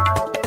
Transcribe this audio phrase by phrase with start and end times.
[0.00, 0.39] Bye.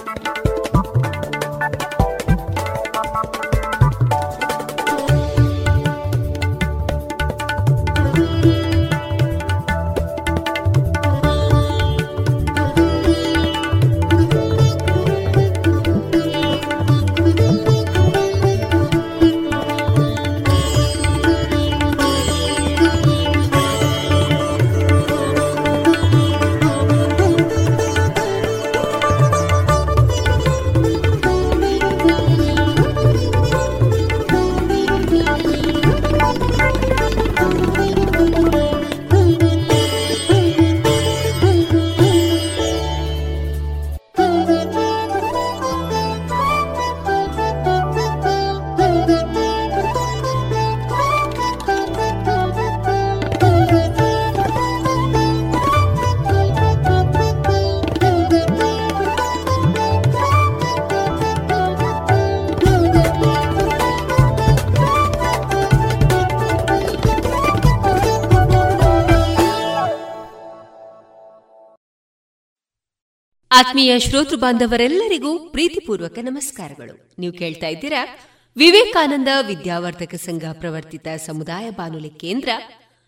[73.68, 77.16] ಆತ್ಮೀಯ ಶ್ರೋತೃ ಬಾಂಧವರೆಲ್ಲರಿಗೂ ಪ್ರೀತಿಪೂರ್ವಕ ನಮಸ್ಕಾರಗಳು.
[77.20, 78.18] ನೀವು ಕೇಳ್ತಾ ಇದ್ದೀರಾ
[78.58, 82.50] ವಿವೇಕಾನಂದ ವಿದ್ಯಾವರ್ಧಕ ಸಂಘ ಪ್ರವರ್ತಿತ ಸಮುದಾಯ ಬಾನುಲಿ ಕೇಂದ್ರ,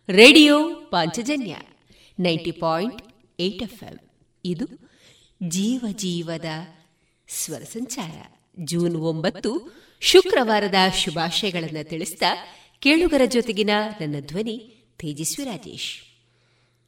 [0.09, 1.55] ರೇಡಿಯೋ ಪಾಂಚಜನ್ಯ,
[2.19, 3.01] ನೈಂಟಿ ಪಾಯಿಂಟ್
[4.45, 4.65] ಇದು
[5.47, 6.45] ಜೀವ ಜೀವದ
[7.27, 8.37] ಸ್ವರ ಸಂಚಾರ.
[8.59, 9.51] ಜೂನ್ ಒಂಬತ್ತು,
[9.99, 12.23] ಶುಕ್ರವಾರದ ಶುಭಾಶಯಗಳನ್ನು ತಿಳಿಸಿದ
[12.79, 13.69] ಕೇಳುಗರ ಜೊತೆಗಿನ
[14.01, 14.57] ನನ್ನ ಧ್ವನಿ
[14.99, 15.91] ತೇಜಸ್ವಿ ರಾಜೇಶ್.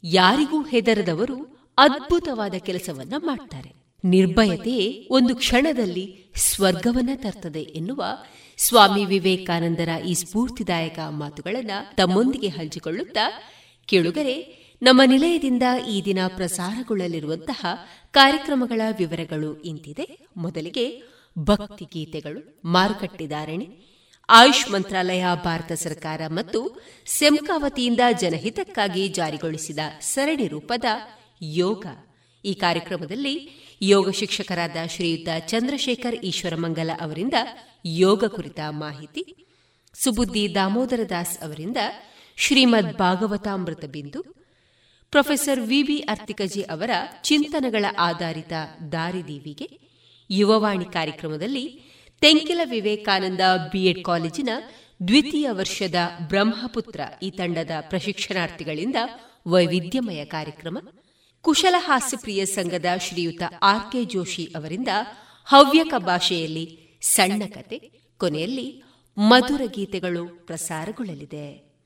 [0.03, 3.87] ಯಾರಿಗೂ ಹೆದರದವರು ಅದ್ಭುತವಾದ ಕೆಲಸವನ್ನ ಮಾಡ್ತಾರೆ.
[4.05, 8.03] ನಿರ್ಭಯತೆ ಒಂದು ಕ್ಷಣದಲ್ಲಿ ಸ್ವರ್ಗವನ್ನ ತರ್ತದೆ ಎನ್ನುವ
[8.57, 13.31] ಸ್ವಾಮಿ ವಿವೇಕಾನಂದರ ಈ ಸ್ಫೂರ್ತಿದಾಯಕ ಮಾತುಗಳನ್ನ ತಮ್ಮೊಂದಿಗೆ ಹಂಚಿಕೊಳ್ಳುತ್ತಾ,
[13.85, 17.65] ಕೇಳುಗರೆ, ನಮ್ಮ ನಿಲಯದಿಂದ ಈ ದಿನ ಪ್ರಸಾರಗೊಳ್ಳಲಿರುವಂತಹ
[18.11, 20.27] ಕಾರ್ಯಕ್ರಮಗಳ ವಿವರಗಳು ಇಂತಿದೆ.
[20.37, 21.03] ಮೊದಲಿಗೆ
[21.39, 23.67] ಭಕ್ತಿ ಗೀತೆಗಳು ಮಾರುಕಟ್ಟೆದಾರಣೆ
[24.29, 30.85] ಆಯುಷ್ ಮಂತ್ರಾಲಯ, ಭಾರತ ಸರ್ಕಾರ ಮತ್ತು ಸೆಮ್ಕಾವತಿಯಿಂದ ಜನಹಿತಕ್ಕಾಗಿ ಜಾರಿಗೊಳಿಸಿದ ಸರಣಿ ರೂಪದ
[31.41, 31.85] ಯೋಗ.
[32.45, 33.49] ಈ ಕಾರ್ಯಕ್ರಮದಲ್ಲಿ
[33.81, 37.33] ಯೋಗ ಶಿಕ್ಷಕರಾದ ಶ್ರೀಯುತ ಚಂದ್ರಶೇಖರ್ ಈಶ್ವರಮಂಗಲ ಅವರಿಂದ
[37.85, 39.23] ಯೋಗ ಕುರಿತ ಮಾಹಿತಿ,
[39.93, 41.77] ಸುಬುದ್ದಿ ದಾಮೋದರ ದಾಸ್ ಅವರಿಂದ
[42.37, 44.23] ಶ್ರೀಮದ್ ಭಾಗವತಾಮೃತ ಬಿಂದು,
[45.11, 46.91] ಪ್ರೊಫೆಸರ್ ವಿಬಿ ಅರ್ತಿಕಜಿ ಅವರ
[47.23, 48.53] ಚಿಂತನಗಳ ಆಧಾರಿತ
[48.91, 49.79] ದಾರಿದೀವಿಗೆ
[50.29, 51.65] ಯುವವಾಣಿ ಕಾರ್ಯಕ್ರಮದಲ್ಲಿ
[52.21, 53.41] ತೆಂಕಿಲ ವಿವೇಕಾನಂದ
[53.71, 54.49] ಬಿಎಡ್ ಕಾಲೇಜಿನ
[55.07, 55.95] ದ್ವಿತೀಯ ವರ್ಷದ
[56.27, 58.95] ಬ್ರಹ್ಮಪುತ್ರ ಈ ತಂಡದ ಪ್ರಶಿಕ್ಷಣಾರ್ಥಿಗಳಿಂದ
[59.47, 60.77] ವೈವಿಧ್ಯಮಯ ಕಾರ್ಯಕ್ರಮ
[61.47, 64.87] ಕುಶಲ ಹಾಸ್ಯಪ್ರಿಯ ಸಂಘದ ಶ್ರೀಯುತ ಆರ್ ಕೆ ಜೋಶಿ ಅವರಿಂದ
[65.45, 67.77] ಹವ್ಯಕ ಭಾಷೆಯಲ್ಲಿ ಸಣ್ಣ ಕತೆ,
[68.17, 68.83] ಕೊನೆಯಲ್ಲಿ
[69.17, 71.77] ಮಧುರ ಗೀತೆಗಳು ಪ್ರಸಾರಗೊಳ್ಳಲಿದೆ.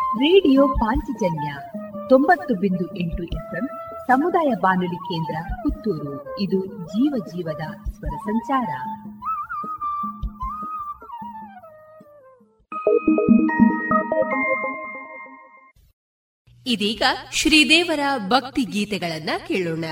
[0.00, 1.54] ರೇಡಿಯೋ ಪಾಂಚಜನ್ಯ
[2.08, 3.68] ತೊಂಬತ್ತು ಬಿಂದು ಎಂಟು ಎಫ್ಎಂ
[4.06, 6.40] ಸಮುದಾಯ ಬಾನುಲಿ ಕೇಂದ್ರ ಪುತ್ತೂರು.
[6.40, 8.68] ಇದು ಜೀವ ಜೀವದ ಸ್ವರ ಸಂಚಾರ.
[16.66, 17.02] ಇದೀಗ
[17.32, 19.84] ಶ್ರೀದೇವರ ಭಕ್ತಿ ಗೀತೆಗಳನ್ನ ಕೇಳೋಣ.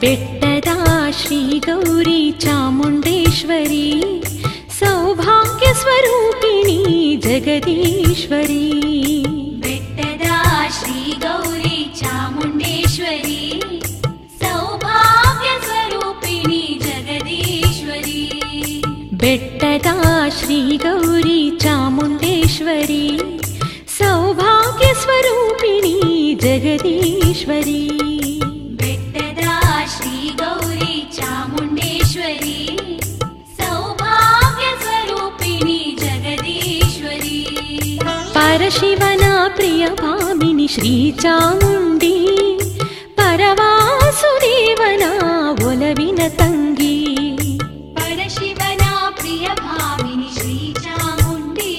[0.00, 0.35] ಬೆಟ್ಟದ
[5.86, 8.72] स्वरूपिणी जगदीश्वरी।
[9.58, 13.60] बेट्टदा श्री गौरी चामुण्डेश्वरी।
[14.42, 18.82] सौभाग्यस्वरूपिणी जगदीश्वरी।
[19.14, 23.18] बेट्टदा श्री गौरी चामुण्डेश्वरी।
[23.88, 28.15] सौभाग्यस्वरूपिणि जगदीश्वरी।
[39.56, 42.16] प्रियभामिनि श्रीचामुण्डी
[43.18, 45.10] परवासुदेवना
[45.68, 46.96] ओलविन तङ्गी
[47.98, 51.74] परशिवना प्रियभामिनि श्रीचामुण्डी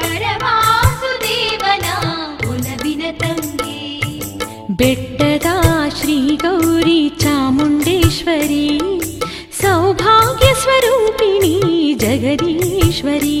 [0.00, 1.94] परवासुदेवना
[2.50, 3.80] ओलविन तङ्गी
[4.82, 5.56] बेट्टदा
[6.00, 8.68] श्रीगौरी चामुण्डेश्वरी
[9.62, 11.56] सौभाग्यस्वरूपिणी
[12.04, 13.40] जगदीश्वरी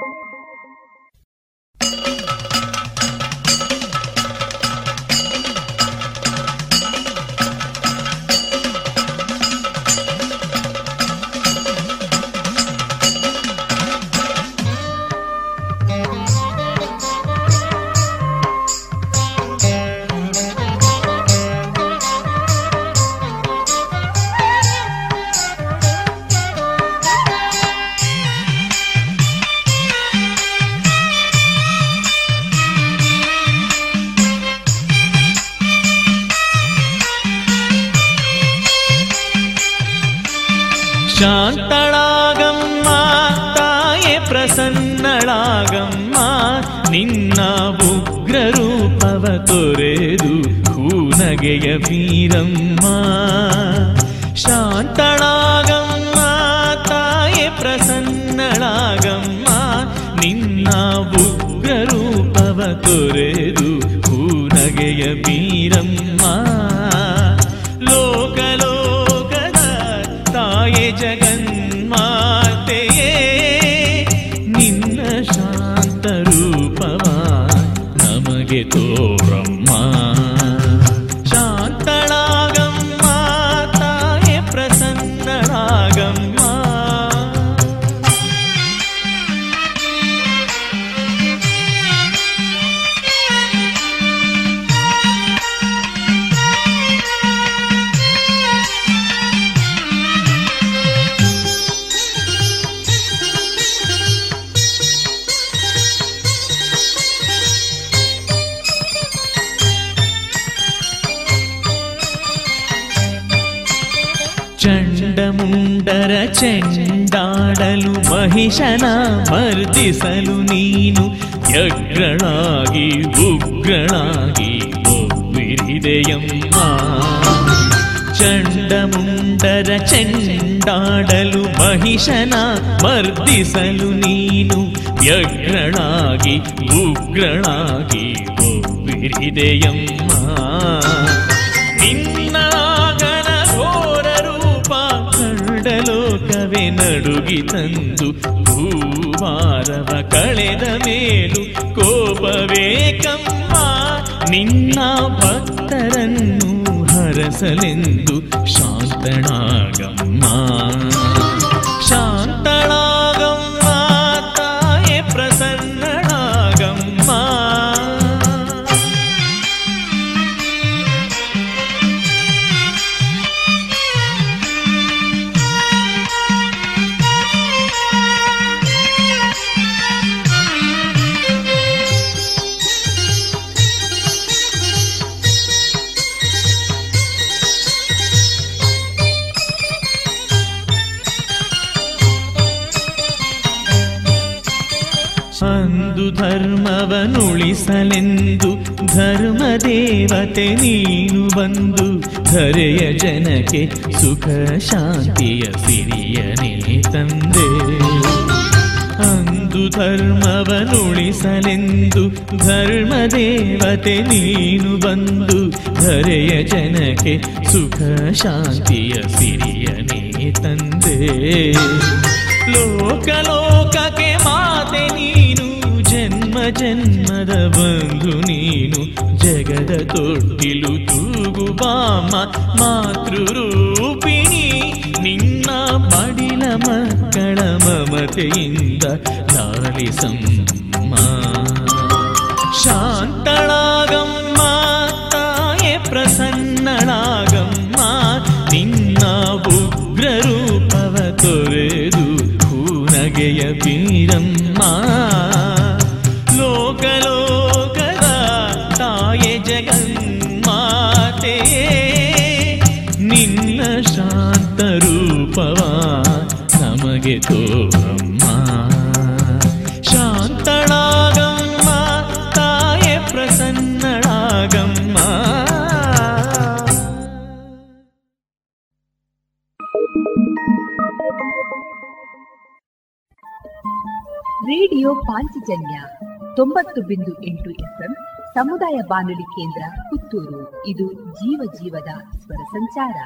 [286.60, 287.96] ತೊಂಬತ್ತು ಬಿಂದು ಎಂಟು ಎಫ್ಎಂ
[288.34, 292.96] ಸಮುದಾಯ ಬಾನುಲಿ ಕೇಂದ್ರ ಪುತ್ತೂರು ಇದು ಜೀವ ಜೀವದ ಸ್ವರ ಸಂಚಾರ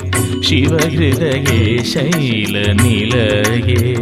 [0.44, 3.96] शिवहृदये शैलनिलये।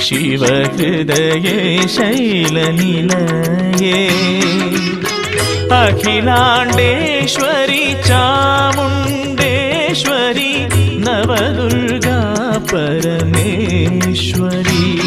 [0.00, 3.98] शिवहृदये शैलनिलये।
[5.72, 7.86] अखिलाण्डेश्वरि
[9.92, 15.00] चामुण्डेश्वरि नवदुर्गा परमेश्वरी।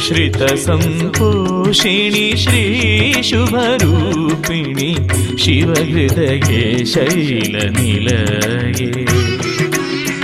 [0.00, 5.08] श्रितसम्पोषिणि श्रीशुभरूपिणि
[5.38, 9.06] शिवहृदये शैलनिलये।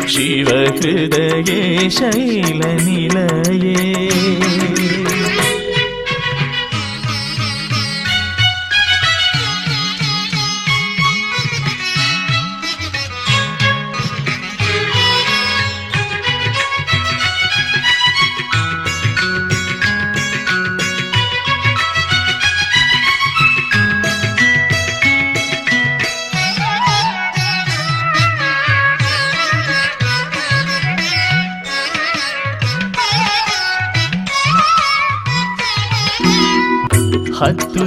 [0.08, 3.70] शिवहृदये शैलनिलये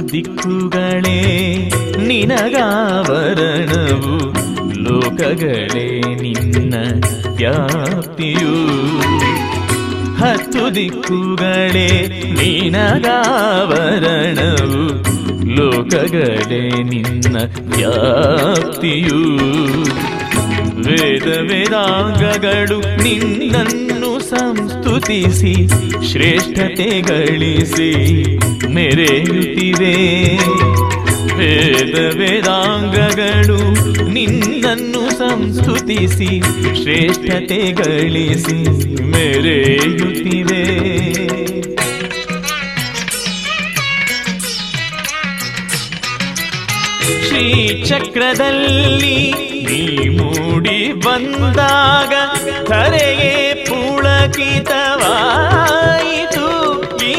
[0.00, 1.20] ದಿಕ್ಕುಗಳೇ
[2.06, 2.84] ನಿನಗಾವರಣವು
[4.82, 6.74] ಲೋಕಗಳೇ ನಿನ್ನ
[7.36, 8.54] ವ್ಯಾಪ್ತಿಯು.
[10.16, 11.88] ಹತ್ತು ದಿಕ್ಕುಗಳೇ
[12.30, 13.04] ನಿನಗಾವರಣವು
[15.56, 17.36] ಲೋಕಗಳೇ ನಿನ್ನ
[17.76, 19.18] ವ್ಯಾಪ್ತಿಯು.
[20.88, 25.68] ವೇದ ವೇದಾಂಗಗಳು ನಿನ್ನನ್ನು ಸಂಸ್ತುತಿಸಿ
[26.12, 27.92] ಶ್ರೇಷ್ಠತೆ ಗಳಿಸಿ
[28.68, 29.94] ಮೆರೆಯುತ್ತಿವೆ.
[31.34, 33.74] ವೇದ ವೇದಾಂಗಗಳು
[34.08, 36.42] ನಿನ್ನನ್ನು ಸಂಸ್ತುತಿಸಿ
[36.82, 40.64] ಶ್ರೇಷ್ಠತೆ ಗಳಿಸಿ ಮೆರೆಯುತ್ತಿವೆ.
[47.84, 49.32] ಶ್ರೀಚಕ್ರದಲ್ಲಿ
[49.64, 52.12] ನೀ ಮೂಡಿ ಬಂದಾಗ
[52.68, 53.63] ಧರೆಯೇ
[54.84, 55.68] ितवायतु
[57.00, 57.14] कि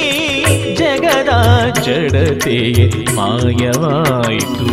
[0.80, 1.41] जगदा
[1.86, 2.60] झडति
[3.18, 4.68] मायवायितु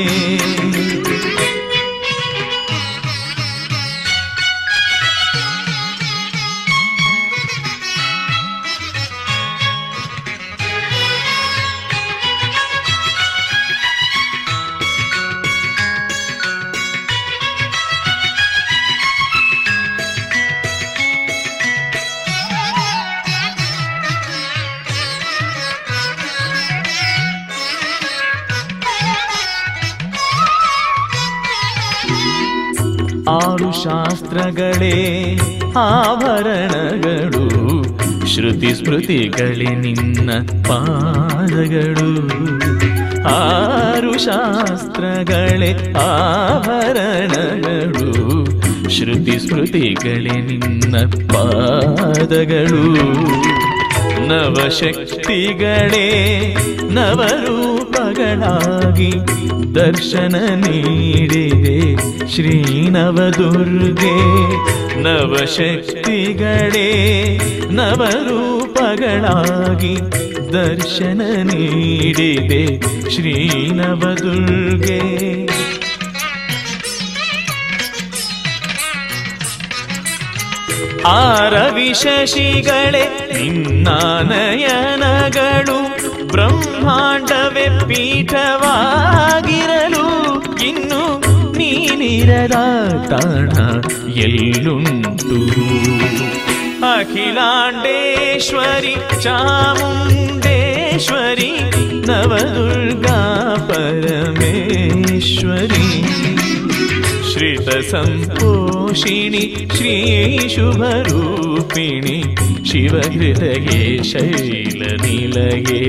[34.37, 35.37] ಶಾಸ್ತ್ರಗಳೇ
[35.77, 37.45] ಆಭರಣಗಳು
[38.27, 40.29] ಶ್ರುತಿ ಸ್ಮೃತಿಗಳೇ ನಿನ್ನ
[40.67, 42.11] ಪಾದಗಳು.
[43.23, 46.77] ಆರು ಶಾಸ್ತ್ರಗಳೇ ಆಭರಣಗಳು
[48.89, 50.95] ಶ್ರುತಿ ಸ್ಮೃತಿಗಳೇ ನಿನ್ನ
[51.33, 52.83] ಪಾದಗಳು.
[54.29, 56.07] ನವಶಕ್ತಿಗಳೇ
[56.97, 58.01] ನವರೂಪಗಳಾಗಿ
[59.75, 61.77] ದರ್ಶನ ನೀಡಿದೆ
[62.33, 62.55] ಶ್ರೀ
[62.89, 64.15] ನವದುರ್ಗೆ
[65.03, 66.87] ನವಶಕ್ತಿಗಳೇ
[67.79, 69.15] ನವರೂಪಗಳಾಗಿ
[70.53, 72.63] ದರ್ಶನ ನೀಡಿದೆ
[73.11, 73.35] ಶ್ರೀ
[73.73, 74.99] ನವದುರ್ಗೆ
[81.12, 83.86] ಆರವಿಶಶಿಗಳೇ ನಿನ್ನಾನಯನಗಳು
[86.32, 90.04] ಬ್ರಹ್ಮಾಂಡವೇ ಪೀಠವಾಗಿರಲು
[90.66, 91.00] ಇನ್ನು
[91.58, 92.56] ನೀನಿರದ
[93.10, 93.56] ತಾಣ
[94.26, 95.38] ಎಲ್ಲುಂಟು
[96.92, 100.30] ಅಖಿಲಾಂಡೇಶ್ವರಿ ಚಾಮುಂಡೇಶ್ವರಿ
[102.08, 103.18] ನವದುರ್ಗಾ
[103.68, 104.26] ಪರಮೇಶ್ವರಿ
[107.37, 109.41] श्रितसम्पोषिणि
[109.77, 110.59] श्रीशुभरूपिणि
[112.69, 115.81] शिवहृदये शैलनिलये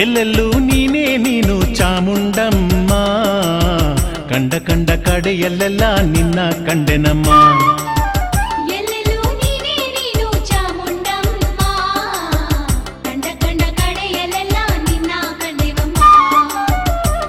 [0.00, 2.92] ಎಲ್ಲೆಲ್ಲೂ ನೀನೇ ನೀನು ಚಾಮುಂಡಮ್ಮ.
[4.30, 7.38] ಕಂಡ ಕಂಡ ಕಡೆಯಲ್ಲೆಲ್ಲ ನಿನ್ನ ಕಂಡೆನಮ್ಮಾ.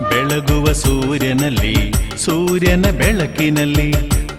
[0.09, 3.91] ಬೆಳಗುವ ಸೂರ್ಯನಲ್ಲಿ ಸೂರ್ಯನ ಬೆಳಕಿನಲ್ಲಿ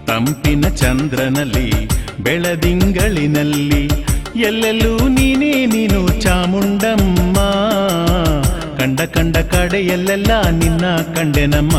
[0.06, 1.88] ತಂಪಿನ ಚಂದ್ರನಲ್ಲಿ
[2.20, 3.90] ಬೆಳದಿಂಗಳಿನಲ್ಲಿ
[4.40, 7.38] ಎಲ್ಲೆಲ್ಲೂ ನೀನೇ ನೀನು ಚಾಮುಂಡಮ್ಮ.
[8.78, 11.76] ಕಂಡ ಕಂಡ ಕಡೆಯಲ್ಲೆಲ್ಲ ನಿನ್ನ ಕಂಡೆನಮ್ಮ.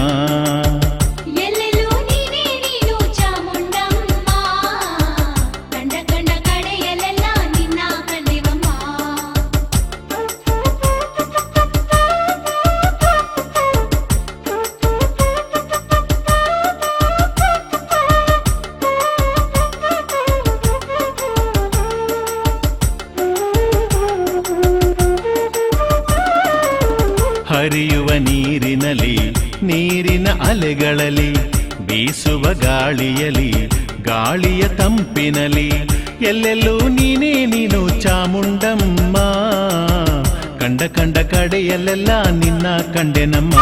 [32.54, 33.52] ಗಾಳಿಯಲಿ
[34.02, 35.68] ಗಾಳಿಯ ತಂಪಿನಲಿ
[36.22, 39.18] ಎಲ್ಲೆಲ್ಲೂ ನೀನೇ ನೀನು ಚಾಮುಂಡಮ್ಮ.
[40.60, 43.56] ಕಂಡ ಕಂಡ ಕಡೆಯಲ್ಲೆಲ್ಲ ನಿನ್ನ ಕಂಡೆನಮ್ಮ.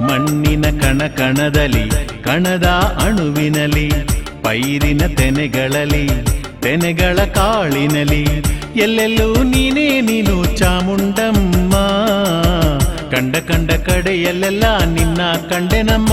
[0.00, 1.84] ಮಣ್ಣಿನ ಕಣ ಕಣದಲ್ಲಿ
[2.22, 2.66] ಕಣದ
[3.04, 3.88] ಅಣುವಿನಲಿ
[4.44, 6.06] ಪೈರಿನ ತೆನೆಗಳಲ್ಲಿ
[6.62, 8.42] ತೆನೆಗಳ ಕಾಳಿನಲಿ
[8.76, 11.74] ಎಲ್ಲೆಲ್ಲೂ ನೀನೇ ನೀನು ಚಾಮುಂಡಮ್ಮ
[13.10, 16.12] ಕಂಡ ಕಂಡ ಕಡೆಯಲ್ಲೆಲ್ಲ ನಿನ್ನ ಕಂಡೆನಮ್ಮ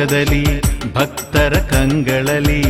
[0.00, 0.44] ಘೋಷದಲ್ಲಿ
[0.94, 2.60] ಭಕ್ತರ ಕಂಗಳಲ್ಲಿ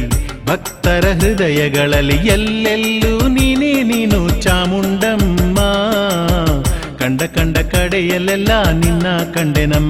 [0.46, 5.58] ಭಕ್ತರ ಹೃದಯಗಳಲ್ಲಿ ಎಲ್ಲೆಲ್ಲೂ ನೀನೇ ನೀನು ಚಾಮುಂಡಮ್ಮ.
[6.98, 9.89] ಕಂಡ ಕಂಡ ಕಡೆಯಲ್ಲೆಲ್ಲ ನಿನ್ನ ಕಂಡೆನಮ್ಮ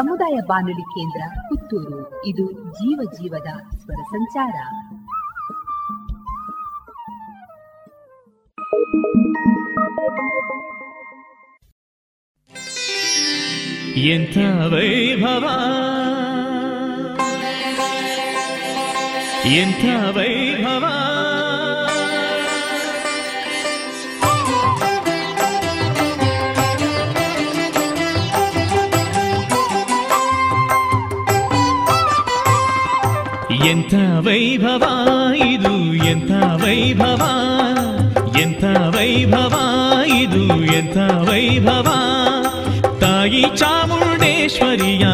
[0.00, 2.26] ಸಮುದಾಯ ಬಾನುಲಿ ಕೇಂದ್ರ ಪುತ್ತೂರು.
[2.26, 4.56] ಇದು ಜೀವ ಜೀವದ ಸ್ವರ ಸಂಚಾರ.
[13.96, 14.36] ಎಂಥ
[14.72, 15.50] ವೈಭವ?
[19.44, 21.09] ಎಂಥ ವೈಭವ?
[33.66, 33.94] ಎಂಥ
[34.26, 34.84] ವೈಭವ
[35.44, 36.30] ಇದು ಎಂಥ
[36.62, 37.22] ವೈಭವ
[38.40, 38.64] ಎಂಥ
[38.96, 39.54] ವೈಭವ
[40.12, 40.96] ಇದು ಎಂಥ
[41.28, 41.88] ವೈಭವ
[43.00, 45.04] ತಾಯಿ ಚಾಮುಂಡೇಶ್ವರಿಯ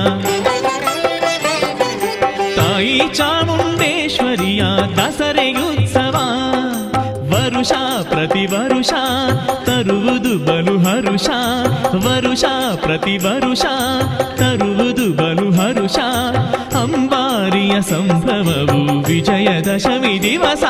[2.57, 4.63] ತಾಯಿ ಚಾಮುಂಡೇಶ್ವರಿಯ
[4.97, 6.17] ದಸರೆಯುತ್ಸವ
[7.31, 8.93] ವರುಷ ಪ್ರತಿ ವರುಷ
[9.65, 11.29] ತರುವುದು ಬಲು ಹರುಷ
[12.07, 12.45] ವರುಷ
[12.77, 13.65] ಪ್ರತಿ ವರುಷ
[14.37, 15.99] ತರುವುದು ಬಲು ಹರುಷ
[17.77, 20.65] ಅಂಬಾರಿಯ ಸಂಭವವು ವಿಜಯದಶಮಿ ದಿವಸ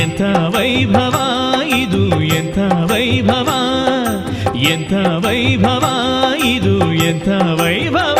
[0.00, 0.20] ಎಂಥ
[0.54, 1.16] ವೈಭವ
[1.74, 2.02] ಇದು
[2.34, 2.58] ಎಂಥ
[2.90, 3.48] ವೈಭವ
[4.62, 4.92] ಎಂಥ
[5.24, 5.84] ವೈಭವ
[6.44, 7.28] ಇದು ಎಂಥ
[7.60, 8.18] ವೈಭವ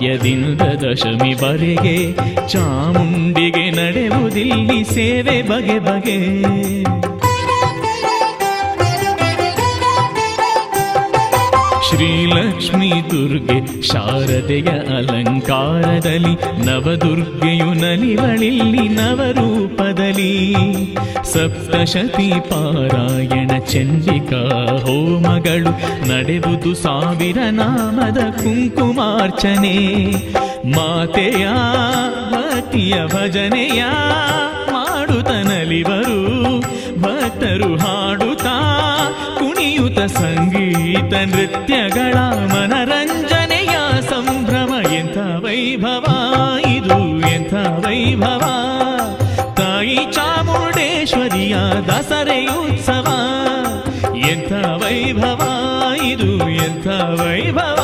[0.00, 1.96] ಪಾಡ್ಯದಿಂದ ದಶಮಿವರೆಗೆ
[2.48, 6.18] ಚಾಮುಂಡಿಗೆ ನಡೆಯುವುದಿಲ್ಲಿ ಸೇವೆ ಬಗೆ ಬಗೆ.
[11.86, 16.34] ಶ್ರೀಲಕ್ಷ್ಮೀ ದುರ್ಗೆ ಶಾರದೆಯ ಅಲಂಕಾರದಲ್ಲಿ
[16.66, 20.32] ನವದುರ್ಗೆಯು ನಲಿವಳಿಲ್ಲಿ ನವರೂಪದಲ್ಲಿ
[21.24, 23.39] ಸಪ್ತಶತಿ ಪಾರಾಯಣ
[23.70, 25.70] ಚಂಡಿಕಾ ಹೋಮಗಳು
[26.08, 29.76] ನಡೆವುದು ಸಾವಿರ ನಾಮದ ಕುಂಕುಮಾರ್ಚನೆ.
[30.76, 31.48] ಮಾತೆಯ
[32.30, 33.84] ಭಕ್ತಿಯ ಭಜನೆಯ
[34.72, 36.60] ಮಾಡುತ್ತನಲಿವರು
[37.02, 38.58] ಭಕ್ತರು ಹಾಡುತ್ತಾ
[39.38, 42.14] ಕುಣಿಯುತ ಸಂಗೀತ ನೃತ್ಯಗಳ
[42.54, 44.92] ಮನರಂಜನೆಯ ಸಂಭ್ರಮ.
[44.92, 46.04] ಎಂಥ ವೈಭವ
[46.66, 48.40] ಇದು, ಎಂಥ ವೈಭವ.
[49.54, 51.56] ತಾಯಿ ಚಾಮುಂಡೇಶ್ವರಿಯ
[51.86, 52.79] ಎಂಥ
[54.90, 55.42] ವೈಭವ
[56.02, 56.30] ಇದು
[56.62, 56.86] ಎಂಥ
[57.18, 57.80] ವೈಭವ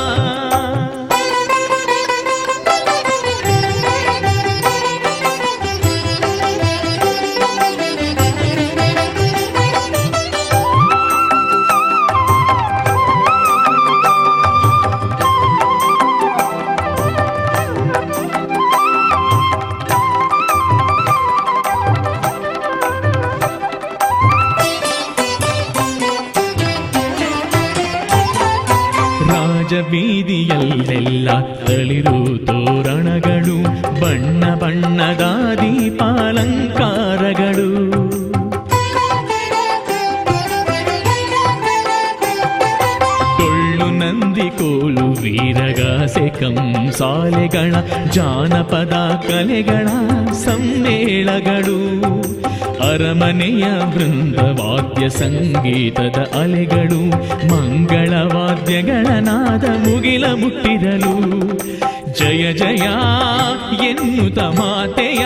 [53.26, 57.00] ಅರಮನೆಯ ಬೃಂದವಾದ್ಯ ಸಂಗೀತದ ಅಲೆಗಳು
[57.48, 61.40] ಮಂಗಳವಾದ್ಯಗಳ ನಾದ ಮುಗಿಲ ಮುಟ್ಟಿರಲು.
[62.18, 62.86] ಜಯ ಜಯ
[63.86, 65.24] ಎನ್ನುತ್ತ ಮಾತೆಯ,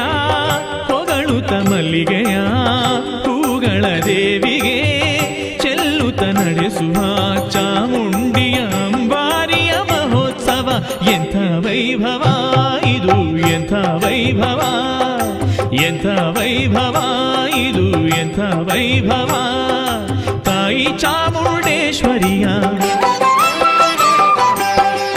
[0.92, 2.36] ಹೊಗಳುತ್ತ ಮಲ್ಲಿಗೆಯ,
[3.24, 4.78] ಹೂಗಳ ದೇವಿಗೆ
[5.58, 6.94] ಚೆಲ್ಲುತ್ತ ನಡೆಸುವ
[7.50, 10.84] ಚಾಮುಂಡಿಯ ಅಂಬಾರಿಯ ಮಹೋತ್ಸವ.
[11.10, 12.24] ಎಂಥ ವೈಭವ
[12.86, 14.62] ಇದು, ಎಂಥ ವೈಭವ
[15.72, 16.96] ಎಂಥ ವೈಭವ
[18.68, 19.32] ವೈಭವ
[20.42, 22.46] ತಾಯಿ ಚಾಮುಂಡೇಶ್ವರಿಯ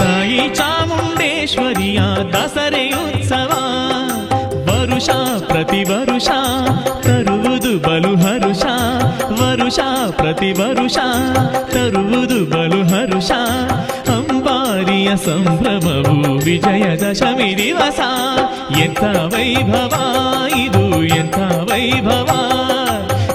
[0.02, 2.00] ತಾಯಿ ಚಾಮುಂಡೇಶ್ವರಿಯ
[2.34, 3.52] ದಸರೆಯುತ್ಸವ
[4.68, 5.10] ವರುಷ
[5.50, 6.30] ಪ್ರತಿ ವರುಷ
[7.06, 8.66] ತರುವುದು ಬಲು ಹರುಷ
[9.40, 9.80] ವರುಷ
[10.12, 10.98] ಪ್ರತಿ ವರುಷ
[11.74, 13.32] ತರುವುದು ಬಲು ಹರುಷ
[14.16, 18.00] ಅಂಬಾರಿಯ ಸಂಭ್ರಮವು ವಿಜಯದಶಮಿ ದಿವಸ
[18.80, 19.02] ಎಂಥ
[19.34, 19.94] ವೈಭವ
[20.58, 20.84] ಇದು
[21.16, 21.38] ಎಂಥ
[21.72, 22.30] ವೈಭವ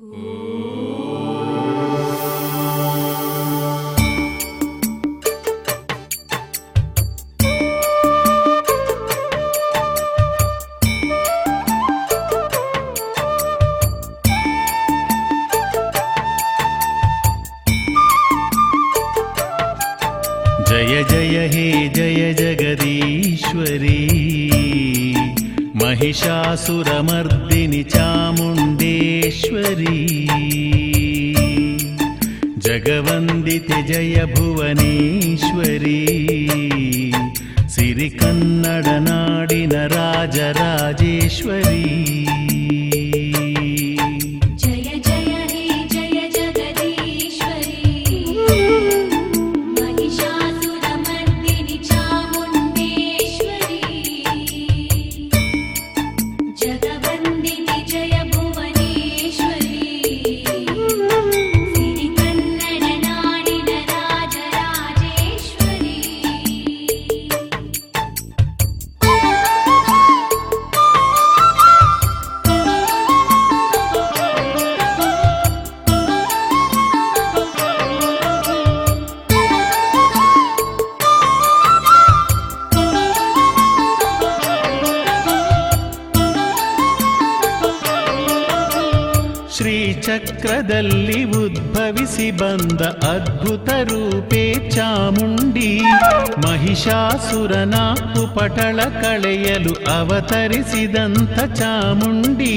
[0.00, 0.12] जय
[21.10, 23.98] जय हे जय जगदीश्वरी
[25.89, 30.01] महिषासुरमर्दिनि चामुण्डेश्वरी
[32.65, 36.01] जगवन्दिते जय भुवनेश्वरी
[37.75, 41.83] सिरिकन्नडनाडिन राजराजेश्वरी
[99.99, 102.55] ಅವತರಿಸಿದಂಥ ಚಾಮುಂಡಿ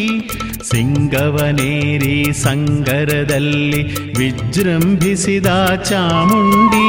[0.63, 3.83] ಸಿಂಗವನೇರಿ ಸಂಗರದಲ್ಲಿ
[4.19, 5.51] ವಿಜೃಂಭಿಸಿದ
[5.85, 6.87] ಚಾಮುಂಡಿ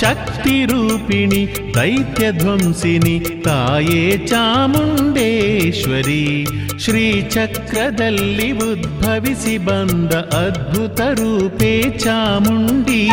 [0.00, 1.42] ಶಕ್ತಿ ರೂಪಿಣಿ
[1.76, 6.22] ದೈತ್ಯ ಧ್ವಂಸಿನಿ ತಾಯೇ ಚಾಮುಂಡೇಶ್ವರಿ
[6.79, 13.09] ಶ್ರೀಚಕ್ರದಲ್ಲಿ ಉದ್ಭವಿಸಿ ಬಂದ ಅದ್ಭುತ ರೂಪೇ ಚಾಮುಂಡಿ.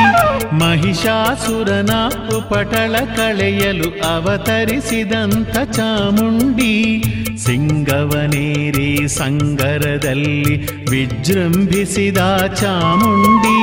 [0.53, 1.91] ಮಹಿಷಾಸುರನ
[2.37, 7.03] ಉಪಟಳ ಕಳೆಯಲು ಅವತರಿಸಿದಂಥ ಚಾಮುಂಡಿ.
[7.37, 12.19] ಸಿಂಗವನೇರಿ ಸಂಗರದಲ್ಲಿ ವಿಜೃಂಭಿಸಿದ
[12.55, 13.59] ಚಾಮುಂಡಿ.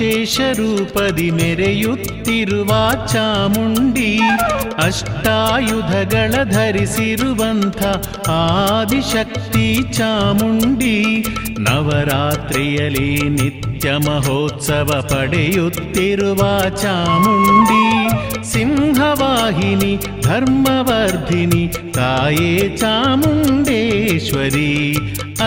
[0.00, 2.70] ವಿಶೇಷ ರೂಪದಿ ಮೆರೆಯುತ್ತಿರುವ
[3.12, 4.10] ಚಾಮುಂಡಿ
[4.86, 7.80] ಅಷ್ಟಾಯುಧಗಳ ಧರಿಸಿರುವಂಥ
[8.36, 10.96] ಆದಿಶಕ್ತಿ ಚಾಮುಂಡಿ
[11.66, 16.42] ನವರಾತ್ರಿಯಲ್ಲಿ ನಿತ್ಯ ಮಹೋತ್ಸವ ಪಡೆಯುತ್ತಿರುವ
[16.82, 17.84] ಚಾಮುಂಡಿ
[18.52, 19.92] ಸಿಂಹವಾಹಿನಿ
[20.22, 21.64] ಧರ್ಮವರ್ಧಿನಿ
[21.94, 24.70] ತಾಯೇ ಚಾಮುಂಡೇಶ್ವರಿ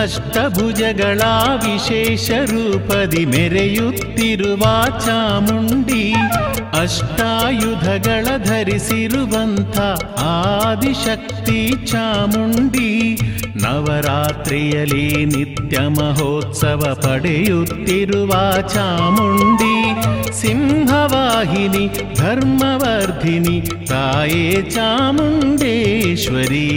[0.01, 1.21] ಅಷ್ಟಭುಜಗಳ
[1.65, 4.63] ವಿಶೇಷ ರೂಪದಿ ಮೆರೆಯುತ್ತಿರುವ
[5.05, 6.13] ಚಾಮುಂಡಿ,
[6.79, 9.77] ಅಷ್ಟಾಯುಧಗಳ ಧರಿಸಿರುವಂಥ
[10.23, 12.91] ಆದಿಶಕ್ತಿ ಚಾಮುಂಡಿ,
[13.55, 18.31] ನವರಾತ್ರಿಯಲ್ಲಿ ನಿತ್ಯ ಮಹೋತ್ಸವ ಪಡೆಯುತ್ತಿರುವ
[18.73, 19.75] ಚಾಮುಂಡಿ,
[20.41, 21.85] ಸಿಂಹವಾಹಿನಿ,
[22.15, 26.67] ಧರ್ಮವರ್ಧಿನಿ ತಾಯೇ ಚಾಮುಂಡೇಶ್ವರಿ.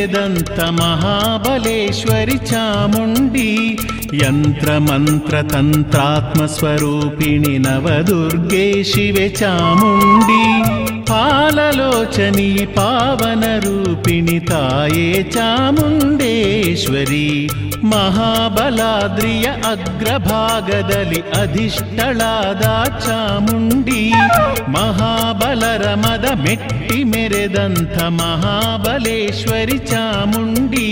[0.08, 3.50] ಮೆರೆದಂತ ಮಹಾಬಲೇಶ್ವರಿ ಚಾಮುಂಡಿ
[4.20, 10.42] ಯಂತ್ರ ಮಂತ್ರ ತಂತ್ರಾತ್ಮ ಸ್ವರೂಪಿಣಿ ನವದುರ್ಗೆ ಶಿವೆ ಚಾಮುಂಡಿ
[11.10, 15.06] ಪಾಲಲೋಚನಿ ಪಾವನ ರೂಪಿಣಿ ತಾಯೇ
[15.36, 17.26] ಚಾಮುಂಡೇಶ್ವರಿ
[17.92, 22.64] ಮಹಾಬಲಾದ್ರಿಯ ಅಗ್ರಭಾಗದಲ್ಲಿ ಅಧಿಷ್ಠಳಾದ
[23.04, 24.02] ಚಾಮುಂಡಿ
[24.68, 30.87] ಮಹಾಬಲರ మలరమద మెట్టి మెరెదంత మహాబలేశ్వరి చాముండి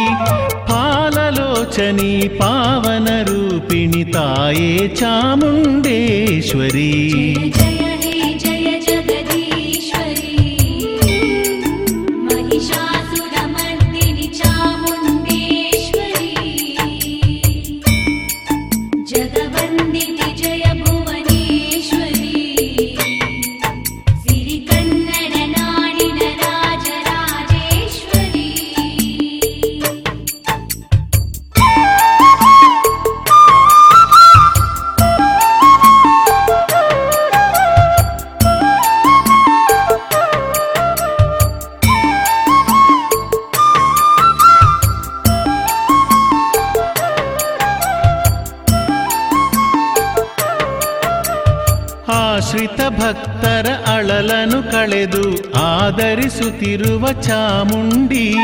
[0.69, 2.09] പാലലോചനി
[2.39, 4.71] പാവനരൂപിണി തായേ
[5.01, 6.89] ചാമുണ്ടേശ്വരീ
[56.65, 58.35] ಆದರಿಸುತ್ತಿರುವ ಚಾಮುಂಡಿ,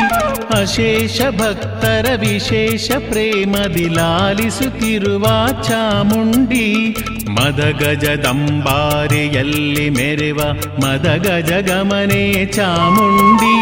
[0.62, 5.26] ಅಶೇಷ ಭಕ್ತರ ವಿಶೇಷ ಪ್ರೇಮದಿ ಲಾಲಿಸುತ್ತಿರುವ
[5.64, 6.96] ಚಾಮುಂಡಿ.
[7.30, 10.40] ಮದಗಜದಂಬಾರಿಯಲ್ಲಿ ಮೆರೆವ
[10.82, 13.56] ಮದಗಜ ಗಮನೆ ಚಾಮುಂಡಿ.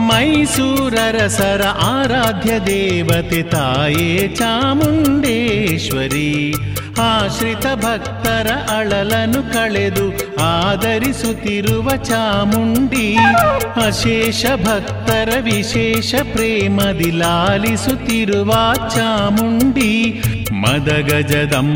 [0.00, 6.54] ಮೈಸೂರರಸರ ಆರಾಧ್ಯ ದೇವತೆ ತಾಯೇ ಚಾಮುಂಡೇಶ್ವರಿ.
[7.00, 13.16] ಆಶ್ರಿತ ಭಕ್ತರ ಅಳಲನು ಕಳೆದು ಆಧರಿಸುತ್ತಿರುವ ಚಾಮುಂಡಿ.
[13.83, 18.51] ಅಶೇಷ ಭಕ್ತರ ವಿಶೇಷ ಪ್ರೇಮದಿ ಲಾಲಿಸುತ್ತಿರುವ
[18.93, 19.91] ಚಾಮುಂಡಿ
[20.63, 21.71] ಮದಗಜದಂಬಾರಿಯಲ್ಲಿ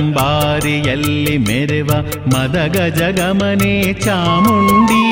[1.47, 1.89] ಮೆರೆವ
[2.34, 3.73] ಮದಗಜ ಗಮನೆ
[4.05, 5.03] ಚಾಮುಂಡಿ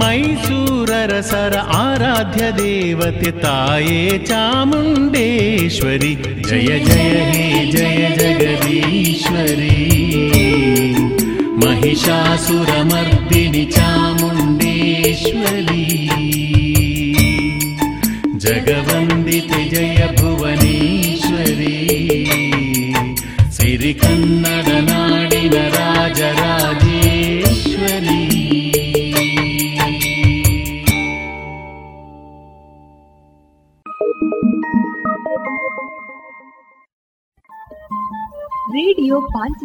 [0.00, 4.00] ಮೈಸೂರರಸರ ಆರಾಧ್ಯ ದೇವತೆ ತಾಯೇ
[4.30, 6.12] ಚಾಮುಂಡೇಶ್ವರಿ
[6.50, 7.44] ಜಯ ಜಯ ಹೇ
[7.74, 9.74] ಜಯ ಜಗದೀಶ್ವರಿ
[12.26, 14.17] महिषासुरमर्दिनि चामुण्डेश्वरी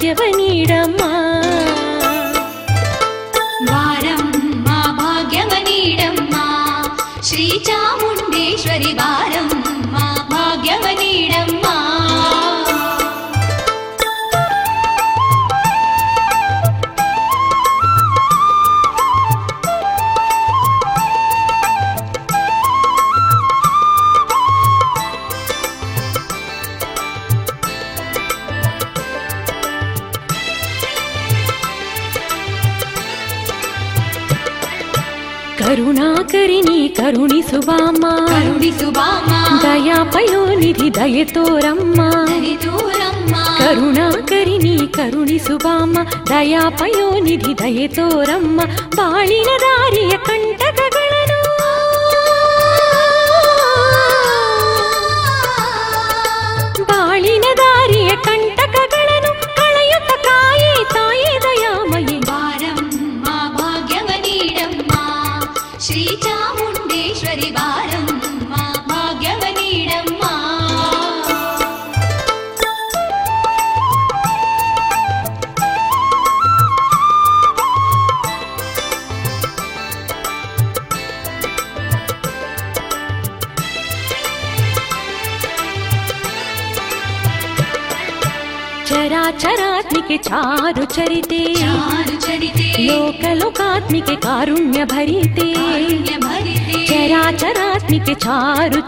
[0.00, 0.25] 也未。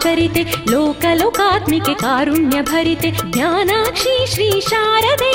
[0.03, 5.28] करिते लोकलोकात्मिके कारुण्यभरिते ज्ञानाक्षी श्रीशारदे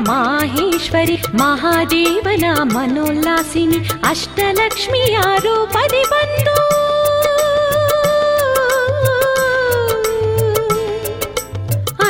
[0.00, 3.78] माहेश्वरि महादेवना मनोल्लासिनि
[4.10, 6.62] अष्टलक्ष्मी आरोपदि बन्धु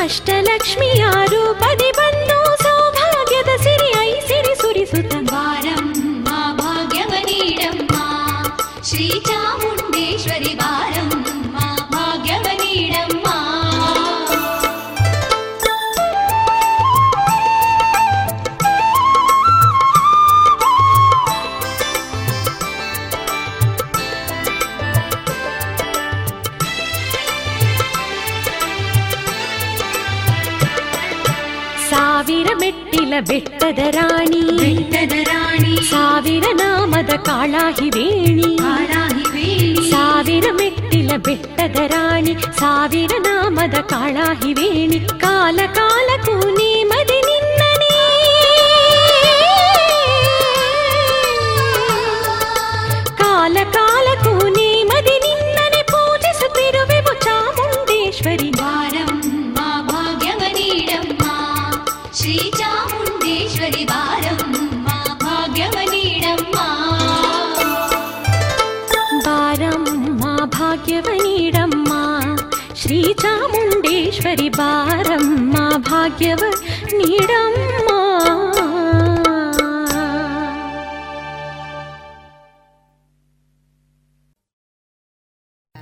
[0.01, 1.64] अष्टलक्ष्मी आरोप
[41.24, 46.34] ಬೆಟ್ಟದ ರಾಣಿ ಸಾವಿರ ನಾಮದ ಕಾಳಾಹಿ ವೇಣಿ ಕಾಲ ಕಾಲಕ್ಕೂ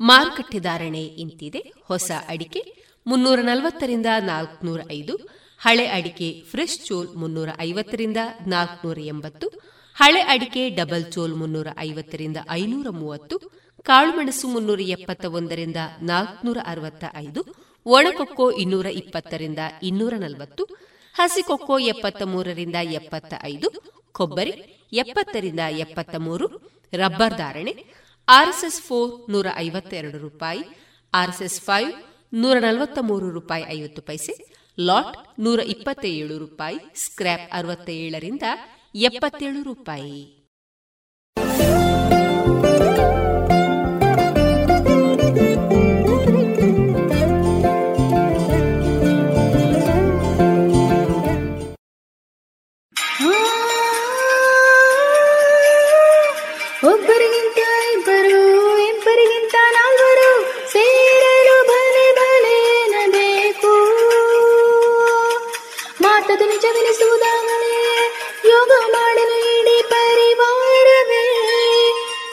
[0.00, 1.60] ಮಾರುಕಟ್ಟೆ ಧಾರಣೆ ಇಂತಿದೆ.
[1.88, 2.60] ಹೊಸ ಅಡಿಕೆ
[3.06, 5.14] ಮುನ್ನೂರ ನಲವತ್ತರಿಂದ ನಾಲ್ಕುನೂರ ಐದು
[5.60, 9.46] ಹಳೆ ಅಡಿಕೆ ಫ್ರೆಶ್ ಚೋಲ್ ಮುನ್ನೂರ ಐವತ್ತರಿಂದ ನಾಲ್ಕುನೂರ ಎಂಬತ್ತು
[9.96, 13.36] ಹಳೆ ಅಡಿಕೆ ಡಬಲ್ ಚೋಲ್ ಮುನ್ನೂರ ಐವತ್ತರಿಂದ ಐನೂರ ಮೂವತ್ತು
[13.86, 17.42] ಕಾಳುಮೆಣಸು ಮುನ್ನೂರ ಎಪ್ಪತ್ತ ಒಂದರಿಂದ ನಾಲ್ಕುನೂರ ಅರವತ್ತ ಐದು
[17.86, 20.64] ಒಣಕೊಕ್ಕೋ ಇನ್ನೂರ ಇಪ್ಪತ್ತರಿಂದ ಇನ್ನೂರ ನಲವತ್ತು
[21.14, 23.68] ಹಸಿಕೊಕ್ಕೋ ಎಪ್ಪತ್ತ ಮೂರರಿಂದ ಎಪ್ಪತ್ತ ಐದು
[24.14, 24.52] ಕೊಬ್ಬರಿ
[24.92, 26.46] ಎಪ್ಪತ್ತರಿಂದ ಎಪ್ಪತ್ತ ಮೂರು
[26.92, 27.72] ರಬ್ಬರ್ ಧಾರಣೆ
[28.32, 30.60] ಆರ್ಎಸ್ಎಸ್ ಫೋರ್ ನೂರ ಐವತ್ತೆರಡು ರೂಪಾಯಿ,
[31.14, 31.92] ಆರ್ಎಸ್ಎಸ್ ಫೈವ್
[32.34, 34.32] ನೂರ ನಲವತ್ತ ಮೂರು ರೂಪಾಯಿ ಐವತ್ತು ಪೈಸೆ,
[34.80, 38.42] ಲಾಟ್ ನೂರ ಇಪ್ಪತ್ತೇಳು ರೂಪಾಯಿ, ಸ್ಕ್ರ್ಯಾಪ್ ಅರವತ್ತ ಏಳರಿಂದ
[38.94, 40.39] ಎಪ್ಪತ್ತೇಳು ರೂಪಾಯಿ.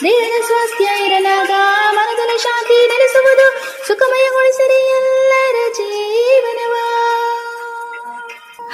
[0.07, 1.51] ದೇಹದ ಸ್ವಾಸ್ಥ್ಯ ಇರಲಾಗ
[1.91, 3.45] ಮನದನ ಶಾಂತಿ ನೆಲೆಸುವುದು
[3.87, 6.83] ಸುಖಮಯಗೊಳಿಸಲಿ ಎಲ್ಲರ ಜೀವನವಾ.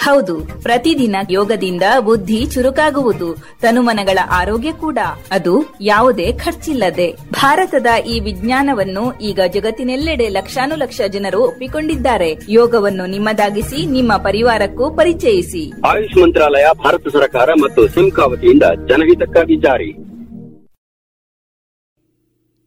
[0.03, 4.97] ಹೌದು ಪ್ರತಿದಿನ ಯೋಗದಿಂದ ಬುದ್ಧಿ ಚುರುಕಾಗುವುದು ತನುಮನಗಳ ಆರೋಗ್ಯ ಕೂಡ.
[5.31, 7.17] ಅದು ಯಾವುದೇ ಖರ್ಚಿಲ್ಲದೆ.
[7.31, 12.37] ಭಾರತದ ಈ ವಿಜ್ಞಾನವನ್ನು ಈಗ ಜಗತ್ತಿನೆಲ್ಲೆಡೆ ಲಕ್ಷಾನುಲಕ್ಷ ಜನರು ಒಪ್ಪಿಕೊಂಡಿದ್ದಾರೆ.
[12.49, 15.71] ಯೋಗವನ್ನು ನಿಮ್ಮದಾಗಿಸಿ ನಿಮ್ಮ ಪರಿವಾರಕ್ಕೂ ಪರಿಚಯಿಸಿ.
[15.87, 20.12] ಆಯುಷ್ ಮಂತ್ರಾಲಯ ಭಾರತ ಸರ್ಕಾರ ಮತ್ತು ಸಿಮ್ಕಾ ವತಿಯಿಂದ ಜನಹಿತಕ್ಕಾಗಿ ಜಾರಿ.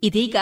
[0.02, 0.36] ಇದೀಗ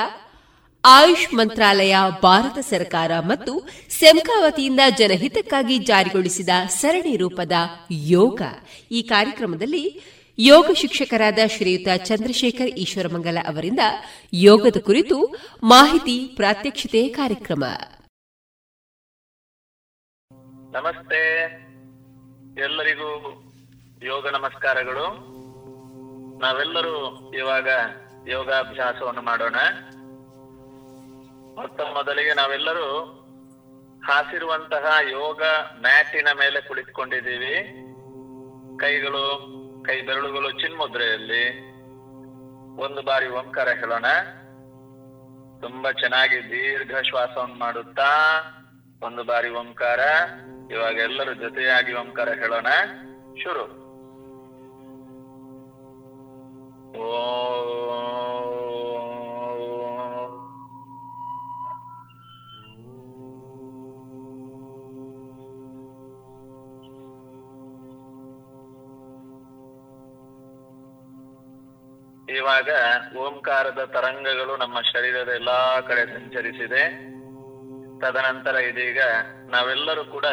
[0.85, 7.53] ಆಯುಷ್ ಮಂತ್ರಾಲಯ, ಭಾರತ ಸರ್ಕಾರ ಮತ್ತು ಸೆಮ್ಕಾ ವತಿಯಿಂದ ಜನಹಿತಕ್ಕಾಗಿ ಜಾರಿಗೊಳಿಸಿದ ಸರಣಿ ರೂಪದ
[7.91, 8.43] ಯೋಗ.
[8.91, 10.03] ಈ ಕಾರ್ಯಕ್ರಮದಲ್ಲಿ
[10.39, 13.79] ಯೋಗ ಶಿಕ್ಷಕರಾದ ಶ್ರೀಯುತ ಚಂದ್ರಶೇಖರ್ ಈಶ್ವರಮಂಗಲ ಅವರಿಂದ
[14.33, 17.65] ಯೋಗದ ಕುರಿತು ಮಾಹಿತಿ ಪ್ರಾತ್ಯಕ್ಷಿತೆ ಕಾರ್ಯಕ್ರಮ.
[20.73, 21.45] ನಮಸ್ತೆ.
[22.61, 23.43] ಎಲ್ಲರಿಗೂ
[24.03, 25.35] ಯೋಗ ನಮಸ್ಕಾರಗಳು.
[26.39, 27.69] ನಾವೆಲ್ಲರೂ ಇವಾಗ
[28.29, 29.57] ಯೋಗಾಭ್ಯಾಸವನ್ನು ಮಾಡೋಣ.
[31.55, 33.21] ಮೊತ್ತ ಮೊದಲಿಗೆ ನಾವೆಲ್ಲರೂ
[34.05, 35.43] ಹಾಸಿರುವಂತಹ ಯೋಗ
[35.81, 37.55] ಮ್ಯಾಟಿನ ಮೇಲೆ ಕುಳಿತುಕೊಂಡಿದ್ದೀವಿ.
[38.81, 39.55] ಕೈಗಳು,
[39.87, 41.75] ಕೈ ಬೆರಳುಗಳು ಚಿನ್ಮುದ್ರೆಯಲ್ಲಿ.
[42.83, 44.07] ಒಂದು ಬಾರಿ ಓಂಕಾರ ಹೇಳೋಣ.
[45.61, 48.07] ತುಂಬಾ ಚೆನ್ನಾಗಿ ದೀರ್ಘ ಶ್ವಾಸವನ್ನು ಮಾಡುತ್ತಾ
[49.03, 50.01] ಒಂದು ಬಾರಿ ಓಂಕಾರ.
[50.71, 52.67] ಇವಾಗ ಎಲ್ಲರೂ ಜೊತೆಯಾಗಿ ಓಂಕಾರ ಹೇಳೋಣ.
[53.43, 53.84] ಶುರು.
[72.45, 72.69] ಇವಾಗ
[73.17, 76.89] ಓಂಕಾರದ ತರಂಗಗಳು ನಮ್ಮ ಶರೀರದ ಎಲ್ಲಾ ಕಡೆ ಸಂಚರಿಸಿದೆ.
[78.01, 79.01] ತದನಂತರ ಇದೀಗ
[79.51, 80.25] ನಾವೆಲ್ಲರೂ ಕೂಡ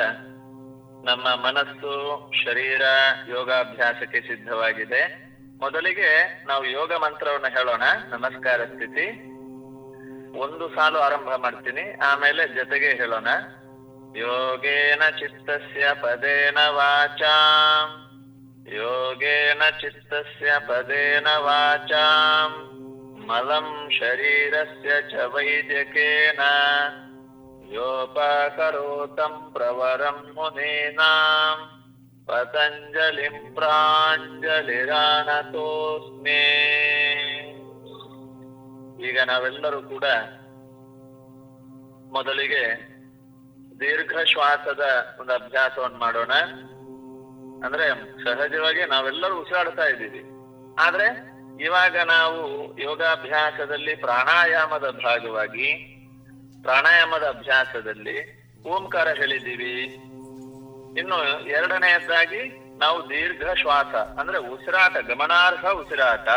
[1.04, 2.82] ನಮ್ಮ ಮನಸ್ಸು, ಶರೀರ
[3.28, 5.08] ಯೋಗಾಭ್ಯಾಸಕ್ಕೆ ಸಿದ್ಧವಾಗಿದೆ.
[5.62, 7.82] ಮೊದಲಿಗೆ ನಾವು ಯೋಗ ಮಂತ್ರವನ್ನು ಹೇಳೋಣ.
[8.10, 9.08] ನಮಸ್ಕಾರ ಸ್ಥಿತಿ.
[10.40, 12.00] ಒಂದು ಸಾಲು ಆರಂಭ ಮಾಡ್ತೀನಿ.
[12.06, 13.28] ಆಮೇಲೆ ಜೊತೆಗೆ ಹೇಳೋಣ.
[14.16, 18.11] ಯೋಗೇನ ಚಿತ್ತಸ್ಯ ಪದೇನ ವಾಚಾಂ.
[18.73, 22.53] ಯೋಗೇನ ಚಿತ್ತಸ್ಯ ಪದೇನ ವಾಚಾಂ
[23.29, 26.43] ಮಲಂ ಶರೀರಸ್ಯ ಚ ವೈದ್ಯಕೇನ
[27.77, 31.59] ಯೋಪಕರೋತಂ ಪ್ರವರಂ ಮುನೀನಾಂ
[32.29, 33.37] ಪತಂಜಲಿಂ
[35.09, 36.43] ಪ್ರಾಂಜಲಿರಾನತೋಸ್ಮಿ
[39.07, 40.07] ಈಗ ನಾವೆಲ್ಲರೂ ಕೂಡ
[42.13, 42.63] ಮೊದಲಿಗೆ
[43.81, 44.85] ದೀರ್ಘ ಶ್ವಾಸದ
[45.21, 46.33] ಒಂದು ಅಭ್ಯಾಸವನ್ನು ಮಾಡೋಣ
[47.66, 47.90] ಅಂದ್ರೆ
[48.24, 50.24] ಸಹಜವಾಗಿ ನಾವೆಲ್ಲರೂ ಉಸಿರಾಡ್ತಾ ಇದ್ದೀವಿ.
[50.80, 51.32] ಆದ್ರೆ
[51.64, 55.74] ಇವಾಗ ನಾವು ಯೋಗಾಭ್ಯಾಸದಲ್ಲಿ ಪ್ರಾಣಾಯಾಮದ ಭಾಗವಾಗಿ,
[56.62, 59.84] ಪ್ರಾಣಾಯಾಮದ ಅಭ್ಯಾಸದಲ್ಲಿ ಓಂಕಾರ ಹೇಳಿದ್ದೀವಿ.
[61.00, 66.28] ಇನ್ನು ಎರಡನೆಯದ್ದಾಗಿ ನಾವು ದೀರ್ಘ ಶ್ವಾಸ, ಅಂದ್ರೆ ಉಸಿರಾಟ, ಗಮನಾರ್ಹ ಉಸಿರಾಟ,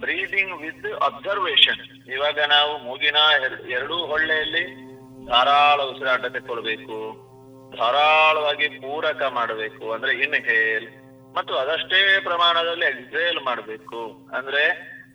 [0.00, 2.12] ಬ್ರೀದಿಂಗ್ ವಿತ್ ಅಬ್ಸರ್ವೇಷನ್.
[2.12, 4.92] ಇವಾಗ ನಾವು ಮೂಗಿನ ಎರ್- ಎರಡೂ ಹೊಳ್ಳೆಯಲ್ಲಿ
[5.26, 7.31] ಧಾರಾಳ ಉಸಿರಾಟ ತೆಕ್ಕೊಳ್ಬೇಕು.
[7.78, 10.88] ಧಾರಾಳವಾಗಿ ಪೂರಕ ಮಾಡಬೇಕು ಅಂದ್ರೆ ಇನ್ಹೇಲ್
[11.36, 14.62] ಮತ್ತು ಅದಷ್ಟೇ ಪ್ರಮಾಣದಲ್ಲಿ ಎಕ್ಸೇಲ್ ಮಾಡಬೇಕು ಅಂದ್ರೆ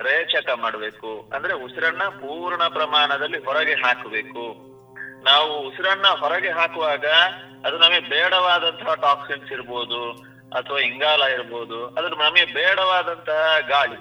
[0.02, 4.68] ರೇಚಕ ಮಾಡಬೇಕು ಅಂದ್ರೆ ಉಸಿರನ್ನ ಪೂರ್ಣ ಪ್ರಮಾಣದಲ್ಲಿ ಹೊರಗೆ ಹಾಕಬೇಕು.
[5.24, 7.06] ನಾವು ಉಸಿರನ್ನ ಹೊರಗೆ ಹಾಕುವಾಗ
[7.66, 10.12] ಅದು ನಮಗೆ ಬೇಡವಾದಂತಹ ಟಾಕ್ಸಿನ್ಸ್ ಇರ್ಬೋದು
[10.50, 13.98] ಅಥವಾ ಇಂಗಾಲ ಇರ್ಬೋದು ಅದ್ರ ನಮಗೆ ಬೇಡವಾದಂತಹ ಗಾಳಿ.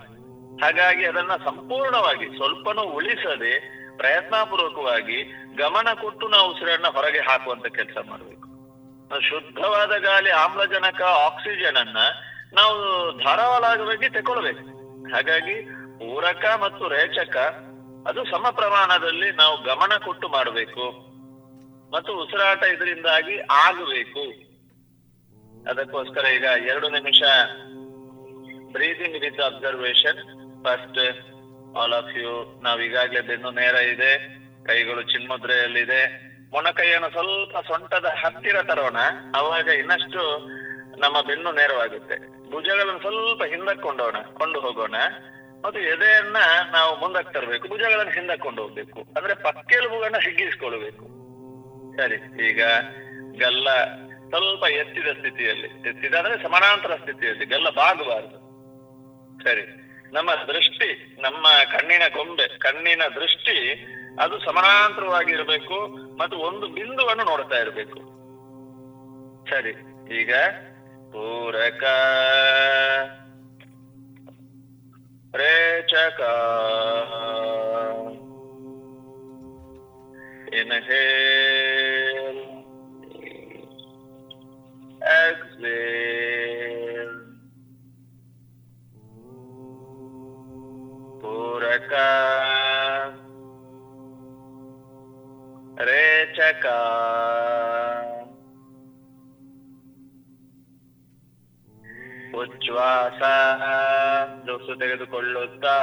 [0.57, 3.55] ಹಾಗಾಗಿ ಅದನ್ನ ಸಂಪೂರ್ಣವಾಗಿ ಸ್ವಲ್ಪನೂ ಉಳಿಸದೆ
[3.97, 5.19] ಪ್ರಯತ್ನಪೂರ್ವಕವಾಗಿ
[5.57, 8.47] ಗಮನ ಕೊಟ್ಟು ನಾವು ಉಸಿರನ್ನ ಹೊರಗೆ ಹಾಕುವಂತ ಕೆಲಸ ಮಾಡಬೇಕು.
[9.21, 11.99] ಶುದ್ಧವಾದ ಗಾಳಿ ಆಮ್ಲಜನಕ ಆಕ್ಸಿಜನ್ ಅನ್ನ
[12.53, 12.77] ನಾವು
[13.25, 14.65] ಧಾರಾಳವಾಗಿ ತಗೊಳ್ಬೇಕು
[15.15, 15.57] ಹಾಗಾಗಿ
[16.01, 17.37] ಪೂರಕ ಮತ್ತು ರೇಚಕ
[18.09, 20.85] ಅದು ಸಮ ಪ್ರಮಾಣದಲ್ಲಿ ನಾವು ಗಮನ ಕೊಟ್ಟು ಮಾಡಬೇಕು
[21.91, 24.25] ಮತ್ತು ಉಸಿರಾಟ ಇದರಿಂದಾಗಿ ಆಗಬೇಕು.
[25.71, 27.21] ಅದಕ್ಕೋಸ್ಕರ ಈಗ ಎರಡು ನಿಮಿಷ
[28.73, 30.21] breathing with observation
[30.65, 31.01] first
[31.77, 34.18] all of you ನಾವ್ ಈಗಾಗ್ಲೇ ಬೆನ್ನು ನೇರ ಇದೆ,
[34.64, 36.27] ಕೈಗಳು ಚಿನ್ಮುದ್ರೆಯಲ್ಲಿದೆ.
[36.51, 38.97] ಮೊಣಕೈಯನ್ನು ಸ್ವಲ್ಪ ಸೊಂಟದ ಹತ್ತಿರ ತರೋಣ,
[39.35, 40.49] ಅವಾಗ ಇನ್ನಷ್ಟು
[41.01, 42.37] ನಮ್ಮ ಬೆನ್ನು ನೇರವಾಗುತ್ತೆ.
[42.51, 44.95] ಭುಜಗಳನ್ನು ಸ್ವಲ್ಪ ಹಿಂದಕ್ಕೆ ಕೊಂಡೋಣ, ಕೊಂಡು ಹೋಗೋಣ.
[45.64, 46.37] ಮತ್ತು ಎದೆಯನ್ನ
[46.72, 49.01] ನಾವು ಮುಂದಕ್ಕೆ ತರಬೇಕು, ಭುಜಗಳನ್ನು ಹಿಂದಕ್ಕೆ ಕೊಂಡು ಹೋಗ್ಬೇಕು.
[49.16, 51.05] ಅಂದ್ರೆ ಪಕ್ಕೆಲುಬುಗಳನ್ನ ಹಿಗ್ಗಿಸ್ಕೊಳ್ಬೇಕು.
[51.97, 52.62] ಸರಿ, ಈಗ
[53.39, 53.85] ಗಲ್ಲ
[54.29, 58.47] ಸ್ವಲ್ಪ ಎತ್ತಿದ ಸ್ಥಿತಿಯಲ್ಲಿ, ಎತ್ತಿದ ಅಂದ್ರೆ ಸಮಾನಾಂತರ ಸ್ಥಿತಿಯಲ್ಲಿ, ಗಲ್ಲ ಬಾಗಬಾರದು.
[59.45, 59.86] ಸರಿ.
[60.13, 63.87] ನಮ್ಮ ದೃಷ್ಟಿ, ನಮ್ಮ ಕಣ್ಣಿನ ಕೊಂಬೆ ಕಣ್ಣಿನ ದೃಷ್ಟಿ,
[64.21, 67.99] ಅದು ಸಮಾನಾಂತರವಾಗಿ ಇರಬೇಕು ಮತ್ತು ಒಂದು ಬಿಂದುವನ್ನು ನೋಡ್ತಾ ಇರಬೇಕು.
[69.51, 69.71] ಸರಿ,
[70.21, 70.35] ಈಗ
[71.13, 71.85] ಪೂರಕ.
[75.37, 76.21] ರೇಚಕ
[80.55, 81.47] ಇನ್ಹೇಲ್
[85.07, 86.96] exhale
[91.27, 91.93] ಪೂರಕ
[95.81, 96.64] ರೇಚಕ
[102.35, 103.20] ಉಚ್ಛ್ವಾಸ
[104.47, 105.77] ದುಸು ತೆಗೆದುಕೊಳ್ಳುತ್ತಾ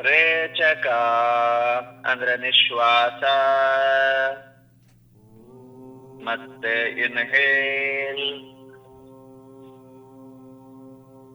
[0.00, 0.86] ರೇಚಕ
[2.06, 3.22] ಅಂದ್ರೆ ನಿಶ್ವಾಸ
[6.24, 6.74] ಮತ್ತೆ
[7.04, 8.26] ಇನ್ಹೇಲ್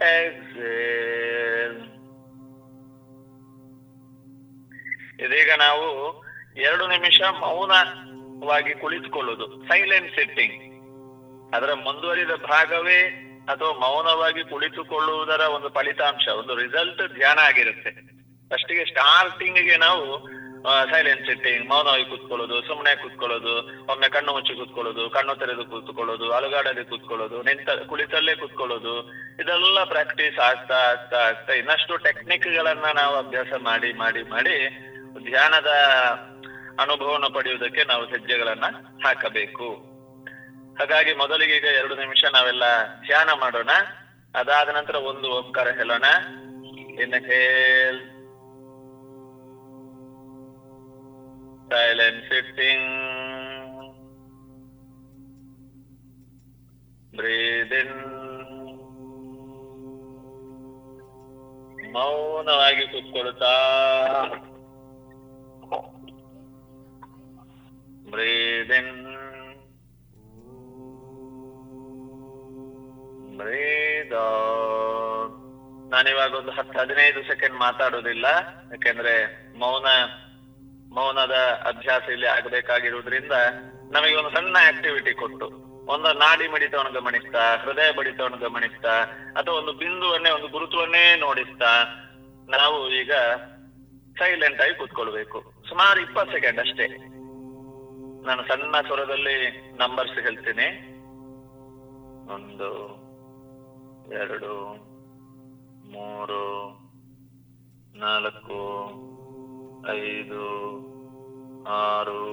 [0.01, 1.77] ಎಕ್ಸೇಲ್.
[5.19, 5.85] ಇದೀಗ ನಾವು
[6.55, 9.67] ಎರಡು ನಿಮಿಷ ಮೌನವಾಗಿ ಕುಳಿತುಕೊಳ್ಳುವುದು.
[9.67, 10.67] ಸೈಲೆಂಟ್ ಸಿಟ್ಟಿಂಗ್
[11.55, 17.91] ಅದರ ಮುಂದುವರಿದ ಭಾಗವೇ ಅಥವಾ ಮೌನವಾಗಿ ಕುಳಿತುಕೊಳ್ಳುವುದರ ಒಂದು ಫಲಿತಾಂಶ, ಒಂದು ರಿಸಲ್ಟ್ ಧ್ಯಾನ ಆಗಿರುತ್ತೆ.
[18.49, 20.36] ಫಸ್ಟಿಗೆ ಸ್ಟಾರ್ಟಿಂಗ್ಗೆ ನಾವು
[20.67, 27.43] ಸೈಲೆಂಟ್ ಸಿಟ್ಟಿಂಗ್ ಮೌನವಾಗಿ ಕೂತ್ಕೊಳ್ಳೋದು ಸುಮ್ಮನೆ ಕೂತ್ಕೊಳ್ಳೋದು, ಒಮ್ಮೆ ಕಣ್ಣು ಮುಚ್ಚಿ ಕೂತ್ಕೊಳ್ಳೋದು, ಕಣ್ಣು ತೆರೆದು ಕೂತ್ಕೊಳ್ಳೋದು, ಅಲುಗಾಡದೆ ಕೂತ್ಕೊಳ್ಳೋದು,
[27.43, 29.09] ನಿಂತ, ಕುಳಿತಲ್ಲೇ ಕೂತ್ಕೊಳ್ಳೋದು,
[29.41, 34.67] ಇದೆಲ್ಲ ಪ್ರಾಕ್ಟೀಸ್ ಆಗ್ತಾ ಆಗ್ತಾ ಆಗ್ತಾ, ಇನ್ನಷ್ಟು ಟೆಕ್ನಿಕ್ ಗಳನ್ನ ನಾವು ಅಭ್ಯಾಸ ಮಾಡಿ ಮಾಡಿ ಮಾಡಿ
[35.23, 35.67] ಧ್ಯಾನದ
[36.81, 38.65] ಅನುಭವವನ್ನು ಪಡೆಯುವುದಕ್ಕೆ ನಾವು ಹೆಜ್ಜೆಗಳನ್ನ
[39.03, 39.97] ಹಾಕಬೇಕು.
[40.79, 42.63] ಹಾಗಾಗಿ ಮೊದಲಿಗೆ ಈಗ ಎರಡು ನಿಮಿಷ ನಾವೆಲ್ಲ
[43.05, 43.69] ಧ್ಯಾನ ಮಾಡೋಣ.
[44.35, 46.05] ಅದಾದ ನಂತರ ಒಂದು ಓಂಕಾರ ಹೇಳೋಣ.
[47.01, 48.16] Inhale
[51.69, 52.83] silent sitting.
[57.13, 57.91] Breathe in.
[61.91, 63.51] ಮೌನವಾಗಿ ಕೂತ್ಕೊಳ್ತಾ
[68.09, 68.91] ಬ್ರೀದ್ ಇನ್
[73.37, 74.15] ಬ್ರೀದ್
[75.89, 78.27] ನಾನಿವಾಗ ಒಂದು ಹತ್ತು ಹದಿನೈದು ಸೆಕೆಂಡ್ ಮಾತಾಡೋದಿಲ್ಲ
[78.71, 79.13] ಯಾಕೆಂದ್ರೆ
[79.59, 79.87] ಮೌನ
[80.91, 81.31] ಮೌನದ
[81.67, 83.31] ಅಭ್ಯಾಸ ಇಲ್ಲಿ ಆಗಬೇಕಾಗಿರುವುದರಿಂದ
[83.91, 85.47] ನಮಗೆ ಒಂದು ಸಣ್ಣ ಆಕ್ಟಿವಿಟಿ ಕೊಟ್ಟು,
[85.85, 89.01] ಒಂದು ನಾಡಿ ಮಿಡಿತವನ್ನು ಗಮನಿಸ್ತಾ, ಹೃದಯ ಬಡಿತವನ್ನು ಗಮನಿಸ್ತಾ,
[89.37, 91.83] ಅಥವಾ ಒಂದು ಬಿಂದುವನ್ನೇ, ಒಂದು ಗುರುತುವನ್ನೇ ನೋಡಿಸ್ತಾ,
[92.49, 93.11] ನಾವು ಈಗ
[94.19, 95.53] ಸೈಲೆಂಟ್ ಆಗಿ ಕೂತ್ಕೊಳ್ಬೇಕು.
[95.69, 96.87] ಸುಮಾರು ಇಪ್ಪತ್ತು ಸೆಕೆಂಡ್ ಅಷ್ಟೇ.
[98.27, 100.67] ನಾನು ಸಣ್ಣ ಸ್ವರದಲ್ಲಿ ನಂಬರ್ಸ್ ಹೇಳ್ತೀನಿ.
[102.33, 102.69] ಒಂದು,
[104.13, 104.53] ಎರಡು,
[105.91, 106.43] ಮೂರು,
[107.99, 108.57] ನಾಲ್ಕು
[109.85, 110.43] ಐದು
[111.77, 112.23] ಆರು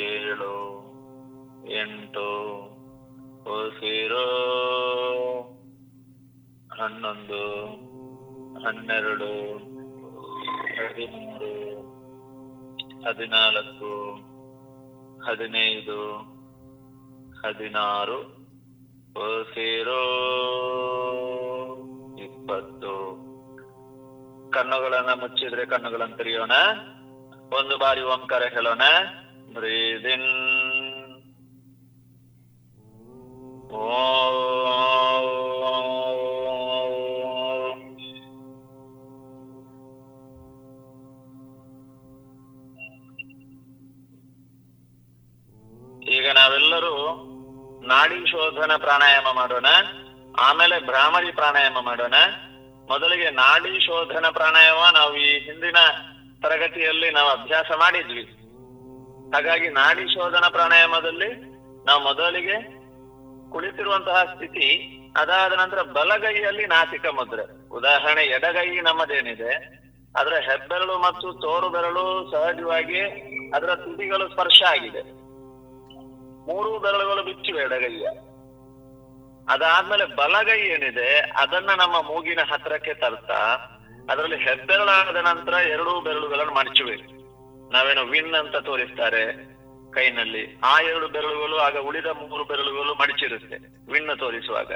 [0.00, 0.54] ಏಳು
[1.76, 2.28] ಎಂಟು
[3.50, 4.26] ಉಸಿರು
[6.70, 7.42] ಹನ್ನೊಂದು
[8.64, 9.30] ಹನ್ನೆರಡು
[10.78, 11.52] ಹದಿಮೂರು
[13.04, 13.92] ಹದಿನಾಲ್ಕು
[15.26, 15.98] ಹದಿನೈದು
[17.42, 18.18] ಹದಿನಾರು
[19.16, 20.02] ಉಸಿರು
[22.18, 22.94] ಇಪ್ಪತ್ತು
[24.56, 26.50] ಕಣ್ಣುಗಳನ್ನ ಮುಚ್ಚಿದ್ರೆ ಕಣ್ಣುಗಳನ್ನ ತೆರೆಯೋಣ.
[27.58, 28.82] ಒಂದು ಬಾರಿ ಓಂಕಾರ ಹೇಳೋಣ.
[29.52, 30.56] ಬ್ರೀದಿನ್.
[33.72, 33.86] ಇನ್
[46.02, 47.22] ಈಗ ನಾವೆಲ್ಲರೂ
[47.86, 49.66] ನಾಡಿ ಶೋಧನ ಪ್ರಾಣಾಯಾಮ ಮಾಡೋಣ.
[50.40, 52.14] ಆಮೇಲೆ ಭ್ರಾಮರಿ ಪ್ರಾಣಾಯಾಮ ಮಾಡೋಣ.
[52.90, 55.76] ಮೊದಲಿಗೆ ನಾಡಿ ಶೋಧನ ಪ್ರಾಣಾಯಾಮ, ನಾವು ಈ ಹಿಂದಿನ
[56.42, 58.22] ತರಗತಿಯಲ್ಲಿ ನಾವು ಅಭ್ಯಾಸ ಮಾಡಿದ್ವಿ.
[59.34, 61.34] ಹಾಗಾಗಿ ನಾಡಿ ಶೋಧನ ಪ್ರಾಣಾಯಾಮದಲ್ಲಿ
[61.84, 62.76] ನಾವು ಮೊದಲಿಗೆ
[63.50, 64.68] ಕುಳಿತಿರುವಂತಹ ಸ್ಥಿತಿ,
[65.16, 67.68] ಅದಾದ ನಂತರ ಬಲಗೈಯಲ್ಲಿ ನಾಸಿಕ ಮುದ್ರೆ.
[67.68, 69.76] ಉದಾಹರಣೆ, ಎಡಗೈ ನಮ್ಮದೇನಿದೆ,
[70.16, 73.00] ಅದರ ಹೆಬ್ಬೆರಳು ಮತ್ತು ತೋರು ಬೆರಳು ಸಹಜವಾಗಿ
[73.54, 75.02] ಅದರ ತುದಿಗಳು ಸ್ಪರ್ಶ ಆಗಿದೆ.
[76.46, 78.08] ಮೂರು ಬೆರಳುಗಳು ಬಿಚ್ಚಿವೆ ಎಡಗೈಯ.
[79.48, 83.56] ಅದಾದ್ಮೇಲೆ ಬಲಗೈ ಏನಿದೆ, ಅದನ್ನ ನಮ್ಮ ಮೂಗಿನ ಹತ್ರಕ್ಕೆ ತರ್ತಾ,
[84.10, 87.16] ಅದರಲ್ಲಿ ಹೆಬ್ಬೆರಳಾದ ನಂತರ ಎರಡೂ ಬೆರಳುಗಳನ್ನು ಮಡಚಬೇಕು
[87.72, 89.32] ನಾವೇನು ವಿನ್ ಅಂತ ತೋರಿಸ್ತಾರೆ
[89.92, 90.60] ಕೈನಲ್ಲಿ.
[90.64, 93.56] ಆ ಎರಡು ಬೆರಳುಗಳು, ಆಗ ಉಳಿದ ಮೂರು ಬೆರಳುಗಳು ಮಡಚಿರುತ್ತೆ
[93.92, 94.72] ವಿನ್ ತೋರಿಸುವಾಗ.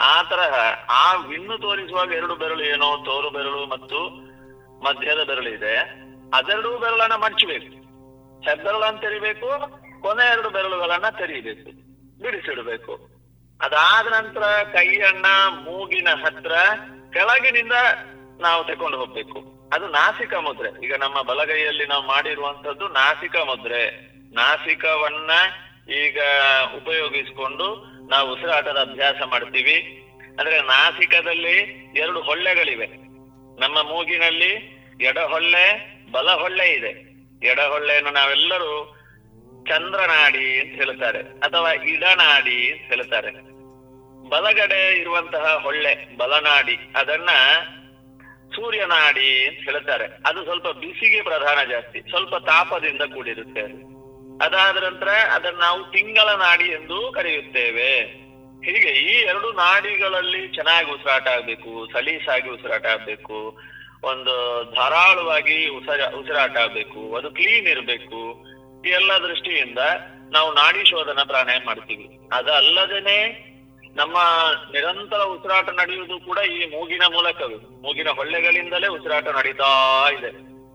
[0.00, 0.40] ಆ ತರ,
[0.90, 3.98] ಆ ವಿನ್ನು ತೋರಿಸುವಾಗ ಎರಡು ಬೆರಳು ಏನೋ, ತೋರು ಬೆರಳು ಮತ್ತು
[4.84, 5.78] ಮಧ್ಯದ ಬೆರಳು ಇದೆ.
[6.34, 7.84] ಅದೆರಡೂ ಬೆರಳನ್ನ ಮಡಚಬೇಕು.
[8.40, 9.48] ಹೆಬ್ಬೆರಳನ್ನು ತೆರಿಬೇಕು
[10.02, 11.70] ಕೊನೆ ಎರಡು ಬೆರಳುಗಳನ್ನ ತೆರೀಬೇಕು,
[12.22, 13.13] ಬಿಡಿಸಿಡ್ಬೇಕು.
[13.62, 14.40] ಅದಾದ ನಂತರ
[14.72, 16.52] ಕೈಯನ್ನ ಮೂಗಿನ ಹತ್ರ
[17.12, 17.72] ಕೆಳಗಿನಿಂದ
[18.40, 19.70] ನಾವು ತಕೊಂಡು ಹೋಗ್ಬೇಕು.
[19.72, 20.86] ಅದು ನಾಸಿಕ ಮುದ್ರೆ.
[20.86, 23.90] ಈಗ ನಮ್ಮ ಬಲಗೈಯಲ್ಲಿ ನಾವು ಮಾಡಿರುವಂತದ್ದು ನಾಸಿಕ ಮುದ್ರೆ.
[24.34, 25.30] ನಾಸಿಕವನ್ನ
[25.92, 26.20] ಈಗ
[26.76, 30.00] ಉಪಯೋಗಿಸಿಕೊಂಡು ನಾವು ಉಸಿರಾಟದ ಅಭ್ಯಾಸ ಮಾಡ್ತೀವಿ.
[30.38, 31.58] ಅಂದ್ರೆ ನಾಸಿಕದಲ್ಲಿ
[31.96, 32.86] ಎರಡು ಹೊಳ್ಳೆಗಳಿವೆ.
[33.60, 34.50] ನಮ್ಮ ಮೂಗಿನಲ್ಲಿ
[35.00, 37.14] ಎಡಹೊಳ್ಳೆ ಬಲ ಹೊಳ್ಳೆ ಇದೆ.
[37.46, 38.93] ಎಡಹೊಳ್ಳೆಯನ್ನು ನಾವೆಲ್ಲರೂ
[39.68, 43.54] ಚಂದ್ರನಾಡಿ ಅಂತ ಹೇಳ್ತಾರೆ ಅಥವಾ ಇಡನಾಡಿ ಅಂತ ಹೇಳ್ತಾರೆ
[44.28, 47.28] ಬಲಗಡೆ ಇರುವಂತಹ ಹೊಳ್ಳೆ, ಬಲನಾಡಿ, ಅದನ್ನ
[48.56, 53.94] ಸೂರ್ಯನಾಡಿ ಅಂತ ಹೇಳ್ತಾರೆ ಅದು ಸ್ವಲ್ಪ ಬಿಸಿಗೆ ಪ್ರಧಾನ ಜಾಸ್ತಿ, ಸ್ವಲ್ಪ ತಾಪದಿಂದ ಕೂಡಿರುತ್ತೆ ಅದು.
[54.44, 57.92] ಅದಾದ ನಂತರ ಅದನ್ನ ನಾವು ತಿಂಗಳ ನಾಡಿ ಎಂದು ಕರೆಯುತ್ತೇವೆ.
[58.64, 63.58] ಹೀಗೆ ಈ ಎರಡು ನಾಡಿಗಳಲ್ಲಿ ಚೆನ್ನಾಗಿ ಉಸಿರಾಟ ಆಗ್ಬೇಕು, ಸಲೀಸಾಗಿ ಉಸಿರಾಟ ಆಗ್ಬೇಕು,
[64.02, 64.34] ಒಂದು
[64.74, 68.53] ಧಾರಾಳವಾಗಿ ಉಸಿರ ಉಸಿರಾಟ ಆಗ್ಬೇಕು, ಅದು ಕ್ಲೀನ್ ಇರಬೇಕು.
[68.90, 69.78] ಎಲ್ಲ ದೃಷ್ಟಿಯಿಂದ
[70.32, 72.06] ನಾವು ನಾಡಿ ಶೋಧನ ಪ್ರಾಣಾಯಾಮ ಮಾಡ್ತೀವಿ.
[72.32, 73.18] ಅದಲ್ಲದೇನೆ
[73.96, 74.16] ನಮ್ಮ
[74.72, 77.54] ನಿರಂತರ ಉಸಿರಾಟ ನಡೆಯುವುದು ಕೂಡ ಈ ಮೂಗಿನ ಮೂಲಕವೇ.
[77.54, 79.70] ಮೂಗಿನ ಹೊಳ್ಳೆಗಳಿಂದಲೇ ಉಸಿರಾಟ ನಡೀತಾ
[80.18, 80.30] ಇದೆ.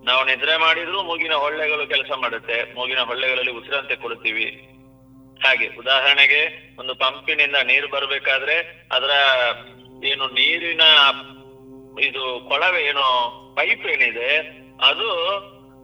[0.05, 2.73] ನಾವು ನಿದ್ರೆ ಮಾಡಿದ್ರು ಮೂಗಿನ ಹೊಳ್ಳೆಗಳು ಕೆಲಸ ಮಾಡುತ್ತೆ.
[2.73, 4.47] ಮೂಗಿನ ಹೊಳ್ಳೆಗಳಲ್ಲಿ ಉಸಿರಂತೆ ಕೊಡ್ತೀವಿ
[5.45, 6.41] ಹಾಗೆ ಉದಾಹರಣೆಗೆ
[6.79, 8.55] ಒಂದು ಪಂಪಿನಿಂದ ನೀರು ಬರಬೇಕಾದ್ರೆ
[8.91, 9.11] ಅದರ
[10.03, 10.81] ಏನು ನೀರಿನ
[11.99, 13.05] ಇದು ಕೊಳವೆ ಏನು
[13.55, 14.29] ಪೈಪ್ ಏನಿದೆ,
[14.81, 15.09] ಅದು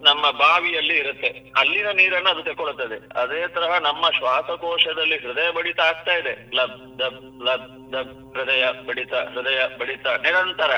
[0.06, 1.28] ನಮ್ಮ ಬಾವಿಯಲ್ಲಿ ಇರುತ್ತೆ.
[1.58, 6.56] ಅಲ್ಲಿನ ನೀರನ್ನು ಅದು ತಗೊಳ್ಳುತ್ತದೆ ಅದೇ ತರಹ ನಮ್ಮ ಶ್ವಾಸಕೋಶದಲ್ಲಿ ಹೃದಯ ಬಡಿತ ಆಗ್ತಾ ಇದೆ.
[6.56, 10.08] ಲಬ್, ದಬ್ ಲಬ್, ದಬ್, ಹೃದಯ ಬಡಿತ ಹೃದಯ ಬಡಿತ.
[10.08, 10.72] ನಿರಂತರ.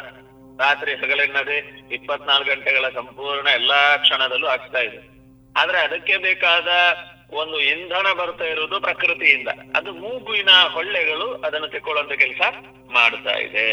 [0.59, 1.57] ರಾತ್ರಿ ಹಗಲೆನ್ನದೆ
[1.93, 4.97] ಇಪ್ಪತ್ನಾಲ್ಕು ಗಂಟೆಗಳ ಸಂಪೂರ್ಣ ಎಲ್ಲಾ ಕ್ಷಣದಲ್ಲೂ ಆಗ್ತಾ ಇದೆ.
[5.57, 6.67] ಆದ್ರೆ ಅದಕ್ಕೆ ಬೇಕಾದ
[7.31, 9.47] ಒಂದು ಇಂಧನ ಬರ್ತಾ ಇರುವುದು ಪ್ರಕೃತಿಯಿಂದ.
[9.75, 12.41] ಅದು ಮೂಗುವಿನ ಹೊಳ್ಳೆಗಳು ಅದನ್ನು ತೆಕ್ಕೊಳ್ಳುವಂತ ಕೆಲಸ
[12.91, 13.67] ಮಾಡ್ತಾ ಇದೆ.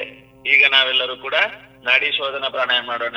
[0.46, 1.34] ಈಗ ನಾವೆಲ್ಲರೂ ಕೂಡ
[1.84, 3.16] ನಾಡಿ ಶೋಧನ ಪ್ರಾಣಾಯಾಮ ಮಾಡೋಣ.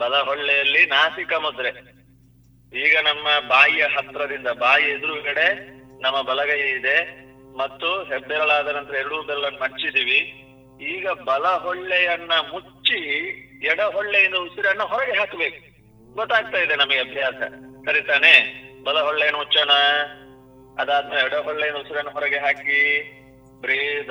[0.00, 1.68] ಬಲ ಹೊಳ್ಳೆಯಲ್ಲಿ ನಾಸಿಕ ಮುದ್ರೆ.
[2.86, 5.54] ಈಗ ನಮ್ಮ ಬಾಯಿಯ ಹತ್ರದಿಂದ, ಬಾಯಿ ಎದುರುಗಡೆ
[6.02, 7.20] ನಮ್ಮ ಬಲಗೈ ಇದೆ.
[7.58, 10.18] ಮತ್ತು ಹೆಬ್ಬೆರಳಾದ ನಂತರ ಎರಡೂ ಬೆರಳನ್ನು ಮಚ್ಚಿದೀವಿ
[10.84, 12.98] ಈಗ ಬಲಹೊಳ್ಳೆಯನ್ನ ಮುಚ್ಚಿ
[13.66, 15.58] ಎಡಹೊಳ್ಳೆಯಿಂದ ಉಸಿರನ್ನು ಹೊರಗೆ ಹಾಕಬೇಕು.
[16.14, 17.34] ಗೊತ್ತಾಗ್ತಾ ಇದೆ ನಮಗೆ ಅಭ್ಯಾಸ.
[17.84, 18.32] ಸರಿತಾನೆ
[18.84, 19.70] ಬಲಹೊಳ್ಳೆಯನ್ನು ಬಲ ಹೊಳ್ಳೆಯನ್ನು ಮುಚ್ಚೋಣ.
[20.78, 21.34] ಅದಾದ್ಮೇಲೆ ಎಡ
[21.80, 23.02] ಉಸಿರನ್ನು ಹೊರಗೆ ಹಾಕಿ.
[23.60, 24.10] ಬ್ರೀದ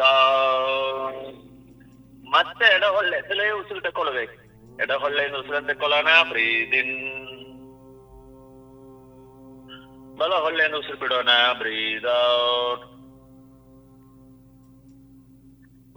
[2.29, 4.48] ಮತ್ತೆ ಎಡಹೊಳ್ಳೆ, ತಲೆಯ ತಲೆ ಉಸಿರು ತಕೊಳ್ಬೇಕು
[4.79, 6.93] ಎಡ ಹೊಳ್ಳೆಯಿಂದ ಉಸಿರನ್ನು ತಕೊಳ್ಳೋಣ ಬ್ರೀದ್ ಇನ್
[10.17, 12.85] ಬಲ ಹೊಳ್ಳೆಯನ್ನು ಉಸಿರು ಬಿಡೋಣ ಬ್ರೀದ್ ಔಟ್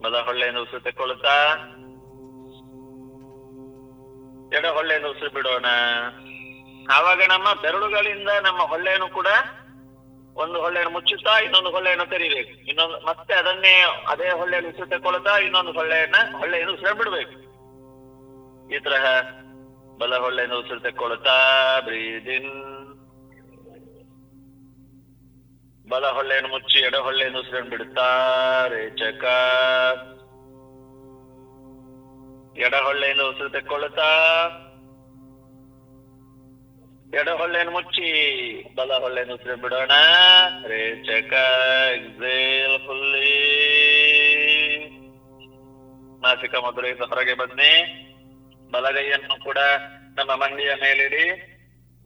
[0.02, 1.36] ಬಲ ಹೊಳ್ಳೆಯನ್ನು ಉಸಿರು ತಕೊಳ್ಳುತ್ತಾ
[4.56, 5.66] ಎಡ ಹೊಳ್ಳೆಯನ್ನು ಉಸಿರು ಬಿಡೋಣ
[6.92, 9.28] ಆವಾಗ ನಮ್ಮ ಬೆರಳುಗಳಿಂದ ನಮ್ಮ ಹೊಳ್ಳೆಯನ್ನು ಕೂಡ
[10.36, 12.68] ಒಂದು ಹೊಳ್ಳೆಯನ್ನು ಮುಚ್ಚುತ್ತಾ ಇನ್ನೊಂದು ಹೊಳ್ಳೆಯನ್ನು ತೆರಿಬೇಕು.
[12.70, 13.72] ಇನ್ನೊಂದು ಮತ್ತೆ ಅದನ್ನೇ
[14.08, 17.51] ಅದೇ ಹೊಳ್ಳೆಯನ್ನು ಉಸಿರು ತಗೊಳ್ತಾ ಇನ್ನೊಂದು ಹೊಳ್ಳೆಯನ್ನ ಹೊಳ್ಳೆಯನ್ನು ಉಸಿರು ಬಿಡಬೇಕು
[18.70, 19.20] ಈ ತರಹ
[19.98, 21.36] ಬಲ ಹೊಳ್ಳೆಯನ್ನು ಉಸಿರು ತೆಕ್ಕೊಳ್ತಾ
[21.80, 22.72] ಬ್ರೀದಿನ್.
[25.88, 28.06] ಬಲ ಹೊಳ್ಳೆಯನ್ನು ಮುಚ್ಚಿ ಎಡ ಹೊಳ್ಳೆಯನ್ನು ಉಸಿರನ್ನು ಬಿಡುತ್ತಾ
[28.68, 29.24] ರೇಚಕ.
[32.58, 34.48] ಎಡ ಹೊಳ್ಳೆಯಿಂದ ಉಸಿರು ತೆಕ್ಕೊಳ್ತಾ.
[37.14, 38.08] ಎಡ ಹೊಳ್ಳೆಯನ್ನು ಮುಚ್ಚಿ
[38.74, 39.90] ಬಲ ಹೊಳ್ಳೆಯನ್ನು ಉಸಿರು ಬಿಡೋಣ
[40.66, 41.32] ರೇಚಕ.
[41.92, 43.52] Exhale fully.
[46.22, 48.01] ನಾಸಿಕ ಮಧುರೆಯಿಂದ ಹೊರಗೆ ಬನ್ನಿ.
[48.72, 49.58] ಬಲಗೈಯನ್ನು ಕೂಡ
[50.16, 51.48] ನಮ್ಮ ಮಂಡಿಯ ಮೇಲಿಡಿ.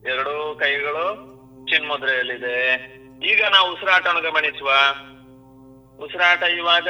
[0.09, 1.37] ಎರಡೂ ಕೈಗಳು
[1.71, 2.75] ಚಿನ್ಮುದ್ರೆಯಲ್ಲಿದೆ.
[3.27, 4.73] ಈಗ ನಾವು ಉಸಿರಾಟವನ್ನು ಗಮನಿಸುವ.
[6.05, 6.89] ಉಸಿರಾಟ ಇವಾಗ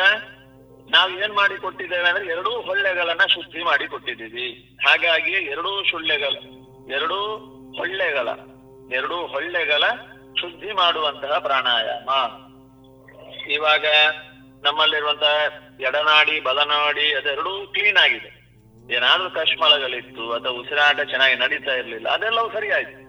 [0.91, 4.77] ನಾವು ಏನ್ ಮಾಡಿ ಕೊಟ್ಟಿದ್ದೇವೆ ಅಂದ್ರೆ ಎರಡೂ ಹೊಳ್ಳೆಗಳನ್ನ ಶುದ್ಧಿ ಮಾಡಿ ಕೊಟ್ಟಿದ್ದೀವಿ.
[4.87, 6.37] ಹಾಗಾಗಿ ಎರಡೂ ಸುಳ್ಳೆಗಳ
[6.93, 7.37] ಎರಡೂ
[7.77, 8.29] ಹೊಳ್ಳೆಗಳ
[8.93, 9.83] ಎರಡೂ ಹೊಳ್ಳೆಗಳ
[10.41, 12.11] ಶುದ್ಧಿ ಮಾಡುವಂತಹ ಪ್ರಾಣಾಯಾಮ.
[13.51, 13.85] ಇವಾಗ
[14.65, 18.36] ನಮ್ಮಲ್ಲಿರುವಂತಹ ಎಡನಾಡಿ, ಬಲನಾಡಿ ಅದೆರಡೂ ಕ್ಲೀನ್ ಆಗಿದೆ.
[18.91, 23.01] ಏನಾದ್ರೂ ಕಶ್ಮಳಗಳಿತ್ತು ಅಥವಾ ಉಸಿರಾಟ ಚೆನ್ನಾಗಿ ನಡೀತಾ ಇರ್ಲಿಲ್ಲ, ಅದೆಲ್ಲವೂ ಸರಿ ಆಯ್ತು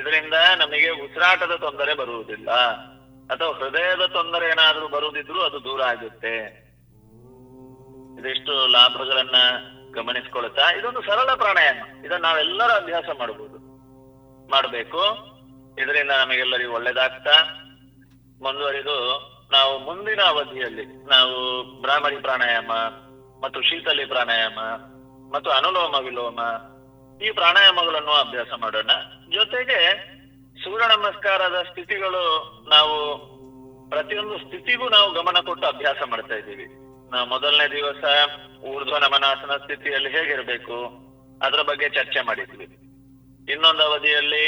[0.00, 2.50] ಇದರಿಂದ ನಮಗೆ ಉಸಿರಾಟದ ತೊಂದರೆ ಬರುವುದಿಲ್ಲ.
[3.32, 6.34] ಅಥವಾ ಹೃದಯದ ತೊಂದರೆ ಏನಾದ್ರೂ ಬರುವುದಿದ್ರು ಅದು ದೂರ ಆಗುತ್ತೆ.
[8.18, 9.38] ಇದಿಷ್ಟು ಲಾಭಗಳನ್ನ
[9.92, 12.04] ಗಮನಿಸ್ಕೊಳ್ತಾ, ಇದೊಂದು ಸರಳ ಪ್ರಾಣಾಯಾಮ.
[12.06, 13.58] ಇದನ್ನ ನಾವೆಲ್ಲರೂ ಅಭ್ಯಾಸ ಮಾಡಬಹುದು
[14.50, 15.02] ಮಾಡಬೇಕು.
[15.78, 17.36] ಇದರಿಂದ ನಮಗೆಲ್ಲರಿಗೂ ಒಳ್ಳೇದಾಗ್ತಾ,
[18.42, 18.96] ಮುಂದುವರಿದು
[19.52, 21.36] ನಾವು ಮುಂದಿನ ಅವಧಿಯಲ್ಲಿ ನಾವು
[21.82, 22.72] ಬ್ರಾಹ್ಮಣಿ ಪ್ರಾಣಾಯಾಮ
[23.42, 24.58] ಮತ್ತು ಶೀತಲಿ ಪ್ರಾಣಾಯಾಮ
[25.34, 26.40] ಮತ್ತು ಅನುಲೋಮ ವಿಲೋಮ,
[27.20, 28.92] ಈ ಪ್ರಾಣಾಯಾಮಗಳನ್ನು ಅಭ್ಯಾಸ ಮಾಡೋಣ.
[29.36, 29.78] ಜೊತೆಗೆ
[30.56, 32.24] ಸೂರ್ಯ ನಮಸ್ಕಾರದ ಸ್ಥಿತಿಗಳು
[32.68, 32.94] ನಾವು
[33.90, 36.66] ಪ್ರತಿಯೊಂದು ಸ್ಥಿತಿಗೂ ನಾವು ಗಮನ ಕೊಟ್ಟು ಅಭ್ಯಾಸ ಮಾಡ್ತಾ ಇದ್ದೀವಿ.
[37.12, 38.02] ನಾವು ಮೊದಲನೇ ದಿವಸ
[38.64, 40.76] ಊರ್ಧ್ವ ನಮನಾಸನ ಸ್ಥಿತಿಯಲ್ಲಿ ಹೇಗಿರಬೇಕು,
[41.42, 42.66] ಅದರ ಬಗ್ಗೆ ಚರ್ಚೆ ಮಾಡಿದ್ವಿ.
[43.48, 44.44] ಇನ್ನೊಂದು ಅವಧಿಯಲ್ಲಿ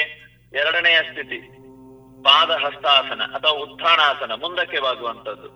[0.60, 1.38] ಎರಡನೆಯ ಸ್ಥಿತಿ
[2.22, 5.48] ಪಾದ ಹಸ್ತಾಸನ ಅಥವಾ ಉತ್ಥಾನಾಸನ, ಮುಂದಕ್ಕೆ ಬಾಗುವಂತದ್ದು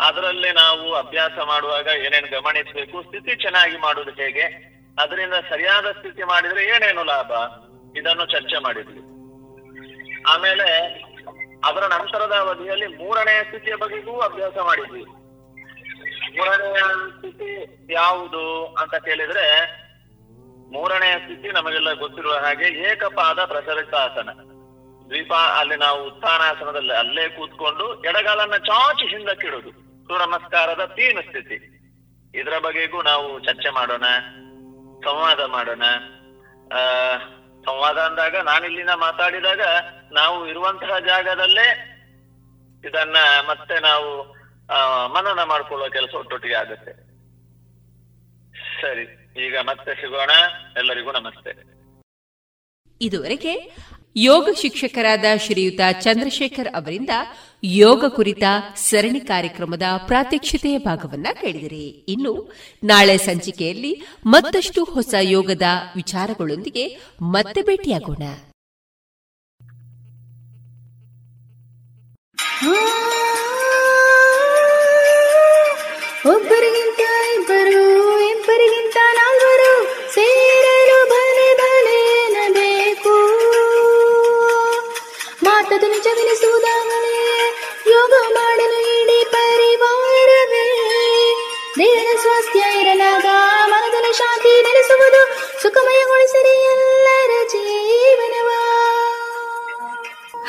[0.00, 7.04] ಅದರಲ್ಲಿ ನಾವು ಅಭ್ಯಾಸ ಮಾಡುವಾಗ ಏನೇನು ಗಮನಿಸಬೇಕು, ಸ್ಥಿತಿ ಚೆನ್ನಾಗಿ ಮಾಡುವುದು ಹೇಗೆ, ಅದರಿಂದ ಸರಿಯಾದ ಸ್ಥಿತಿ ಮಾಡಿದ್ರೆ ಏನೇನು
[7.04, 7.32] ಲಾಭ?
[7.98, 9.00] ಇದನ್ನು ಚರ್ಚೆ ಮಾಡಿದ್ವಿ.
[10.28, 10.68] ಆಮೇಲೆ
[11.64, 15.04] ಅದರ ನಂತರದ ಅವಧಿಯಲ್ಲಿ ಮೂರನೆಯ ಸ್ಥಿತಿಯ ಬಗೆಗೂ ಅಭ್ಯಾಸ ಮಾಡಿದ್ವಿ.
[16.38, 16.80] ಮೂರನೆಯ
[17.10, 19.76] ಸ್ಥಿತಿ ಯಾವುದು ಅಂತ ಕೇಳಿದ್ರೆ
[20.72, 24.30] ಮೂರನೆಯ ಸ್ಥಿತಿ ನಮಗೆಲ್ಲ ಗೊತ್ತಿರುವ ಹಾಗೆ ಏಕಪಾದ ಪ್ರಚಲಿತ ಆಸನ
[25.08, 31.56] ದ್ವೀಪ ಅಲ್ಲಿ ನಾವು ಉತ್ಥಾನಾಸನದಲ್ಲಿ ಅಲ್ಲೇ ಕೂತ್ಕೊಂಡು ಎಡಗಾಲನ್ನ ಚಾಚಿ ಹಿಂದಕ್ಕಿಡುದು ಸೂರ್ಯ ನಮಸ್ಕಾರದ ತೀನ್ ಸ್ಥಿತಿ.
[32.40, 34.04] ಇದರ ಬಗೆಗೂ ನಾವು ಚರ್ಚೆ ಮಾಡೋಣ,
[35.00, 35.82] ಸಂವಾದ ಮಾಡೋಣ.
[36.74, 36.78] ಆ,
[37.64, 39.60] ಸಂವಾದ ಅಂದಾಗ ನಾನಿಲ್ಲಿನ ಮಾತಾಡಿದಾಗ
[40.12, 41.68] ನಾವು ಇರುವಂತಹ ಜಾಗದಲ್ಲೇ
[42.84, 43.16] ಇದನ್ನ
[43.48, 44.22] ಮತ್ತೆ ನಾವು
[45.14, 46.92] ಮನನ ಮಾಡ್ಕೊಳ್ಳೋ ಕೆಲಸ ಒಟ್ಟೊಟ್ಟಿಗೆ ಆಗುತ್ತೆ.
[48.82, 49.02] ಸರಿ,
[49.46, 50.30] ಈಗ ಮತ್ತೆ ಸಿಗೋಣ.
[50.76, 51.50] ಎಲ್ಲರಿಗೂ ನಮಸ್ತೆ.
[53.00, 53.76] ಇದುವರೆಗೆ
[54.16, 57.10] ಯೋಗ ಶಿಕ್ಷಕರಾದ ಶ್ರೀಯುತ ಚಂದ್ರಶೇಖರ್ ಅವರಿಂದ
[57.68, 58.42] ಯೋಗ ಕುರಿತ
[58.76, 61.88] ಸರಣಿ ಕಾರ್ಯಕ್ರಮದ ಪ್ರಾತ್ಯಕ್ಷತೆಯ ಭಾಗವನ್ನ ಕೇಳಿದಿರಿ.
[61.88, 62.52] ಇನ್ನು
[62.84, 65.62] ನಾಳೆ ಸಂಚಿಕೆಯಲ್ಲಿ ಮತ್ತಷ್ಟು ಹೊಸ ಯೋಗದ
[65.96, 66.88] ವಿಚಾರಗಳೊಂದಿಗೆ
[67.22, 68.22] ಮತ್ತೆ ಭೇಟಿಯಾಗೋಣ.
[76.36, 77.00] ಒಬ್ಬರಿಗಿಂತ
[77.40, 81.06] ಇಬ್ಬರು, ಇಬ್ಬರಿಗಿಂತ ನಾಲ್ವರು ಸೇರಲು
[85.42, 86.65] ಮಾತದು ನಿಜವೆನಿಸುವುದಾಗಲೇ
[95.06, 95.22] ನೆಲೆಸುವುದು
[95.62, 98.50] ಸುಖಮಯಗೊಳಿಸಿರಿ ಎಲ್ಲರ ಜೀವನವ.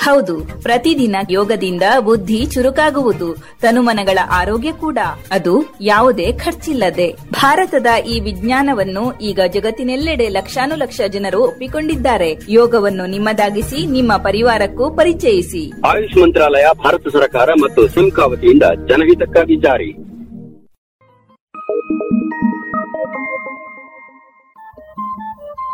[0.05, 4.99] ಹೌದು ಪ್ರತಿದಿನ ಯೋಗದಿಂದ ಬುದ್ಧಿ ಚುರುಕಾಗುವುದು ತನುಮನಗಳ ಆರೋಗ್ಯ ಕೂಡ.
[5.31, 7.07] ಅದು ಯಾವುದೇ ಖರ್ಚಿಲ್ಲದೆ.
[7.31, 12.31] ಭಾರತದ ಈ ವಿಜ್ಞಾನವನ್ನು ಈಗ ಜಗತ್ತಿನೆಲ್ಲೆಡೆ ಲಕ್ಷಾನುಲಕ್ಷ ಜನರು ಒಪ್ಪಿಕೊಂಡಿದ್ದಾರೆ.
[12.49, 15.71] ಯೋಗವನ್ನು ನಿಮ್ಮದಾಗಿಸಿ ನಿಮ್ಮ ಪರಿವಾರಕ್ಕೂ ಪರಿಚಯಿಸಿ.
[15.85, 19.91] ಆಯುಷ್ ಮಂತ್ರಾಲಯ ಭಾರತ ಸರ್ಕಾರ ಮತ್ತು ಸಿಮ್ಕಾ ವತಿಯಿಂದ ಜನಹಿತಕ್ಕಾಗಿ ಜಾರಿ.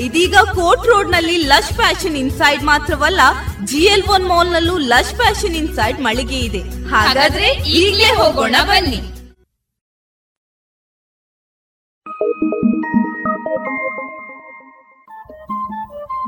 [0.00, 3.20] ಇದೀಗ ಕೋರ್ಟ್ ರೋಡ್ನಲ್ಲಿ ಲಶ್ ಫ್ಯಾಷನ್ ಇನ್ಸೈಡ್ ಮಾತ್ರವಲ್ಲ,
[3.64, 6.88] ಜಿಎಲ್ ಒನ್ ಮಾಲ್ ನಲ್ಲೂ ಲಶ್ ಫ್ಯಾಷನ್ ಇನ್ಸೈಡ್ ಮಳಿಗೆ ಇದೆ.
[6.88, 9.00] ಹಾಗಾದ್ರೆ ಈಗಲೇ ಹೋಗೋಣ ಬನ್ನಿ.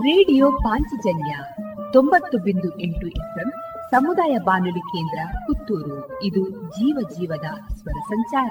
[0.08, 1.38] ರೇಡಿಯೋ ಪಾಂಚಜನ್ಯ
[1.92, 3.50] ತೊಂಬತ್ತು ಬಿಂದು ಎಂಟು ಎಫ್ಎಂ
[3.90, 6.22] ಸಮುದಾಯ ಬಾನುಲಿ ಕೇಂದ್ರ ಪುತ್ತೂರು.
[6.22, 8.50] ಇದು ಜೀವ ಜೀವದ ಸ್ವರ ಸಂಚಾರ.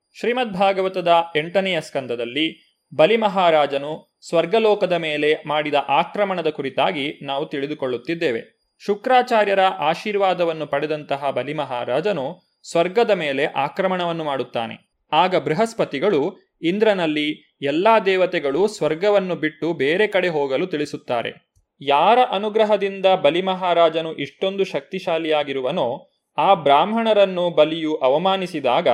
[0.19, 8.67] ಶ್ರೀಮದ್ ಭಾಗವತದ ಎಂಟನೆಯ ಸ್ಕಂದದಲ್ಲಿ ಬಲಿಮಹಾರಾಜನು ಸ್ವರ್ಗಲೋಕದ ಮೇಲೆ ಮಾಡಿದ ಆಕ್ರಮಣದ ಕುರಿತಾಗಿ ನಾವು ತಿಳಿದುಕೊಳ್ಳುತ್ತಿದ್ದೇವೆ.
[8.79, 14.99] ಶುಕ್ರಾಚಾರ್ಯರ ಆಶೀರ್ವಾದವನ್ನು ಪಡೆದಂತಹ ಬಲಿಮಹಾರಾಜನು ಸ್ವರ್ಗದ ಮೇಲೆ ಆಕ್ರಮಣವನ್ನು ಮಾಡುತ್ತಾನೆ.
[15.11, 21.53] ಆಗ ಬೃಹಸ್ಪತಿಗಳು ಇಂದ್ರನಲ್ಲಿ ಎಲ್ಲಾ ದೇವತೆಗಳು ಸ್ವರ್ಗವನ್ನು ಬಿಟ್ಟು ಬೇರೆ ಕಡೆ ಹೋಗಲು ತಿಳಿಸುತ್ತಾರೆ.
[21.81, 28.87] ಯಾರ ಅನುಗ್ರಹದಿಂದ ಬಲಿಮಹಾರಾಜನು ಇಷ್ಟೊಂದು ಶಕ್ತಿಶಾಲಿಯಾಗಿರುವನೋ, ಆ ಬ್ರಾಹ್ಮಣರನ್ನು ಬಲಿಯು ಅವಮಾನಿಸಿದಾಗ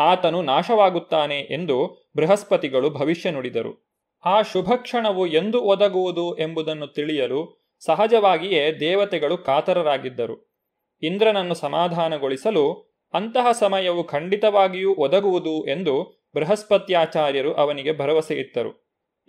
[0.00, 1.76] ಆತನು ನಾಶವಾಗುತ್ತಾನೆ ಎಂದು
[2.16, 3.72] ಬೃಹಸ್ಪತಿಗಳು ಭವಿಷ್ಯ ನುಡಿದರು.
[4.24, 7.40] ಆ ಶುಭಕ್ಷಣವು ಎಂದು ಒದಗುವುದು ಎಂಬುದನ್ನು ತಿಳಿಯಲು
[7.86, 10.36] ಸಹಜವಾಗಿಯೇ ದೇವತೆಗಳು ಕಾತರರಾಗಿದ್ದರು.
[11.02, 12.64] ಇಂದ್ರನನ್ನು ಸಮಾಧಾನಗೊಳಿಸಲು
[13.14, 15.94] ಅಂತಹ ಸಮಯವು ಖಂಡಿತವಾಗಿಯೂ ಒದಗುವುದು ಎಂದು
[16.34, 18.72] ಬೃಹಸ್ಪತ್ಯಾಚಾರ್ಯರು ಅವನಿಗೆ ಭರವಸೆ ಇತ್ತರು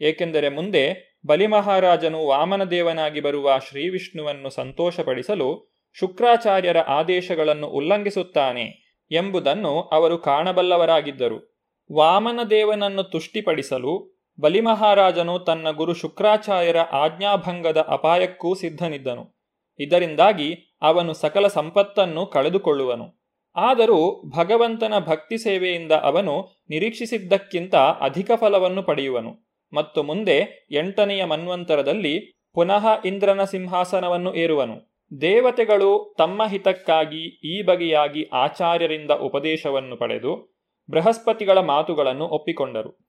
[0.02, 0.84] ಏಕೆಂದರೆ ಮುಂದೆ
[1.26, 5.49] ಬಲಿಮಹಾರಾಜನು ವಾಮನದೇವನಾಗಿ ಬರುವ ಶ್ರೀವಿಷ್ಣುವನ್ನು ಸಂತೋಷಪಡಿಸಲು
[5.98, 8.65] ಶುಕ್ರಾಚಾರ್ಯರ ಆದೇಶಗಳನ್ನು ಉಲ್ಲಂಘಿಸುತ್ತಾನೆ
[9.11, 11.51] ಎಂಬುದನ್ನು ಅವರು ಕಾಣಬಲ್ಲವರಾಗಿದ್ದರು.
[11.93, 19.41] ವಾಮನದೇವನನ್ನು ತುಷ್ಟಿಪಡಿಸಲು ಬಲಿಮಹಾರಾಜನು ತನ್ನ ಗುರು ಶುಕ್ರಾಚಾರ್ಯರ ಆಜ್ಞಾಭಂಗದ ಅಪಾಯಕ್ಕೂ ಸಿದ್ಧನಿದ್ದನು.
[19.79, 23.21] ಇದರಿಂದಾಗಿ ಅವನು ಸಕಲ ಸಂಪತ್ತನ್ನು ಕಳೆದುಕೊಳ್ಳುವನು.
[23.55, 29.51] ಆದರೂ ಭಗವಂತನ ಭಕ್ತಿ ಸೇವೆಯಿಂದ ಅವನು ನಿರೀಕ್ಷಿಸಿದ್ದಕ್ಕಿಂತ ಅಧಿಕ ಫಲವನ್ನು ಪಡೆಯುವನು.
[29.73, 34.90] ಮತ್ತು ಮುಂದೆ ಎಂಟನೆಯ ಮನ್ವಂತರದಲ್ಲಿ ಪುನಃ ಇಂದ್ರನ ಸಿಂಹಾಸನವನ್ನು ಏರುವನು.
[35.21, 43.07] ದೇವತೆಗಳು ತಮ್ಮ ಹಿತಕ್ಕಾಗಿ ಈ ಬಗೆಯಾಗಿ ಆಚಾರ್ಯರಿಂದ ಉಪದೇಶವನ್ನು ಪಡೆದು ಬೃಹಸ್ಪತಿಗಳ ಮಾತುಗಳನ್ನು ಒಪ್ಪಿಕೊಂಡರು.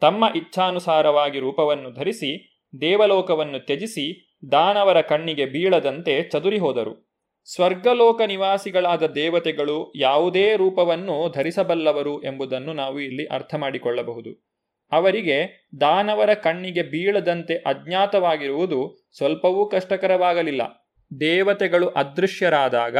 [0.00, 7.10] ತಮ್ಮ ಇಚ್ಛಾನುಸಾರವಾಗಿ ರೂಪವನ್ನು ಧರಿಸಿ ದೇವಲೋಕವನ್ನು ತ್ಯಜಿಸಿ ದಾನವರ ಕಣ್ಣಿಗೆ ಬೀಳದಂತೆ ಚದುರಿ ಹೋದರು.
[7.44, 14.50] ಸ್ವರ್ಗಲೋಕ ನಿವಾಸಿಗಳಾದ ದೇವತೆಗಳು ಯಾವುದೇ ರೂಪವನ್ನು ಧರಿಸಬಲ್ಲವರು ಎಂಬುದನ್ನು ನಾವು ಇಲ್ಲಿ ಅರ್ಥ ಮಾಡಿಕೊಳ್ಳಬಹುದು.
[14.92, 20.79] ಅವರಿಗೆ ದಾನವರ ಕಣ್ಣಿಗೆ ಬೀಳದಂತೆ ಅಜ್ಞಾತವಾಗಿರುವುದು ಸ್ವಲ್ಪವೂ ಕಷ್ಟಕರವಾಗಲಿಲ್ಲ.
[21.20, 22.96] ದೇವತೆಗಳು ಅದೃಶ್ಯರಾದಾಗ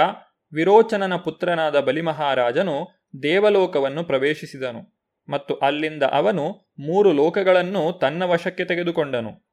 [0.52, 2.88] ವಿರೋಚನನ ಪುತ್ರನಾದ ಬಲಿಮಹಾರಾಜನು
[3.22, 9.50] ದೇವಲೋಕವನ್ನು ಪ್ರವೇಶಿಸಿದನು ಮತ್ತು ಅಲ್ಲಿಂದ ಅವನು ಮೂರು ಲೋಕಗಳನ್ನು ತನ್ನ ವಶಕ್ಕೆ ತೆಗೆದುಕೊಂಡನು.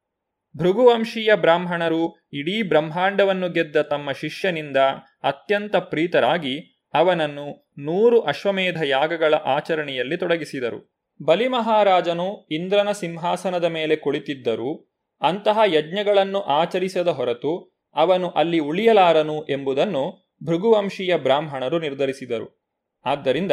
[0.56, 4.76] ಭೃಗುವಂಶೀಯ ಬ್ರಾಹ್ಮಣರು ಇಡೀ ಬ್ರಹ್ಮಾಂಡವನ್ನು ಗೆದ್ದ ತಮ್ಮ ಶಿಷ್ಯನಿಂದ
[5.22, 10.98] ಅತ್ಯಂತ ಪ್ರೀತರಾಗಿ ಅವನನ್ನು ನೂರು ಅಶ್ವಮೇಧ ಯಾಗಗಳ ಆಚರಣೆಯಲ್ಲಿ ತೊಡಗಿಸಿದರು.
[11.22, 14.88] ಬಲಿಮಹಾರಾಜನು ಇಂದ್ರನ ಸಿಂಹಾಸನದ ಮೇಲೆ ಕುಳಿತಿದ್ದರೂ
[15.22, 22.70] ಅಂತಹ ಯಜ್ಞಗಳನ್ನು ಆಚರಿಸದ ಹೊರತು ಅವನು ಅಲ್ಲಿ ಉಳಿಯಲಾರನು ಎಂಬುದನ್ನು ಭೃಗುವಂಶೀಯ ಬ್ರಾಹ್ಮಣರು ನಿರ್ಧರಿಸಿದರು.
[23.04, 23.52] ಆದ್ದರಿಂದ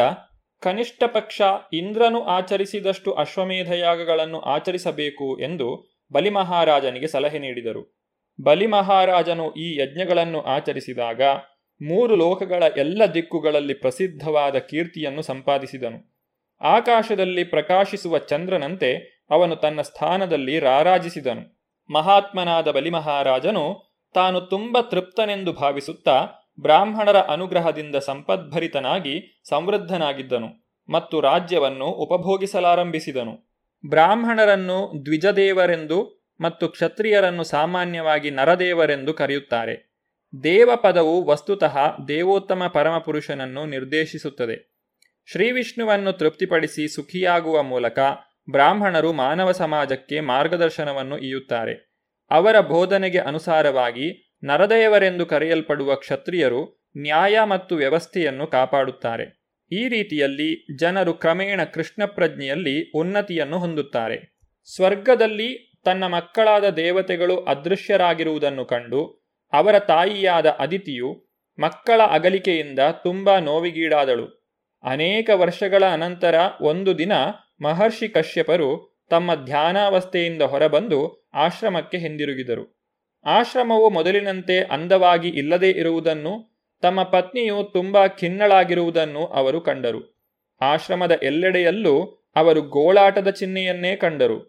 [0.62, 1.42] ಕನಿಷ್ಠ ಪಕ್ಷ
[1.74, 8.02] ಇಂದ್ರನು ಆಚರಿಸಿದಷ್ಟು ಅಶ್ವಮೇಧಯಾಗಗಳನ್ನು ಆಚರಿಸಬೇಕು ಎಂದು ಬಲಿಮಹಾರಾಜನಿಗೆ ಸಲಹೆ ನೀಡಿದರು.
[8.44, 11.22] ಬಲಿಮಹಾರಾಜನು ಈ ಯಜ್ಞಗಳನ್ನು ಆಚರಿಸಿದಾಗ
[11.82, 16.16] ಮೂರು ಲೋಕಗಳ ಎಲ್ಲ ದಿಕ್ಕುಗಳಲ್ಲಿ ಪ್ರಸಿದ್ಧವಾದ ಕೀರ್ತಿಯನ್ನು ಸಂಪಾದಿಸಿದನು.
[16.62, 21.56] ಆಕಾಶದಲ್ಲಿ ಪ್ರಕಾಶಿಸುವ ಚಂದ್ರನಂತೆ ಅವನು ತನ್ನ ಸ್ಥಾನದಲ್ಲಿ ರಾರಾಜಿಸಿದನು.
[21.94, 23.85] ಮಹಾತ್ಮನಾದ ಬಲಿಮಹಾರಾಜನು
[24.16, 26.28] ತಾನು ತುಂಬ ತೃಪ್ತನೆಂದು ಭಾವಿಸುತ್ತಾ
[26.62, 33.56] ಬ್ರಾಹ್ಮಣರ ಅನುಗ್ರಹದಿಂದ ಸಂಪದ್ಭರಿತನಾಗಿ ಸಮೃದ್ಧನಾಗಿದ್ದನು ಮತ್ತು ರಾಜ್ಯವನ್ನು ಉಪಭೋಗಿಸಲಾರಂಭಿಸಿದನು.
[33.90, 39.96] ಬ್ರಾಹ್ಮಣರನ್ನು ದ್ವಿಜದೇವರೆಂದು ಮತ್ತು ಕ್ಷತ್ರಿಯರನ್ನು ಸಾಮಾನ್ಯವಾಗಿ ನರದೇವರೆಂದು ಕರೆಯುತ್ತಾರೆ.
[40.44, 41.78] ದೇವ ಪದವು ವಸ್ತುತಃ
[42.08, 44.76] ದೇವೋತ್ತಮ ಪರಮಪುರುಷನನ್ನು ನಿರ್ದೇಶಿಸುತ್ತದೆ.
[45.32, 48.00] ಶ್ರೀವಿಷ್ಣುವನ್ನು ತೃಪ್ತಿಪಡಿಸಿ ಸುಖಿಯಾಗುವ ಮೂಲಕ
[48.52, 51.85] ಬ್ರಾಹ್ಮಣರು ಮಾನವ ಸಮಾಜಕ್ಕೆ ಮಾರ್ಗದರ್ಶನವನ್ನು ಇಯುತ್ತಾರೆ
[52.32, 59.46] ಅವರ ಬೋಧನೆಗೆ ಅನುಸಾರವಾಗಿ ನರದೇವರೆಂದು ಕರೆಯಲ್ಪಡುವ ಕ್ಷತ್ರಿಯರು ನ್ಯಾಯ ಮತ್ತು ವ್ಯವಸ್ಥೆಯನ್ನು ಕಾಪಾಡುತ್ತಾರೆ.
[59.72, 64.38] ಈ ರೀತಿಯಲ್ಲಿ ಜನರು ಕ್ರಮೇಣ ಕೃಷ್ಣ ಪ್ರಜ್ಞೆಯಲ್ಲಿ ಉನ್ನತಿಯನ್ನು ಹೊಂದುತ್ತಾರೆ.
[64.76, 71.26] ಸ್ವರ್ಗದಲ್ಲಿ ತನ್ನ ಮಕ್ಕಳಾದ ದೇವತೆಗಳು ಅದೃಶ್ಯರಾಗಿರುವುದನ್ನು ಕಂಡು ಅವರ ತಾಯಿಯಾದ ಅದಿತಿಯು
[71.60, 74.46] ಮಕ್ಕಳ ಅಗಲಿಕೆಯಿಂದ ತುಂಬಾ ನೋವಿಗೀಡಾದಳು.
[74.84, 77.12] ಅನೇಕ ವರ್ಷಗಳ ಅನಂತರ ಒಂದು ದಿನ
[77.62, 82.76] ಮಹರ್ಷಿ ಕಶ್ಯಪರು ತಮ್ಮ ಧ್ಯಾನಾವಸ್ಥೆಯಿಂದ ಹೊರಬಂದು ಆಶ್ರಮಕ್ಕೆ ಹಿಂದಿರುಗಿದರು.
[83.26, 90.28] ಆಶ್ರಮವು ಮೊದಲಿನಂತೆ ಅಂದವಾಗಿ ಇಲ್ಲದೇ ಇರುವುದನ್ನು, ತಮ್ಮ ಪತ್ನಿಯು ತುಂಬಾ ಖಿನ್ನಳಾಗಿರುವುದನ್ನು ಅವರು ಕಂಡರು.
[90.62, 92.04] ಆಶ್ರಮದ ಎಲ್ಲೆಡೆಯಲ್ಲೂ
[92.36, 94.40] ಅವರು ಗೋಳಾಟದ ಚಿಹ್ನೆಯನ್ನೇ ಕಂಡರು.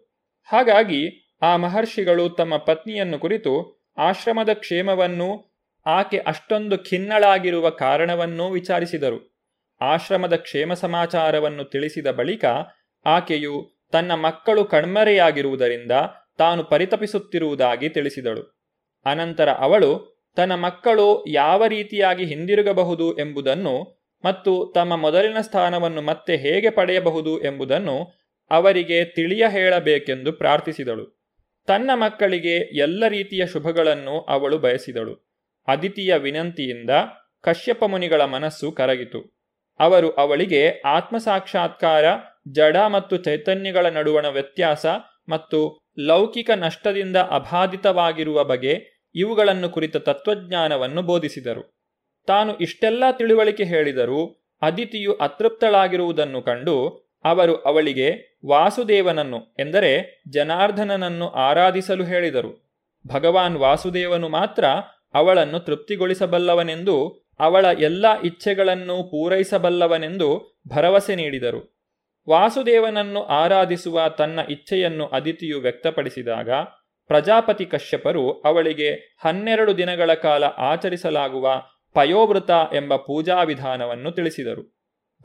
[0.43, 9.37] ಹಾಗಾಗಿ ಆ ಮಹರ್ಷಿಗಳು ತಮ್ಮ ಪತ್ನಿಯನ್ನು ಕುರಿತು ಆಶ್ರಮದ ಕ್ಷೇಮವನ್ನೂ, ಆಕೆ ಅಷ್ಟೊಂದು ಖಿನ್ನಳಾಗಿರುವ ಕಾರಣವನ್ನೂ ವಿಚಾರಿಸಿದರು.
[9.81, 12.45] ಆಶ್ರಮದ ಕ್ಷೇಮ ಸಮಾಚಾರವನ್ನು ತಿಳಿಸಿದ ಬಳಿಕ
[13.05, 15.91] ಆಕೆಯು ತನ್ನ ಮಕ್ಕಳು ಕಣ್ಮರೆಯಾಗಿರುವುದರಿಂದ
[16.37, 18.57] ತಾನು ಪರಿತಪಿಸುತ್ತಿರುವುದಾಗಿ ತಿಳಿಸಿದಳು.
[19.05, 27.43] ಅನಂತರ ಅವಳು ತನ್ನ ಮಕ್ಕಳು ಯಾವ ರೀತಿಯಾಗಿ ಹಿಂದಿರುಗಬಹುದು ಎಂಬುದನ್ನು ಮತ್ತು ತಮ್ಮ ಮೊದಲಿನ ಸ್ಥಾನವನ್ನು ಮತ್ತೆ ಹೇಗೆ ಪಡೆಯಬಹುದು
[27.43, 31.23] ಎಂಬುದನ್ನು ಅವರಿಗೆ ತಿಳಿಯ ಹೇಳಬೇಕೆಂದು ಪ್ರಾರ್ಥಿಸಿದಳು.
[31.67, 35.33] ತನ್ನ ಮಕ್ಕಳಿಗೆ ಎಲ್ಲ ರೀತಿಯ ಶುಭಗಳನ್ನು ಅವಳು ಬಯಸಿದಳು.
[35.67, 36.89] ಅದಿತಿಯ ವಿನಂತಿಯಿಂದ
[37.41, 39.37] ಕಶ್ಯಪ ಮುನಿಗಳ ಮನಸ್ಸು ಕರಗಿತು.
[39.79, 42.05] ಅವರು ಅವಳಿಗೆ ಆತ್ಮಸಾಕ್ಷಾತ್ಕಾರ
[42.51, 44.85] ಜಡ ಮತ್ತು ಚೈತನ್ಯಗಳ ನಡುವಣ ವ್ಯತ್ಯಾಸ
[45.29, 51.77] ಮತ್ತು ಲೌಕಿಕ ನಷ್ಟದಿಂದ ಅಬಾಧಿತವಾಗಿರುವ ಬಗೆ ಇವುಗಳನ್ನು ಕುರಿತ ತತ್ವಜ್ಞಾನವನ್ನು ಬೋಧಿಸಿದರು.
[52.27, 62.75] ತಾನು ಇಷ್ಟೆಲ್ಲ ತಿಳುವಳಿಕೆ ಹೇಳಿದರೂ ಅದಿತಿಯು ಅತೃಪ್ತಳಾಗಿರುವುದನ್ನು ಕಂಡು ಅವರು ಅವಳಿಗೆ, ವಾಸುದೇವನನ್ನು ಎಂದರೆ ಜನಾರ್ದನನನ್ನು ಆರಾಧಿಸಲು ಹೇಳಿದರು.
[63.07, 64.65] ಭಗವಾನ್ ವಾಸುದೇವನು ಮಾತ್ರ
[65.13, 71.76] ಅವಳನ್ನು ತೃಪ್ತಿಗೊಳಿಸಬಲ್ಲವನೆಂದು, ಅವಳ ಎಲ್ಲ ಇಚ್ಛೆಗಳನ್ನು ಪೂರೈಸಬಲ್ಲವನೆಂದು ಭರವಸೆ ನೀಡಿದರು.
[72.29, 76.49] ವಾಸುದೇವನನ್ನು ಆರಾಧಿಸುವ ತನ್ನ ಇಚ್ಛೆಯನ್ನು ಅದಿತಿಯು ವ್ಯಕ್ತಪಡಿಸಿದಾಗ
[77.07, 81.63] ಪ್ರಜಾಪತಿ ಕಶ್ಯಪರು ಅವಳಿಗೆ ಹನ್ನೆರಡು ದಿನಗಳ ಕಾಲ ಆಚರಿಸಲಾಗುವ
[81.93, 84.77] ಪಯೋವೃತ ಎಂಬ ಪೂಜಾ ವಿಧಾನವನ್ನು ತಿಳಿಸಿದರು.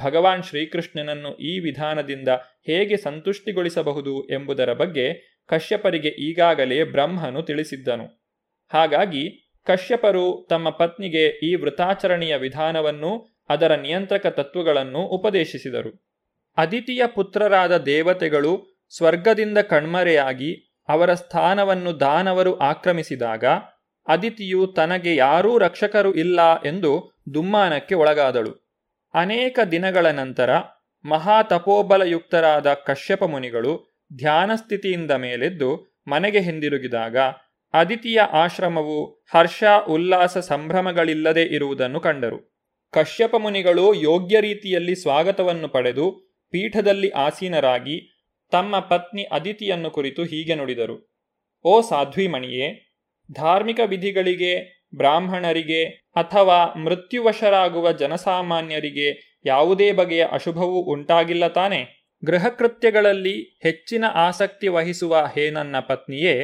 [0.04, 2.28] ಭಗವಾನ್ ಶ್ರೀಕೃಷ್ಣನನ್ನು ಈ ವಿಧಾನದಿಂದ
[2.66, 8.06] ಹೇಗೆ ಸಂತುಷ್ಟಿಗೊಳಿಸಬಹುದು ಎಂಬುದರ ಬಗ್ಗೆ ಕಶ್ಯಪರಿಗೆ ಈಗಾಗಲೇ ಬ್ರಹ್ಮನು ತಿಳಿಸಿದ್ದನು.
[8.72, 16.11] ಹಾಗಾಗಿ ಕಶ್ಯಪರು ತಮ್ಮ ಪತ್ನಿಗೆ ಈ ವೃತಾಚರಣೆಯ ವಿಧಾನವನ್ನು ಅದರ ನಿಯಂತ್ರಕ ತತ್ವಗಳನ್ನು ಉಪದೇಶಿಸಿದರು.
[16.56, 23.44] ಅದಿತಿಯ ಪುತ್ರರಾದ ದೇವತೆಗಳು ಸ್ವರ್ಗದಿಂದ ಕಣ್ಮರೆಯಾಗಿ ಅವರ ಸ್ಥಾನವನ್ನು ದಾನವರು ಆಕ್ರಮಿಸಿದಾಗ
[24.08, 28.80] ಅದಿತಿಯು ತನಗೆ ಯಾರೂ ರಕ್ಷಕರು ಇಲ್ಲ ಎಂದು ದುಮ್ಮಾನಕ್ಕೆ ಒಳಗಾದಳು.
[29.14, 30.56] ಅನೇಕ ದಿನಗಳ ನಂತರ
[31.04, 37.16] ಮಹಾತಪೋಬಲಯುಕ್ತರಾದ ಕಶ್ಯಪ ಮುನಿಗಳು ಧ್ಯಾನಸ್ಥಿತಿಯಿಂದ ಮೇಲೆದ್ದು ಮನೆಗೆ ಹಿಂದಿರುಗಿದಾಗ
[37.72, 39.04] ಅದಿತಿಯ ಆಶ್ರಮವು
[39.34, 42.52] ಹರ್ಷ ಉಲ್ಲಾಸ ಸಂಭ್ರಮಗಳಿಲ್ಲದೆ ಇರುವುದನ್ನು ಕಂಡರು.
[42.92, 47.96] ಕಶ್ಯಪ ಮುನಿಗಳು ಯೋಗ್ಯ ರೀತಿಯಲ್ಲಿ ಸ್ವಾಗತವನ್ನು ಪಡೆದು ಪೀಠದಲ್ಲಿ ಆಸೀನರಾಗಿ
[48.52, 50.96] ತಮ್ಮ ಪತ್ನಿ ಅದಿತಿಯನ್ನು ಕುರಿತು ಹೀಗೆ ನುಡಿದರು.
[51.64, 52.66] ಓ ಸಾಧ್ವಿಮಣಿಯೇ,
[53.32, 55.84] ಧಾರ್ಮಿಕ ವಿಧಿಗಳಿಗೆ, ಬ್ರಾಹ್ಮಣರಿಗೆ
[56.16, 62.08] ಅಥವಾ ಮೃತ್ಯುವಶರಾಗುವ ಜನಸಾಮಾನ್ಯರಿಗೆ ಯಾವುದೇ ಬಗೆಯ ಅಶುಭವೂ ಉಂಟಾಗಿಲ್ಲ ತಾನೆ?
[62.24, 66.34] ಗೃಹಕೃತ್ಯಗಳಲ್ಲಿ ಹೆಚ್ಚಿನ ಆಸಕ್ತಿ ವಹಿಸುವ ಹೇ ನನ್ನ ಪತ್ನಿಯೇ,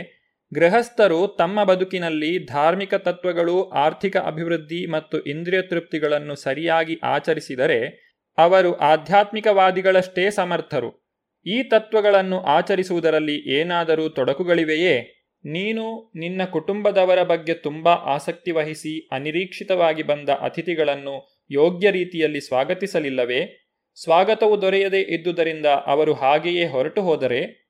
[0.54, 8.07] ಗೃಹಸ್ಥರು ತಮ್ಮ ಬದುಕಿನಲ್ಲಿ ಧಾರ್ಮಿಕ ತತ್ವಗಳು ಆರ್ಥಿಕ ಅಭಿವೃದ್ಧಿ ಮತ್ತು ಇಂದ್ರಿಯ ತೃಪ್ತಿಗಳನ್ನು ಸರಿಯಾಗಿ ಆಚರಿಸಿದರೆ
[8.38, 11.12] ಅವರು ಆಧ್ಯಾತ್ಮಿಕವಾದಿಗಳಷ್ಟೇ ಸಮರ್ಥರು.
[11.46, 15.14] ಈ ತತ್ವಗಳನ್ನು ಆಚರಿಸುವುದರಲ್ಲಿ ಏನಾದರೂ ತೊಡಕುಗಳಿವೆಯೇ?
[15.44, 23.70] ನೀನು ನಿನ್ನ ಕುಟುಂಬದವರ ಬಗ್ಗೆ ತುಂಬ ಆಸಕ್ತಿ ವಹಿಸಿ ಅನಿರೀಕ್ಷಿತವಾಗಿ ಬಂದ ಅತಿಥಿಗಳನ್ನು ಯೋಗ್ಯ ರೀತಿಯಲ್ಲಿ ಸ್ವಾಗತಿಸಲಿಲ್ಲವೇ?
[24.02, 27.68] ಸ್ವಾಗತವು ದೊರೆಯದೇ ಇದ್ದುದರಿಂದ ಅವರು ಹಾಗೆಯೇ ಹೊರಟು ಹೋದರೆ?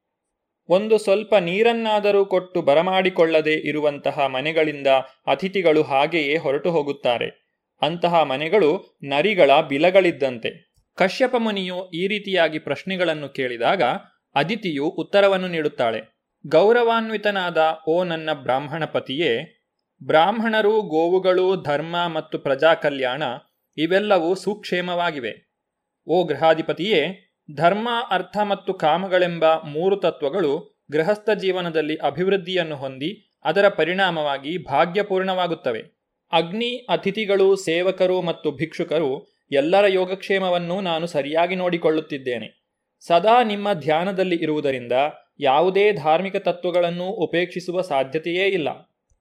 [0.69, 4.86] ಒಂದು ಸ್ವಲ್ಪ ನೀರನ್ನಾದರೂ ಕೊಟ್ಟು ಬರಮಾಡಿಕೊಳ್ಳದೆ ಇರುವಂತಹ ಮನೆಗಳಿಂದ
[5.27, 7.48] ಅತಿಥಿಗಳು ಹಾಗೆಯೇ ಹೊರಟು ಹೋಗುತ್ತಾರೆ.
[7.83, 10.75] ಅಂತಹ ಮನೆಗಳು ನರಿಗಳ ಬಿಲಗಳಿದ್ದಂತೆ.
[10.95, 13.83] ಕಶ್ಯಪ ಮುನಿಯು ಈ ರೀತಿಯಾಗಿ ಪ್ರಶ್ನೆಗಳನ್ನು ಕೇಳಿದಾಗ
[14.35, 16.19] ಅದಿತಿಯು ಉತ್ತರವನ್ನು ನೀಡುತ್ತಾಳೆ.
[16.47, 19.65] ಗೌರವಾನ್ವಿತನಾದ ಓ ನನ್ನ ಬ್ರಾಹ್ಮಣ ಪತಿಯೇ,
[20.07, 23.23] ಬ್ರಾಹ್ಮಣರು, ಗೋವುಗಳು, ಧರ್ಮ ಮತ್ತು ಪ್ರಜಾ ಕಲ್ಯಾಣ
[23.77, 25.51] ಇವೆಲ್ಲವೂ ಸುಕ್ಷೇಮವಾಗಿವೆ.
[26.07, 35.98] ಓ ಗೃಹಾಧಿಪತಿಯೇ, ಧರ್ಮ, ಅರ್ಥ ಮತ್ತು ಕಾಮಗಳೆಂಬ ಮೂರು ತತ್ವಗಳು ಗೃಹಸ್ಥ ಜೀವನದಲ್ಲಿ ಅಭಿವೃದ್ಧಿಯನ್ನು ಹೊಂದಿ ಅದರ ಪರಿಣಾಮವಾಗಿ ಭಾಗ್ಯಪೂರ್ಣವಾಗುತ್ತವೆ.
[36.33, 42.69] ಅಗ್ನಿ ಅತಿಥಿಗಳು, ಸೇವಕರು ಮತ್ತು ಭಿಕ್ಷುಕರು ಎಲ್ಲರ ಯೋಗಕ್ಷೇಮವನ್ನು ನಾನು ಸರಿಯಾಗಿ ನೋಡಿಕೊಳ್ಳುತ್ತಿದ್ದೇನೆ.
[43.01, 44.93] ಸದಾ ನಿಮ್ಮ ಧ್ಯಾನದಲ್ಲಿ ಇರುವುದರಿಂದ
[45.41, 48.69] ಯಾವುದೇ ಧಾರ್ಮಿಕ ತತ್ವಗಳನ್ನು ಉಪೇಕ್ಷಿಸುವ ಸಾಧ್ಯತೆಯೇ ಇಲ್ಲ.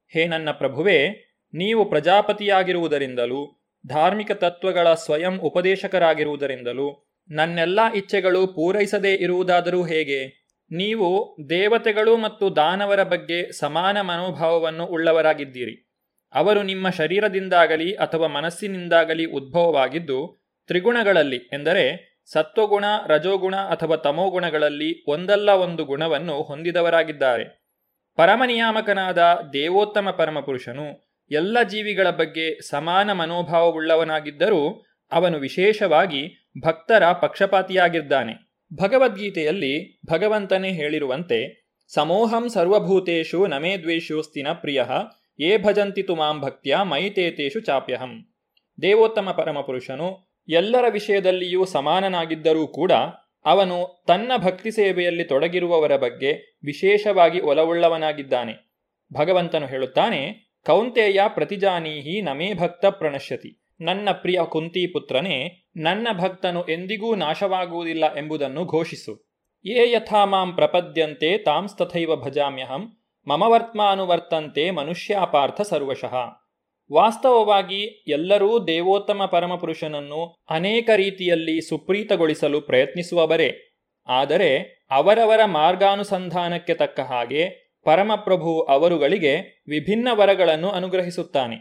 [0.08, 1.08] ಹೇ ನನ್ನ ಪ್ರಭುವೇ,
[1.54, 10.48] ನೀವು ಪ್ರಜಾಪತಿಯಾಗಿರುವುದರಿಂದಲೂ, ಧಾರ್ಮಿಕ ತತ್ವಗಳ ಸ್ವಯಂ ಉಪದೇಶಕರಾಗಿರುವುದರಿಂದಲೂ, ನನ್ನೆಲ್ಲ ಇಚ್ಛೆಗಳು ಪೂರೈಸದೇ ಇರುವುದಾದರೂ ಹೇಗೆ?
[10.70, 15.87] ನೀವು ದೇವತೆಗಳು ಮತ್ತು ದಾನವರ ಬಗ್ಗೆ ಸಮಾನ ಮನೋಭಾವವನ್ನು ಉಳ್ಳವರಾಗಿದ್ದೀರಿ.
[16.34, 26.42] ಅವರು ನಿಮ್ಮ ಶರೀರದಿಂದಾಗಲಿ ಅಥವಾ ಮನಸ್ಸಿನಿಂದಾಗಲಿ ಉದ್ಭವವಾಗಿದ್ದು, ತ್ರಿಗುಣಗಳಲ್ಲಿ ಎಂದರೆ ಸತ್ವಗುಣ, ರಜೋಗುಣ ಅಥವಾ ತಮೋಗುಣಗಳಲ್ಲಿ ಒಂದಲ್ಲ ಒಂದು ಗುಣವನ್ನು
[26.42, 27.68] ಹೊಂದಿದವರಾಗಿದ್ದಾರೆ.
[28.16, 29.18] ಪರಮನಿಯಾಮಕನಾದ
[29.52, 38.64] ದೇವೋತ್ತಮ ಪರಮಪುರುಷನು ಎಲ್ಲ ಜೀವಿಗಳ ಬಗ್ಗೆ ಸಮಾನ ಮನೋಭಾವವುಳ್ಳವನಾಗಿದ್ದರೂ ಅವನು ವಿಶೇಷವಾಗಿ ಭಕ್ತರ ಪಕ್ಷಪಾತಿಯಾಗಿದ್ದಾನೆ.
[38.82, 44.84] ಭಗವದ್ಗೀತೆಯಲ್ಲಿ ಭಗವಂತನೇ ಹೇಳಿರುವಂತೆ, ಸಮೋಹಂ ಸರ್ವಭೂತೇಷು ನಮೇ ದ್ವೇಷೋಸ್ತಿನ ಪ್ರಿಯ
[45.38, 48.34] ಯೇ ಭಜಂತಿ ತುಮಾಂ ಭಕ್ತಿಯ ಮೈತೇತೇಷು ಚಾಪ್ಯಹಂ
[48.82, 52.92] ದೇವೋತ್ತಮ ಪರಮಪುರುಷನು ಎಲ್ಲರ ವಿಷಯದಲ್ಲಿಯೂ ಸಮಾನನಾಗಿದ್ದರೂ ಕೂಡ
[53.44, 58.82] ಅವನು ತನ್ನ ಭಕ್ತಿ ಸೇವೆಯಲ್ಲಿ ತೊಡಗಿರುವವರ ಬಗ್ಗೆ ವಿಶೇಷವಾಗಿ ಒಲವುಳ್ಳವನಾಗಿದ್ದಾನೆ.
[59.12, 63.74] ಭಗವಂತನು ಹೇಳುತ್ತಾನೆ, ಕೌಂತೆಯ ಪ್ರತಿಜಾನೀಹಿ ನಮೇ ಭಕ್ತ ಪ್ರಣಶ್ಯತಿ.
[63.80, 69.30] ನನ್ನ ಪ್ರಿಯ ಕುಂತಿ ಪುತ್ರನೇ, ನನ್ನ ಭಕ್ತನು ಎಂದಿಗೂ ನಾಶವಾಗುವುದಿಲ್ಲ ಎಂಬುದನ್ನು ಘೋಷಿಸು.
[69.64, 72.97] ಯೇ ಯಥಾ ಮಾಂ ಪ್ರಪದ್ಯಂತೆ ತಾಂಸ್ತಥೈವ ಭಜಾಮ್ಯಹಂ.
[73.28, 76.14] ಮಮ ವರ್ತ್ಮಾನುವರ್ತಂತೆ ಮನುಷ್ಯಾಪಾರ್ಥ ಸರ್ವಶಃ.
[76.92, 83.80] ವಾಸ್ತವವಾಗಿ ಎಲ್ಲರೂ ದೇವೋತ್ತಮ ಪರಮಪುರುಷನನ್ನು ಅನೇಕ ರೀತಿಯಲ್ಲಿ ಸುಪ್ರೀತಗೊಳಿಸಲು ಪ್ರಯತ್ನಿಸುವವರೇ.
[84.06, 84.58] ಆದರೆ
[84.90, 91.56] ಅವರವರ ಮಾರ್ಗಾನುಸಂಧಾನಕ್ಕೆ ತಕ್ಕ ಹಾಗೆ ಪರಮಪ್ರಭು ಅವರುಗಳಿಗೆ ವಿಭಿನ್ನ ವರಗಳನ್ನು ಅನುಗ್ರಹಿಸುತ್ತಾನೆ.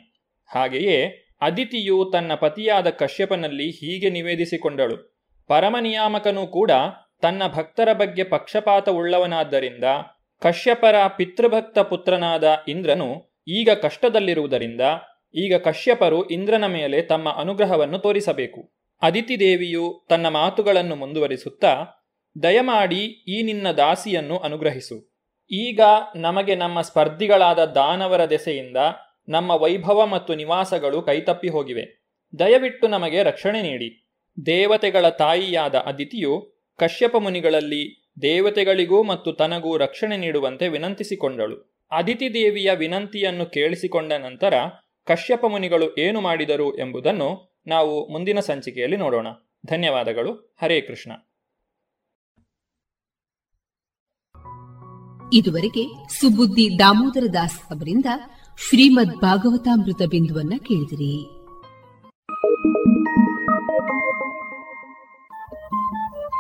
[0.56, 5.18] ಹಾಗೆಯೇ ಅದಿತಿಯು ತನ್ನ ಪತಿಯಾದ ಕಶ್ಯಪನಲ್ಲಿ ಹೀಗೆ ನಿವೇದಿಸಿಕೊಂಡಳು.
[5.48, 6.72] ಪರಮನಿಯಾಮಕನೂ ಕೂಡ
[7.22, 9.84] ತನ್ನ ಭಕ್ತರ ಬಗ್ಗೆ ಪಕ್ಷಪಾತ ಉಳ್ಳವನಾದ್ದರಿಂದ
[10.39, 14.81] ಕಶ್ಯಪರ ಪಿತೃಭಕ್ತ ಪುತ್ರನಾದ ಇಂದ್ರನು ಈಗ ಕಷ್ಟದಲ್ಲಿರುವುದರಿಂದ
[15.35, 18.72] ಈಗ ಕಶ್ಯಪರು ಇಂದ್ರನ ಮೇಲೆ ತಮ್ಮ ಅನುಗ್ರಹವನ್ನು ತೋರಿಸಬೇಕು.
[19.01, 21.85] ಅದಿತಿ ದೇವಿಯು ತನ್ನ ಮಾತುಗಳನ್ನು ಮುಂದುವರಿಸುತ್ತಾ,
[22.43, 25.18] ದಯಮಾಡಿ ಈ ನಿನ್ನ ದಾಸಿಯನ್ನು ಅನುಗ್ರಹಿಸು.
[25.51, 25.80] ಈಗ
[26.15, 28.77] ನಮಗೆ ನಮ್ಮ ಸ್ಪರ್ಧಿಗಳಾದ ದಾನವರ ದೆಸೆಯಿಂದ
[29.30, 32.07] ನಮ್ಮ ವೈಭವ ಮತ್ತು ನಿವಾಸಗಳು ಕೈತಪ್ಪಿ ಹೋಗಿವೆ.
[32.39, 34.09] ದಯವಿಟ್ಟು ನಮಗೆ ರಕ್ಷಣೆ ನೀಡಿ.
[34.45, 41.85] ದೇವತೆಗಳ ತಾಯಿಯಾದ ಅದಿತಿಯು ಕಶ್ಯಪ ಮುನಿಗಳಲ್ಲಿ ದೇವತೆಗಳಿಗೂ ಮತ್ತು ತನಗೂ ರಕ್ಷಣೆ ನೀಡುವಂತೆ ವಿನಂತಿಸಿಕೊಂಡಳು.
[41.91, 44.53] ಅದಿತಿ ದೇವಿಯ ವಿನಂತಿಯನ್ನು ಕೇಳಿಸಿಕೊಂಡ ನಂತರ
[45.06, 49.27] ಕಶ್ಯಪ ಮುನಿಗಳು ಏನು ಮಾಡಿದರು ಎಂಬುದನ್ನು ನಾವು ಮುಂದಿನ ಸಂಚಿಕೆಯಲ್ಲಿ ನೋಡೋಣ.
[49.65, 50.56] ಧನ್ಯವಾದಗಳು.
[50.61, 51.11] ಹರೇ ಕೃಷ್ಣ.
[55.34, 58.06] ಇದುವರೆಗೆ ಸುಬುದ್ದಿ ದಾಮೋದರ ದಾಸ್ ಅವರಿಂದ
[58.69, 61.38] ಶ್ರೀಮದ್ ಭಾಗವತಾಮೃತ ಬಿಂದುವನ್ನ ಕೇಳಿದಿರಿ.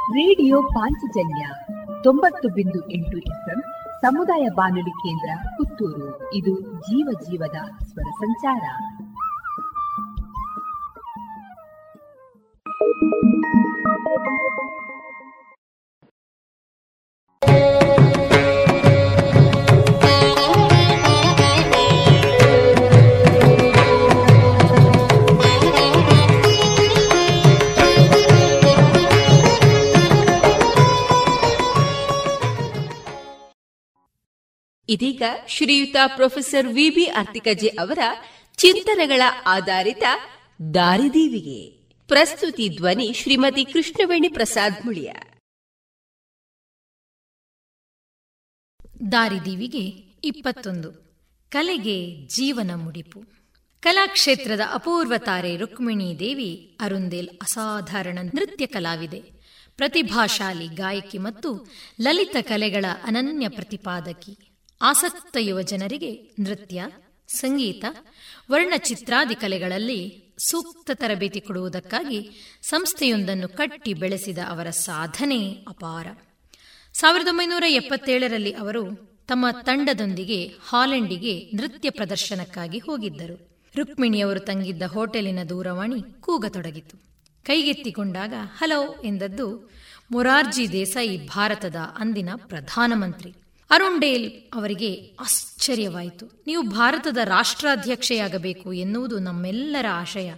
[0.07, 1.45] ರೇಡಿಯೋ ಪಾಂಚಜನ್ಯ
[2.07, 3.61] ತೊಂಬತ್ತು ಬಿಂದು ಎಂಟು ಎಫ್ಎಂ
[4.01, 6.33] ಸಮುದಾಯ ಬಾನುಲಿ ಕೇಂದ್ರ ಪುತ್ತೂರು.
[6.33, 8.63] ಇದು ಜೀವ ಜೀವದ ಸ್ವರ ಸಂಚಾರ.
[34.89, 37.99] ಇದೀಗ ಶ್ರೀಯುತ ಪ್ರೊಫೆಸರ್ ವಿಬಿ ಅರ್ತಿಕಜೆ ಅವರ
[38.55, 40.03] ಚಿಂತನೆಗಳ ಆಧಾರಿತ
[40.73, 45.11] ದಾರಿದೀವಿಗೆ ಪ್ರಸ್ತುತಿ ಧ್ವನಿ ಶ್ರೀಮತಿ ಕೃಷ್ಣವೇಣಿ ಪ್ರಸಾದ್ ಮುಳಿಯ.
[49.11, 49.83] ದಾರಿದೀವಿಗೆ
[50.27, 50.91] ಇಪ್ಪತ್ತೊಂದು.
[51.49, 53.23] ಕಲೆಗೆ ಜೀವನ ಮುಡಿಪು.
[53.81, 59.21] ಕಲಾಕ್ಷೇತ್ರದ ಅಪೂರ್ವ ತಾರೆ ರುಕ್ಮಿಣಿ ದೇವಿ ಅರುಂದೇಲ್ ಅಸಾಧಾರಣ ನೃತ್ಯ ಕಲಾವಿದೆ.
[59.75, 61.67] ಪ್ರತಿಭಾಶಾಲಿ ಗಾಯಕಿ ಮತ್ತು
[62.01, 64.46] ಲಲಿತ ಕಲೆಗಳ ಅನನ್ಯ ಪ್ರತಿಪಾದಕಿ.
[64.81, 66.85] ಆಸಕ್ತ ಯುವ ಜನರಿಗೆ ನೃತ್ಯ,
[67.27, 67.85] ಸಂಗೀತ
[68.51, 72.29] ವರ್ಣಚಿತ್ರಾದಿ ಕಲೆಗಳಲ್ಲಿ ಸೂಕ್ತ ತರಬೇತಿ ಕೊಡುವುದಕ್ಕಾಗಿ
[72.61, 76.07] ಸಂಸ್ಥೆಯೊಂದನ್ನು ಕಟ್ಟಿ ಬೆಳೆಸಿದ ಅವರ ಸಾಧನೆ ಅಪಾರ.
[76.93, 78.95] ಸಾವಿರದ ಒಂಬೈನೂರ ಎಪ್ಪತ್ತೇಳರಲ್ಲಿ ಅವರು
[79.27, 83.65] ತಮ್ಮ ತಂಡದೊಂದಿಗೆ ಹಾಲೆಂಡಿಗೆ ನೃತ್ಯ ಪ್ರದರ್ಶನಕ್ಕಾಗಿ ಹೋಗಿದ್ದರು.
[83.75, 86.97] ರುಕ್ಮಿಣಿಯವರು ತಂಗಿದ್ದ ಹೋಟೆಲಿನ ದೂರವಾಣಿ ಕೂಗತೊಡಗಿತು.
[87.43, 89.71] ಕೈಗೆತ್ತಿಕೊಂಡಾಗ, ಹಲೋ ಎಂದದ್ದು
[90.11, 93.33] ಮೊರಾರ್ಜಿ ದೇಸಾಯಿ ಭಾರತದ ಅಂದಿನ ಪ್ರಧಾನಮಂತ್ರಿ.
[93.69, 96.43] ಅರುಣ್ ಡೇಲ್ ಅವರಿಗೆ ಆಶ್ಚರ್ಯವಾಯಿತು.
[96.47, 100.33] ನೀವು ಭಾರತದ ರಾಷ್ಟ್ರಾಧ್ಯಕ್ಷೆಯಾಗಬೇಕು ಎನ್ನುವುದು ನಮ್ಮೆಲ್ಲರ ಆಶಯ.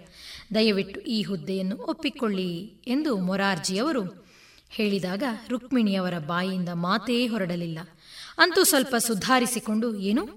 [0.54, 4.26] ದಯವಿಟ್ಟು ಈ ಹುದ್ದೆಯನ್ನು ಒಪ್ಪಿಕೊಳ್ಳಿ ಎಂದು ಮೊರಾರ್ಜಿಯವರು
[4.70, 7.78] ಹೇಳಿದಾಗ ರುಕ್ಮಿಣಿಯವರ ಬಾಯಿಯಿಂದ ಮಾತೇ ಹೊರಡಲಿಲ್ಲ.
[8.38, 10.28] ಅಂತೂ ಸ್ವಲ್ಪ ಸುಧಾರಿಸಿಕೊಂಡು, ಏನು?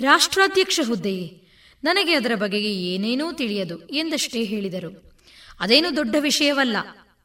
[0.00, 1.42] ರಾಷ್ಟ್ರಾಧ್ಯಕ್ಷ ಹುದ್ದೆಯೇ?
[1.84, 5.12] ನನಗೆ ಅದರ ಬಗೆಗೆ ಏನೇನೂ ತಿಳಿಯದು ಎಂದಷ್ಟೇ ಹೇಳಿದರು.
[5.60, 6.76] ಅದೇನು ದೊಡ್ಡ ವಿಷಯವಲ್ಲ.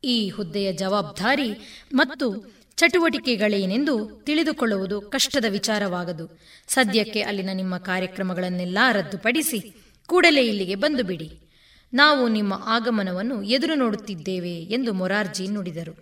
[0.03, 1.51] ಈ ಹುದ್ದೆಯ ಜವಾಬ್ದಾರಿ
[1.93, 6.39] ಮತ್ತು ಚಟುವಟಿಕೆಗಳೇನೆಂದು ತಿಳಿದುಕೊಳ್ಳುವುದು ಕಷ್ಟದ ವಿಚಾರವಾಗದು.
[6.67, 9.73] ಸದ್ಯಕ್ಕೆ ಅಲ್ಲಿನ ನಿಮ್ಮ ಕಾರ್ಯಕ್ರಮಗಳನ್ನೆಲ್ಲ ರದ್ದುಪಡಿಸಿ
[10.05, 11.39] ಕೂಡಲೇ ಇಲ್ಲಿಗೆ ಬಂದು ಬಿಡಿ
[11.93, 15.93] ನಾವು ನಿಮ್ಮ ಆಗಮನವನ್ನು ಎದುರು ನೋಡುತ್ತಿದ್ದೇವೆ ಎಂದು ಮೊರಾರ್ಜಿ ನುಡಿದರು.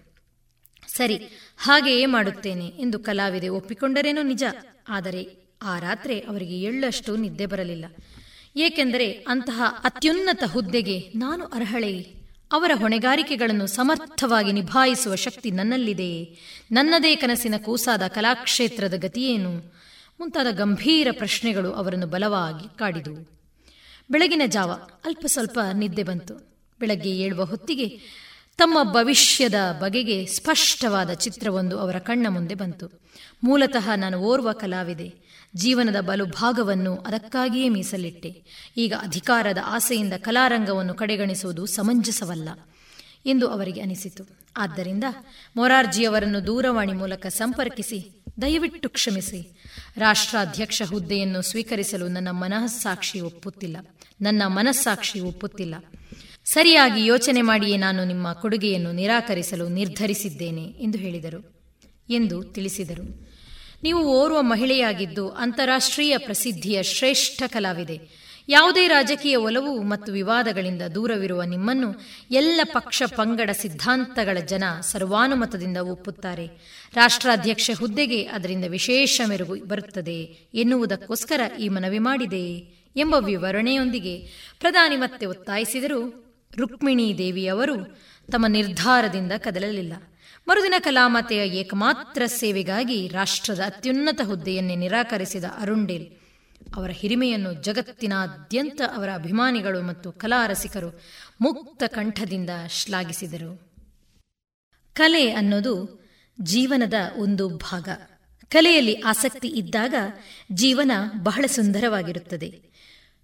[0.88, 1.18] ಸರಿ,
[1.58, 4.44] ಹಾಗೆಯೇ ಮಾಡುತ್ತೇನೆ ಎಂದು ಕಲಾವಿದೆ ಒಪ್ಪಿಕೊಂಡರೇನೋ ನಿಜ.
[4.90, 5.22] ಆದರೆ
[5.62, 7.86] ಆ ರಾತ್ರಿ ಅವರಿಗೆ ಎಳ್ಳಷ್ಟು ನಿದ್ದೆ ಬರಲಿಲ್ಲ.
[8.56, 12.21] ಏಕೆಂದರೆ ಅಂತಹ ಅತ್ಯುನ್ನತ ಹುದ್ದೆಗೆ ನಾನು ಅರ್ಹಳೆ
[12.52, 16.24] ಅವರ ಹೊಣೆಗಾರಿಕೆಗಳನ್ನು ಸಮರ್ಥವಾಗಿ ನಿಭಾಯಿಸುವ ಶಕ್ತಿ ನನ್ನಲ್ಲಿದೆ.
[16.72, 19.74] ನನ್ನದೇ ಕನಸಿನ ಕೂಸಾದ ಕಲಾಕ್ಷೇತ್ರದ ಗತಿಯೇನು?
[20.20, 23.30] ಮುಂತಾದ ಗಂಭೀರ ಪ್ರಶ್ನೆಗಳು ಅವರನ್ನು ಬಲವಾಗಿ ಕಾಡಿದವು.
[24.12, 24.72] ಬೆಳಗಿನ ಜಾವ
[25.06, 26.34] ಅಲ್ಪ ಸ್ವಲ್ಪ ನಿದ್ದೆ ಬಂತು.
[26.80, 28.00] ಬೆಳಗ್ಗೆ ಏಳುವ ಹೊತ್ತಿಗೆ
[28.58, 33.02] ತಮ್ಮ ಭವಿಷ್ಯದ ಬಗೆಗೆ ಸ್ಪಷ್ಟವಾದ ಚಿತ್ರವೊಂದು ಅವರ ಕಣ್ಣ ಮುಂದೆ ಬಂತು.
[33.44, 35.31] ಮೂಲತಃ ನಾನು ಓರ್ವ ಕಲಾವಿದೆ.
[35.56, 38.44] ಜೀವನದ ಬಲು ಭಾಗವನ್ನು ಅದಕ್ಕಾಗಿಯೇ ಮೀಸಲಿಟ್ಟೆ.
[38.78, 42.50] ಈಗ ಅಧಿಕಾರದ ಆಸೆಯಿಂದ ಕಲಾರಂಗವನ್ನು ಕಡೆಗಣಿಸುವುದು ಸಮಂಜಸವಲ್ಲ
[43.26, 44.28] ಎಂದು ಅವರಿಗೆ ಅನಿಸಿತು.
[44.58, 45.04] ಆದ್ದರಿಂದ
[45.56, 49.62] ಮೊರಾರ್ಜಿಯವರನ್ನು ದೂರವಾಣಿ ಮೂಲಕ ಸಂಪರ್ಕಿಸಿ ದಯವಿಟ್ಟು ಕ್ಷಮಿಸಿ.
[49.98, 53.78] ರಾಷ್ಟ್ರಾಧ್ಯಕ್ಷ ಹುದ್ದೆಯನ್ನು ಸ್ವೀಕರಿಸಲು ನನ್ನ ಮನಸ್ಸಾಕ್ಷಿ ಒಪ್ಪುತ್ತಿಲ್ಲ.
[54.22, 55.76] ನನ್ನ ಮನಸ್ಸಾಕ್ಷಿ ಒಪ್ಪುತ್ತಿಲ್ಲ.
[56.46, 61.62] ಸರಿಯಾಗಿ ಯೋಚನೆ ಮಾಡಿಯೇ ನಾನು ನಿಮ್ಮ ಕೊಡುಗೆಯನ್ನು ನಿರಾಕರಿಸಲು ನಿರ್ಧರಿಸಿದ್ದೇನೆ ಎಂದು ಹೇಳಿದರು
[62.10, 63.31] ಎಂದು ತಿಳಿಸಿದರು.
[63.84, 68.22] ನೀವು ಓರ್ವ ಮಹಿಳೆಯಾಗಿದ್ದು ಅಂತಾರಾಷ್ಟ್ರೀಯ ಪ್ರಸಿದ್ಧಿಯ ಶ್ರೇಷ್ಠ ಕಲಾವಿದೆ.
[68.48, 72.02] ಯಾವುದೇ ರಾಜಕೀಯ ಒಲವು ಮತ್ತು ವಿವಾದಗಳಿಂದ ದೂರವಿರುವ ನಿಮ್ಮನ್ನು
[72.32, 76.48] ಎಲ್ಲ ಪಕ್ಷ ಪಂಗಡ ಸಿದ್ಧಾಂತಗಳ ಜನ ಸರ್ವಾನುಮತದಿಂದ ಒಪ್ಪುತ್ತಾರೆ.
[76.94, 82.54] ರಾಷ್ಟ್ರಾಧ್ಯಕ್ಷ ಹುದ್ದೆಗೆ ಅದರಿಂದ ವಿಶೇಷ ಮೆರುಗು ಬರುತ್ತದೆ ಎನ್ನುವುದಕ್ಕೋಸ್ಕರ ಈ ಮನವಿ ಮಾಡಿದೆ.
[82.96, 84.18] ಎಂಬ ವಿವರಣೆಯೊಂದಿಗೆ
[84.60, 86.02] ಪ್ರಧಾನಿ ಮತ್ತೆ ಒತ್ತಾಯಿಸಿದರು,
[86.58, 88.02] ರುಕ್ಮಿಣಿ ದೇವಿಯವರು
[88.32, 89.94] ತಮ್ಮ ನಿರ್ಧಾರದಿಂದ ಕದಲಲಿಲ್ಲ.
[90.48, 96.08] ಮರುದಿನ ಕಲಾಮತೆಯ ಏಕಮಾತ್ರ ಸೇವೆಗಾಗಿ ರಾಷ್ಟ್ರದ ಅತ್ಯುನ್ನತ ಹುದ್ದೆಯನ್ನೇ ನಿರಾಕರಿಸಿದ ಅರುಂಡೇಲ್.
[96.76, 101.02] ಅವರ ಹಿರಿಮೆಯನ್ನು ಜಗತ್ತಿನಾದ್ಯಂತ ಅವರ ಅಭಿಮಾನಿಗಳು ಮತ್ತು ಕಲಾ ರಸಿಕರು
[101.42, 103.74] ಮುಕ್ತ ಕಂಠದಿಂದ ಶ್ಲಾಘಿಸಿದರು.
[104.94, 106.06] ಕಲೆ ಅನ್ನೋದು
[106.42, 107.90] ಜೀವನದ ಒಂದು ಭಾಗ.
[108.50, 109.94] ಕಲೆಯಲ್ಲಿ ಆಸಕ್ತಿ ಇದ್ದಾಗ
[110.52, 110.92] ಜೀವನ
[111.24, 112.62] ಬಹಳ ಸುಂದರವಾಗಿರುತ್ತದೆ.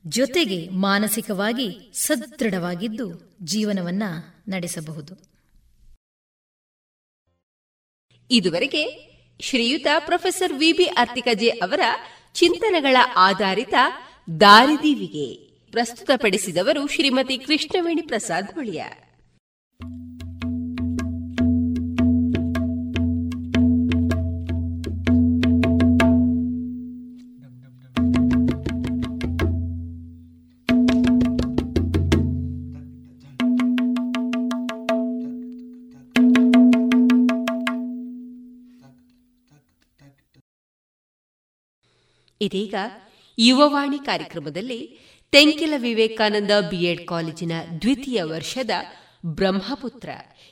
[0.07, 4.03] ಜೊತೆಗೆ ಮಾನಸಿಕವಾಗಿ ಸದೃಢವಾಗಿದ್ದು ಜೀವನವನ್ನ
[4.47, 5.36] ನಡೆಸಬಹುದು.
[8.31, 8.83] ಇದುವರೆಗೆ
[9.39, 11.81] ಶ್ರೀಯುತ ಪ್ರೊಫೆಸರ್ ವಿಬಿ ಅರ್ತಿಕಜೆ ಅವರ
[12.33, 13.73] ಚಿಂತನೆಗಳ ಆಧಾರಿತ
[14.39, 15.27] ದಾರಿದೀವಿಗೆ
[15.73, 18.81] ಪ್ರಸ್ತುತಪಡಿಸಿದವರು ಶ್ರೀಮತಿ ಕೃಷ್ಣವೇಣಿ ಪ್ರಸಾದ್ ಹೊಳಿಯ
[42.41, 42.75] ಇದೀಗ
[43.39, 44.99] ಯುವವಾಣಿ ಕಾರ್ಯಕ್ರಮದಲ್ಲಿ
[45.31, 47.51] ತೆಂಕಿಲ ವಿವೇಕಾನಂದ ಬಿಎಡ್ ಕಾಲೇಜಿನ
[47.81, 48.69] ದ್ವಿತೀಯ ವರ್ಷದ
[49.25, 50.09] ಬ್ರಹ್ಮಪುತ್ರ.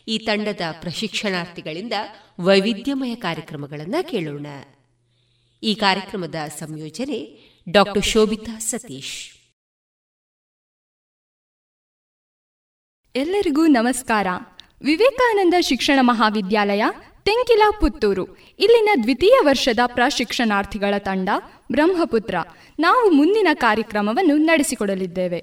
[0.07, 1.93] ಈ ತಂಡದ ಪ್ರಶಿಕ್ಷಣಾರ್ಥಿಗಳಿಂದ
[2.39, 4.45] ವೈವಿಧ್ಯಮಯ ಕಾರ್ಯಕ್ರಮಗಳನ್ನು ಕೇಳೋಣ.
[5.63, 7.39] ಈ ಕಾರ್ಯಕ್ರಮದ ಸಂಯೋಜನೆ
[7.69, 9.35] ಡಾಕ್ಟರ್ ಶೋಭಿತಾ ಸತೀಶ್.
[13.15, 14.27] ಎಲ್ಲರಿಗೂ ನಮಸ್ಕಾರ.
[14.81, 16.83] ವಿವೇಕಾನಂದ ಶಿಕ್ಷಣ ಮಹಾವಿದ್ಯಾಲಯ,
[17.23, 18.37] ತೆಂಕಿಲ ಪುತ್ತೂರು.
[18.59, 21.29] ಇಲ್ಲಿನ ದ್ವಿತೀಯ ವರ್ಷದ ಪ್ರಶಿಕ್ಷಣಾರ್ಥಿಗಳ ತಂಡ
[21.71, 22.35] ಬ್ರಹ್ಮಪುತ್ರ,
[22.79, 25.39] ನಾವು ಮುಂದಿನ ಕಾರ್ಯಕ್ರಮವನ್ನು ನಡೆಸಿಕೊಡಲಿದ್ದೇವೆ.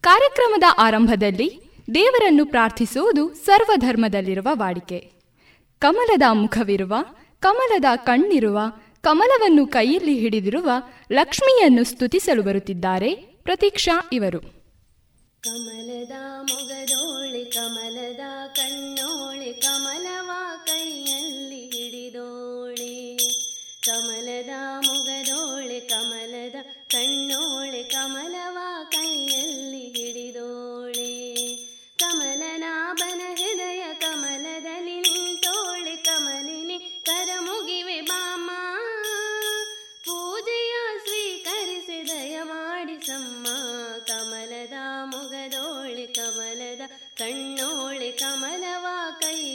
[0.00, 1.60] ಕಾರ್ಯಕ್ರಮದ ಆರಂಭದಲ್ಲಿ
[1.94, 5.12] ದೇವರನ್ನು ಪ್ರಾರ್ಥಿಸುವುದು ಸರ್ವಧರ್ಮದಲ್ಲಿರುವ ವಾಡಿಕೆ.
[5.78, 6.94] ಕಮಲದ ಮುಖವಿರುವ,
[7.40, 8.58] ಕಮಲದ ಕಣ್ಣಿರುವ,
[9.02, 10.70] ಕಮಲವನ್ನು ಕೈಯಲ್ಲಿ ಹಿಡಿದಿರುವ
[11.12, 14.40] ಲಕ್ಷ್ಮಿಯನ್ನು ಸ್ತುತಿಸಲು ಬರುತ್ತಿದ್ದಾರೆ ಪ್ರತೀಕ್ಷಾ ಇವರು.
[15.40, 18.20] ಕಮಲದ ಮೊಗದೋಳಿ, ಕಮಲದ
[18.56, 20.30] ಕಣ್ಣೋಳಿ, ಕಮಲವ
[20.66, 21.53] ಕೈಯಲ್ಲಿ
[24.34, 26.54] ಕಮಲದ ಮುಗದೋಳೆ ಕಮಲದ
[26.88, 28.58] ಕಣ್ಣೋಳೆ ಕಮಲವ
[28.90, 31.12] ಕೈಯಲ್ಲಿ ಹಿಡಿದೋಳೆ.
[31.98, 38.50] ಕಮಲನಾಭನ ಹೃದಯ ಕಮಲದಲ್ಲಿ ನಿಂತೋಳೆ, ಕಮಲಿನಿ ಕರ ಮುಗಿವೆ ಬಾಮ.
[40.04, 40.74] ಪೂಜೆಯ
[41.04, 43.46] ಸ್ವೀಕರಿಸಿ ದಯ ಮಾಡಿಸಮ್ಮ
[44.06, 44.72] ಕಮಲದ
[45.04, 46.80] ಮುಗದೋಳೆ, ಕಮಲದ
[47.16, 48.86] ಕಣ್ಣೋಳೆ, ಕಮಲವ
[49.20, 49.53] ಕೈಯಲ್ಲಿ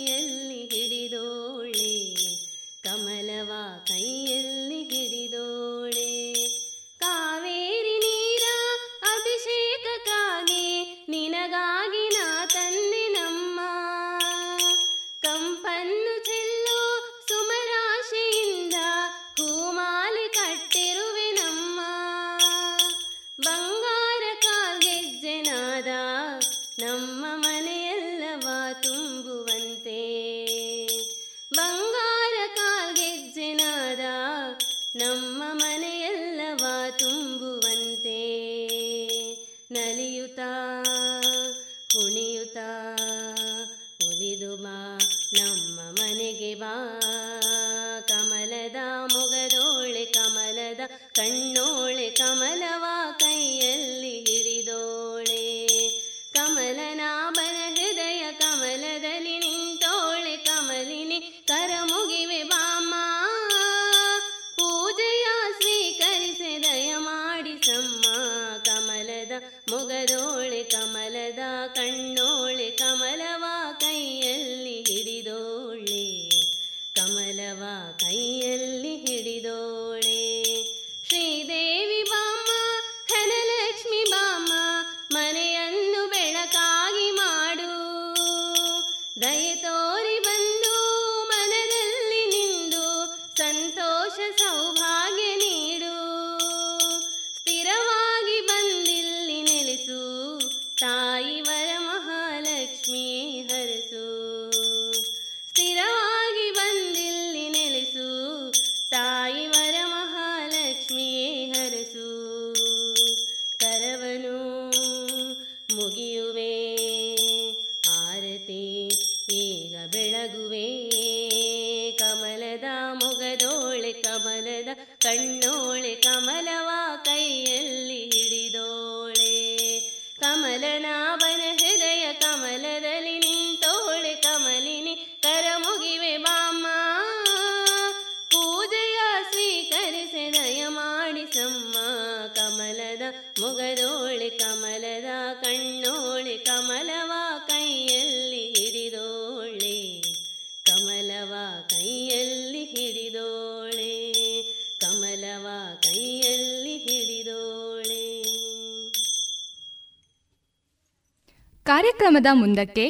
[161.99, 162.89] ಕಾರ್ಯಕ್ರಮದ ಮುಂದಕ್ಕೆ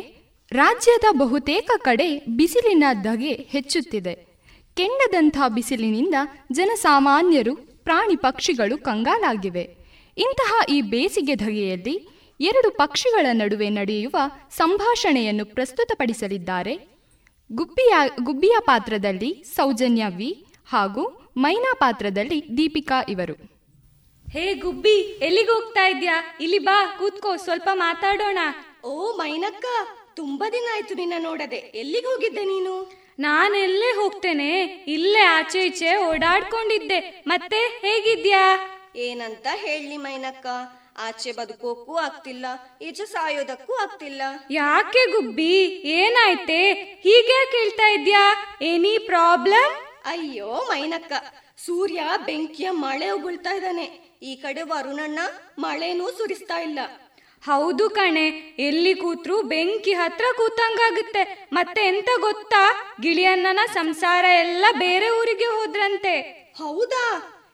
[0.52, 4.16] ರಾಜ್ಯದ ಬಹುತೇಕ ಕಡೆ ಬಿಸಿಲಿನ ಧಗೆ ಹೆಚ್ಚುತ್ತಿದೆ.
[4.78, 6.16] ಕೆಂಡದಂಥ ಬಿಸಿಲಿನಿಂದ
[6.52, 9.62] ಜನಸಾಮಾನ್ಯರು, ಪ್ರಾಣಿ ಪಕ್ಷಿಗಳು ಕಂಗಾಲಾಗಿವೆ.
[10.18, 12.08] ಇಂತಹ ಈ ಬೇಸಿಗೆ ಧಗೆಯಲ್ಲಿ
[12.40, 14.16] ಎರಡು ಪಕ್ಷಿಗಳ ನಡುವೆ ನಡೆಯುವ
[14.50, 16.78] ಸಂಭಾಷಣೆಯನ್ನು ಪ್ರಸ್ತುತಪಡಿಸಲಿದ್ದಾರೆ.
[17.52, 23.34] ಗುಬ್ಬಿಯ ಗುಬ್ಬಿಯ ಪಾತ್ರದಲ್ಲಿ ಸೌಜನ್ಯ ವಿ ಹಾಗೂ ಮೈನಾ ಪಾತ್ರದಲ್ಲಿ ದೀಪಿಕಾ ಇವರು.
[24.32, 26.24] ಹೇ ಗುಬ್ಬಿ ಎಲ್ಲಿಗೆ ಹೋಗ್ತಾ ಇದ್ಯಾ?
[26.42, 28.38] ಇಲ್ಲಿ ಬಾ, ಕೂತ್ಕೋ, ಸ್ವಲ್ಪ ಮಾತಾಡೋಣ.
[29.20, 29.66] ಮೈನಕ್ಕ
[30.16, 31.56] ತುಂಬಾ ದಿನ ಆಯ್ತು ನಿನ್ನ ನೋಡದೆ.
[31.56, 32.74] ಎಲ್ಲಿಗೆ ಹೋಗಿದ್ದೆ ನೀನು?
[33.20, 34.52] ನಾನೆಲ್ಲೇ ಹೋಗ್ತೇನೆ
[34.88, 37.24] ಇಲ್ಲೇ ಆಚೆ ಈಚೆ ಓಡಾಡ್ಕೊಂಡಿದ್ದೆ.
[37.28, 38.44] ಮತ್ತೆ ಹೇಗಿದ್ಯಾ?
[38.96, 40.48] ಏನಂತ ಹೇಳಿ ಮೈನಕ್ಕ
[40.98, 42.46] ಆಚೆ ಬದುಕೋಕ್ಕೂ ಆಗ್ತಿಲ್ಲ
[42.82, 44.22] ಈಚೆ ಸಾಯೋದಕ್ಕೂ ಆಗ್ತಿಲ್ಲ.
[44.52, 45.54] ಯಾಕೆ ಗುಬ್ಬಿ?
[46.00, 46.60] ಏನಾಯ್ತೆ?
[47.04, 48.24] ಹೀಗೆ ಕೇಳ್ತಾ ಇದ್ಯಾ?
[48.62, 49.74] Any problem?
[50.06, 51.14] ಅಯ್ಯೋ ಮೈನಕ್ಕ
[51.66, 53.86] ಸೂರ್ಯ ಬೆಂಕಿಯ ಮಳೆ ಉಗುಳ್ತಾ ಇದ್ದಾನೆ.
[54.22, 55.20] ಈ ಕಡೆ ವರುಣಣ್ಣ
[55.58, 56.80] ಮಳೆನೂ ಸುರಿಸ್ತಾ ಇಲ್ಲ.
[57.44, 58.28] ಹೌದು ಕಣೆ
[58.60, 61.48] ಎಲ್ಲಿ ಕೂತ್ರು ಬೆಂಕಿ ಹತ್ರ ಕೂತಂಗಾಗುತ್ತೆ.
[61.54, 62.64] ಮತ್ತೆ ಎಂತ ಗೊತ್ತಾ?
[63.02, 66.22] ಗಿಳಿಯನ್ನನ ಸಂಸಾರ ಎಲ್ಲ ಬೇರೆ ಊರಿಗೆ ಹೋದ್ರಂತೆ.
[66.58, 67.06] ಹೌದಾ?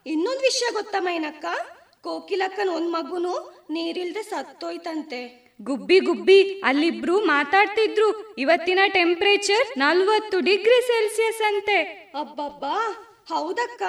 [0.05, 1.45] ಇನ್ನೊಂದ್ ವಿಷಯ ಗೊತ್ತಾ ಮೈನಕ್ಕ?
[2.01, 5.45] ಕೋಕಿಲಕ್ಕನ್ ಒಂದ್ ಮಗುನು ನೀರಿಲ್ದೆ ಸತ್ತೋಯ್ತಂತೆ.
[5.61, 8.35] ಗುಬ್ಬಿ ಗುಬ್ಬಿ ಅಲ್ಲಿಬ್ರು ಮಾತಾಡ್ತಿದ್ರು.
[8.37, 11.77] ಇವತ್ತಿನ ಟೆಂಪರೇಚರ್ ನಲ್ವತ್ತು ಡಿಗ್ರಿ ಸೆಲ್ಸಿಯಸ್ ಅಂತೆ.
[12.19, 12.77] ಅಬ್ಬಬ್ಬಾ!
[13.29, 13.83] ಹೌದಕ್ಕ?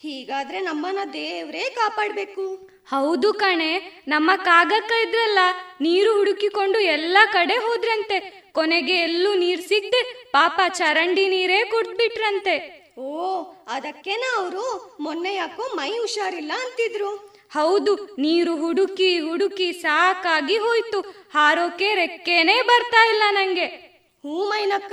[0.00, 2.77] ಹೀಗಾದ್ರೆ ನಮ್ಮನ್ನ ದೇವ್ರೇ ಕಾಪಾಡ್ಬೇಕು.
[2.88, 3.70] ಹೌದು ಕಣೆ
[4.08, 5.40] ನಮ್ಮ ಕಾಗಕ್ಕ ಇದ್ರಲ್ಲ
[5.80, 8.18] ನೀರು ಹುಡುಕಿಕೊಂಡು ಎಲ್ಲ ಕಡೆ ಹೋದ್ರಂತೆ.
[8.58, 10.00] ಕೊನೆಗೆ ಎಲ್ಲೂ ನೀರ್ ಸಿಗ್ದೆ
[10.36, 12.56] ಪಾಪ ಚರಂಡಿ ನೀರೇ ಕುಡ್ದ್ಬಿಟ್ರಂತೆ
[12.98, 13.26] ಓ
[13.68, 14.64] ಅದಕ್ಕೇನ ಅವರು?
[15.00, 17.10] ಮೊನ್ನೆ ಯಾಕೋ ಮೈ ಹುಷಾರಿಲ್ಲ ಅಂತಿದ್ರು.
[17.56, 17.92] ಹೌದು
[18.24, 21.00] ನೀರು ಹುಡುಕಿ ಹುಡುಕಿ ಸಾಕಾಗಿ ಹೋಯ್ತು.
[21.34, 23.68] ಹಾರೋಕೆ ರೆಕ್ಕೇನೆ ಬರ್ತಾ ಇಲ್ಲ ನಂಗೆ.
[24.24, 24.92] ಹೂ ಮೈನಕ್ಕ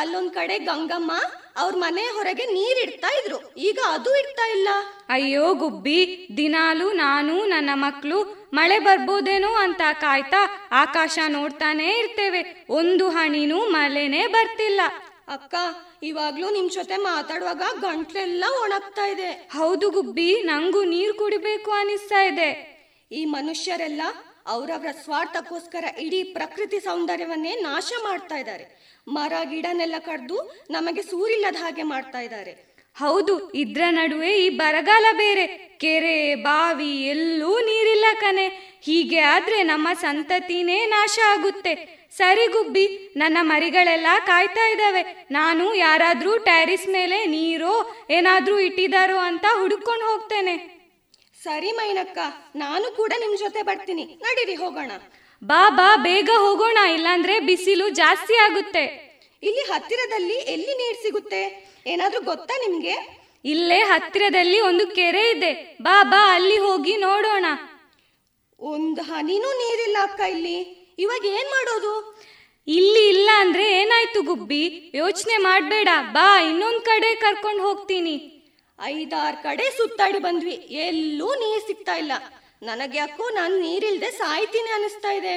[0.00, 1.12] ಅಲ್ಲೊಂದ್ ಕಡೆ ಗಂಗಮ್ಮ
[1.56, 3.54] ಅವ್ರ ಮನೆ ಹೊರಗೆ ನೀರ್ ಇಡ್ತಾ ಇದ್ರು.
[3.56, 4.68] ಈಗ ಅದು ಇಡ್ತಾ ಇಲ್ಲ.
[5.08, 12.66] ಅಯ್ಯೋ ಗುಬ್ಬಿ ದಿನಾಲು ನಾನು ನನ್ನ ಮಕ್ಕಳು ಮಳೆ ಬರ್ಬೋದೇನೋ ಅಂತ ಕಾಯ್ತಾ ಆಕಾಶ ನೋಡ್ತಾನೆ ಇರ್ತೇವೆ.
[12.70, 14.80] ಒಂದು ಹಣಿನೂ ಮಳೆನೇ ಬರ್ತಿಲ್ಲ.
[15.28, 15.54] ಅಕ್ಕ
[16.02, 19.32] ಇವಾಗ್ಲೂ ನಿಮ್ ಜೊತೆ ಮಾತಾಡುವಾಗ ಗಂಟ್ಲೆಲ್ಲ ಒಣಗ್ತಾ ಇದೆ.
[19.32, 22.74] ಹೌದು ಗುಬ್ಬಿ ನಂಗೂ ನೀರ್ ಕುಡಿಬೇಕು ಅನಿಸ್ತಾ ಇದೆ.
[23.12, 24.02] ಈ ಮನುಷ್ಯರೆಲ್ಲ
[24.46, 28.83] ಅವರವರ ಸ್ವಾರ್ಥಕ್ಕೋಸ್ಕರ ಇಡೀ ಪ್ರಕೃತಿ ಸೌಂದರ್ಯವನ್ನೇ ನಾಶ ಮಾಡ್ತಾ ಇದ್ದಾರೆ.
[29.06, 32.74] ಮರ ಗಿಡನೆಲ್ಲ ಕಡ್ದು ನಮಗೆ ಸೂರಿಲ್ಲದ ಹಾಗೆ ಮಾಡ್ತಾ ಇದ್ದಾರೆ.
[33.00, 35.46] ಹೌದು ಇದ್ರ ನಡುವೆ ಈ ಬರಗಾಲ ಬೇರೆ.
[35.78, 38.46] ಕೆರೆ ಬಾವಿ ಎಲ್ಲೂ ನೀರಿಲ್ಲ ಕನೆ
[38.82, 42.04] ಹೀಗೆ ಆದ್ರೆ ನಮ್ಮ ಸಂತತಿನೇ ನಾಶ ಆಗುತ್ತೆ.
[42.16, 45.26] ಸರಿ ಗುಬ್ಬಿ ನನ್ನ ಮರಿಗಳೆಲ್ಲ ಕಾಯ್ತಾ ಇದ್ದಾವೆ.
[45.30, 50.56] ನಾನು ಯಾರಾದ್ರೂ ಟ್ಯಾರಿಸ್ ಮೇಲೆ ನೀರೋ ಏನಾದ್ರೂ ಇಟ್ಟಿದಾರೋ ಅಂತ ಹುಡುಕೊಂಡು ಹೋಗ್ತೇನೆ.
[51.42, 52.18] ಸರಿ ಮೈನಕ್ಕ
[52.56, 54.04] ನಾನು ಕೂಡ ನಿಮ್ ಜೊತೆ ಬರ್ತೀನಿ.
[54.04, 54.90] ನಡೀರಿ ಹೋಗೋಣ.
[55.42, 58.84] ಬಾ ಬಾ ಬೇಗ ಹೋಗೋಣ ಇಲ್ಲಾಂದ್ರೆ ಬಿಸಿಲು ಜಾಸ್ತಿ ಆಗುತ್ತೆ.
[59.42, 61.70] ಇಲ್ಲಿ ಹತ್ತಿರದಲ್ಲಿ ಎಲ್ಲಿ ನೀರ್ ಸಿಗುತ್ತೆ?
[61.86, 63.24] ಏನಾದ್ರೂ ಗೊತ್ತಾ ನಿಮ್ಗೆ?
[63.44, 65.78] ಇಲ್ಲೇ ಹತ್ತಿರದಲ್ಲಿ ಒಂದು ಕೆರೆ ಇದೆ.
[65.82, 67.44] ಬಾ ಬಾ ಅಲ್ಲಿ ಹೋಗಿ ನೋಡೋಣ.
[68.60, 70.56] ಒಂದು ಹನಿನೂ ನೀರಿಲ್ಲ ಅಕ್ಕ ಇಲ್ಲಿ.
[70.98, 72.22] ಇವಾಗ ಏನ್ ಮಾಡೋದು?
[72.68, 74.92] ಇಲ್ಲಿ ಇಲ್ಲ ಅಂದ್ರೆ ಏನಾಯ್ತು ಗುಬ್ಬಿ?
[74.94, 75.88] ಯೋಚನೆ ಮಾಡ್ಬೇಡ.
[76.12, 78.46] ಬಾ ಇನ್ನೊಂದ್ ಕಡೆ ಕರ್ಕೊಂಡು ಹೋಗ್ತೀನಿ.
[78.82, 80.52] ಐದಾರು ಕಡೆ ಸುತ್ತಾಡಿ ಬಂದ್ವಿ.
[80.70, 82.12] ಎಲ್ಲೂ ನೀರ್ ಸಿಗ್ತಾ ಇಲ್ಲ.
[82.64, 85.36] ನನಗೆ ಯಾಕೋ ನಾನು ನೀರಿಲ್ದೆ ಸಾಯ್ತೀನಿ ಅನಿಸ್ತಾ ಇದೆ.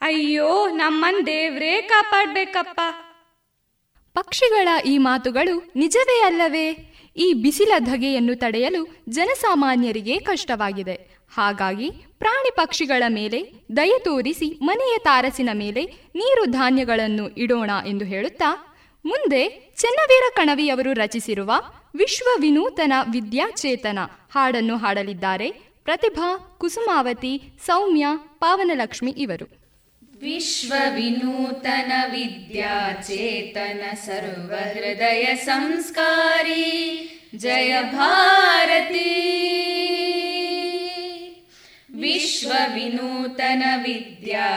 [0.00, 2.80] ಅಯ್ಯೋ, ನಮ್ಮನ್ ದೇವ್ರೇ ಕಾಪಾಡ್ಬೇಕಪ್ಪ.
[4.14, 6.66] ಪಕ್ಷಿಗಳ ಈ ಮಾತುಗಳು ನಿಜವೇ ಅಲ್ಲವೇ?
[7.16, 10.96] ಈ ಬಿಸಿಲ ಧಗೆಯನ್ನು ತಡೆಯಲು ಜನಸಾಮಾನ್ಯರಿಗೆ ಕಷ್ಟವಾಗಿದೆ.
[11.32, 13.40] ಹಾಗಾಗಿ ಪ್ರಾಣಿ ಪಕ್ಷಿಗಳ ಮೇಲೆ
[13.76, 15.84] ದಯ ತೋರಿಸಿ ಮನೆಯ ತಾರಸಿನ ಮೇಲೆ
[16.14, 18.50] ನೀರು ಧಾನ್ಯಗಳನ್ನು ಇಡೋಣ ಎಂದು ಹೇಳುತ್ತಾ,
[19.04, 19.42] ಮುಂದೆ
[19.76, 21.52] ಚೆನ್ನವೀರ ಕಣವಿಯವರು ರಚಿಸಿರುವ
[21.94, 23.98] ವಿಶ್ವ ವಿನೂತನ ವಿದ್ಯಾಚೇತನ
[24.34, 28.06] ಹಾಡನ್ನು ಹಾಡಲಿದ್ದಾರೆ ಪ್ರತಿಭಾ ಕುಸುಮಾವತಿ ಸೌಮ್ಯ
[28.38, 29.46] ಪಾವನಲಕ್ಷ್ಮಿ ಇವರು.
[30.20, 36.64] ವಿಶ್ವವಿನೂತನ ವಿದ್ಯಾಚೇತನ ಸರ್ವಹೃದಯ ಸಂಸ್ಕಾರಿ
[37.36, 39.08] ಜಯ ಭಾರತೀ!
[41.98, 44.50] विश्वविनूतन विद्या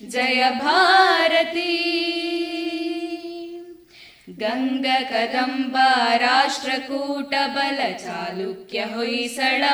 [0.00, 1.76] जय भारती।
[4.40, 5.88] गङ्गकदम्बा
[6.22, 9.64] राष्ट्रकूटबल चालुक्य होयिसळ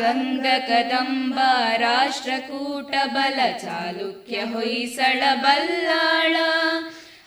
[0.00, 6.02] गङ्गकदम्बा राष्ट्रकूटबल चालुक्य होयिसळ बल्ला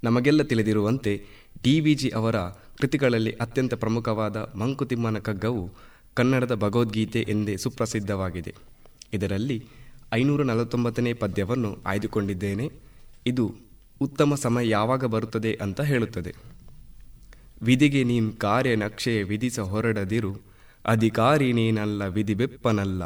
[0.04, 1.24] ನಮಗೆಲ್ಲ ತಿಳಿದಿರುವಂತೆ
[1.62, 2.36] ಡಿ ವಿ ಜಿ ಅವರ
[2.80, 5.70] ಕೃತಿಗಳಲ್ಲಿ ಅತ್ಯಂತ ಪ್ರಮುಖವಾದ ಮಂಕುತಿಮ್ಮನ ಕಗ್ಗವು
[6.14, 8.54] ಕನ್ನಡದ ಭಗವದ್ಗೀತೆ ಎಂದೇ ಸುಪ್ರಸಿದ್ಧವಾಗಿದೆ.
[9.12, 9.66] ಇದರಲ್ಲಿ
[10.12, 12.70] ಐನೂರ ನಲವತ್ತೊಂಬತ್ತನೇ ಪದ್ಯವನ್ನು ಆಯ್ದುಕೊಂಡಿದ್ದೇನೆ.
[13.26, 13.54] ಇದು
[14.00, 16.34] ಉತ್ತಮ ಸಮಯ ಯಾವಾಗ ಬರುತ್ತದೆ ಅಂತ ಹೇಳುತ್ತದೆ.
[17.62, 20.36] ವಿಧಿಗೆ ನೀನ್ ಕಾರ್ಯ ನಕ್ಷೆ ವಿಧಿಸ ಹೊರಡದಿರು,
[20.84, 23.02] ಅಧಿಕಾರಿ ನೀನಲ್ಲ ವಿಧಿ ಬೆಪ್ಪನಲ್ಲ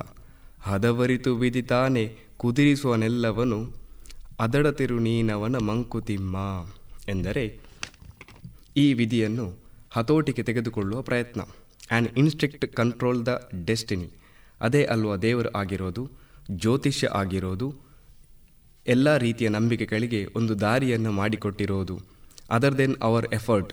[0.62, 3.72] ಹದವರಿತು ವಿಧಿ ತಾನೇ ಕುದಿರಿಸುವನೆಲ್ಲವನು,
[4.40, 6.36] ಅದಡತಿರು ನೀನವನ ಮಂಕುತಿಮ್ಮ.
[7.10, 7.44] ಎಂದರೆ
[8.76, 9.46] ಈ ವಿಧಿಯನ್ನು
[9.90, 11.40] ಹತೋಟಿಗೆ ತೆಗೆದುಕೊಳ್ಳುವ ಪ್ರಯತ್ನ.
[11.40, 14.08] And instruct control the destiny
[14.60, 16.10] ಅದೇ ಅಲ್ವಾ ದೇವರು ಆಗಿರೋದು,
[16.50, 17.68] ಜ್ಯೋತಿಷ್ಯ ಆಗಿರೋದು,
[18.86, 22.00] ಎಲ್ಲ ರೀತಿಯ ನಂಬಿಕೆಗಳಿಗೆ ಒಂದು ದಾರಿಯನ್ನು ಮಾಡಿಕೊಟ್ಟಿರೋದು.
[22.50, 23.72] ಅದರ್ ದೆನ್ ಅವರ್ ಎಫರ್ಟ್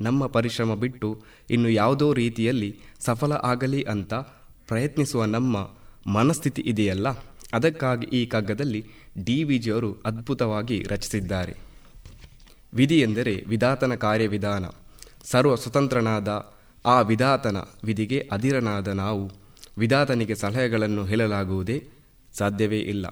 [0.00, 1.08] ನಮ್ಮ ಪರಿಶ್ರಮ ಬಿಟ್ಟು
[1.50, 4.14] ಇನ್ನು ಯಾವುದೋ ರೀತಿಯಲ್ಲಿ ಸಫಲ ಆಗಲಿ ಅಂತ
[4.68, 5.56] ಪ್ರಯತ್ನಿಸುವ ನಮ್ಮ
[6.10, 7.08] ಮನಸ್ಥಿತಿ ಇದೆಯಲ್ಲ?
[7.52, 8.80] ಅದಕ್ಕಾಗಿ ಈ ಕಗ್ಗದಲ್ಲಿ
[9.24, 11.65] ಡಿ ವಿ ಜಿಯವರು ಅದ್ಭುತವಾಗಿ ರಚಿಸಿದ್ದಾರೆ.
[12.74, 14.64] ವಿಧಿ ಎಂದರೆ ವಿಧಾತನ ಕಾರ್ಯವಿಧಾನ.
[15.24, 16.52] ಸರ್ವ ಸ್ವತಂತ್ರನಾದ
[16.86, 19.30] ಆ ವಿಧಾತನ ವಿಧಿಗೆ ಅಧಿರನಾದ ನಾವು
[19.78, 21.88] ವಿಧಾತನಿಗೆ ಸಲಹೆಗಳನ್ನು ಹೇಳಲಾಗುವುದೇ
[22.32, 23.06] ಸಾಧ್ಯವೇ ಇಲ್ಲ.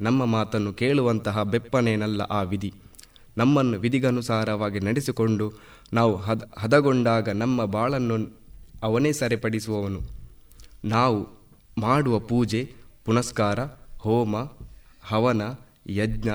[0.00, 2.74] ನಮ್ಮ ಮಾತನ್ನು ಕೇಳುವಂತಹ ಬೆಪ್ಪನೇನಲ್ಲ ಆ ವಿಧಿ.
[3.36, 5.52] ನಮ್ಮನ್ನು ವಿಧಿಗನುಸಾರವಾಗಿ ನಡೆಸಿಕೊಂಡು
[5.92, 8.38] ನಾವು ಹದ, ಹದಗೊಂಡಾಗ ನಮ್ಮ ಬಾಳನ್ನು
[8.82, 10.00] ಅವನೇ ಸರಿಪಡಿಸುವವನು.
[10.84, 11.28] ನಾವು
[11.78, 12.72] ಮಾಡುವ ಪೂಜೆ,
[13.04, 13.58] ಪುನಸ್ಕಾರ,
[13.98, 14.36] ಹೋಮ,
[15.02, 15.42] ಹವನ,
[15.88, 16.28] ಯಜ್ಞ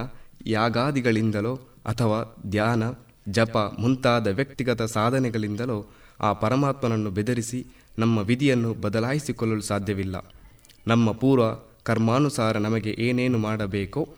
[0.45, 2.83] ಯಾಗಾದಿಗಳಿಂದಲೋ ಅಥವಾ ಧ್ಯಾನ,
[3.29, 5.89] ಜಪ ಮುಂತಾದ ವ್ಯಕ್ತಿಗತ ಸಾಧನೆಗಳಿಂದಲೋ
[6.19, 7.65] ಆ ಪರಮಾತ್ಮನನ್ನು ಬೆದರಿಸಿ
[7.99, 10.33] ನಮ್ಮ ವಿಧಿಯನ್ನು ಬದಲಾಯಿಸಿಕೊಳ್ಳಲು ಸಾಧ್ಯವಿಲ್ಲ.
[10.87, 11.43] ನಮ್ಮ ಪೂರ್ವ
[11.83, 14.09] ಕರ್ಮಾನುಸಾರ ನಮಗೆ ಏನೇನು ಮಾಡಬೇಕೋ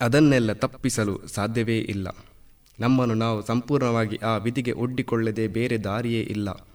[0.00, 2.16] ಅದನ್ನೆಲ್ಲ ತಪ್ಪಿಸಲು ಸಾಧ್ಯವೇ ಇಲ್ಲ.
[2.80, 6.66] ನಮ್ಮನ್ನು ನಾವು ಸಂಪೂರ್ಣವಾಗಿ ಆ ವಿಧಿಗೆ ಒಡ್ಡಿಕೊಳ್ಳದೆ ಬೇರೆ ದಾರಿಯೇ ಇಲ್ಲ.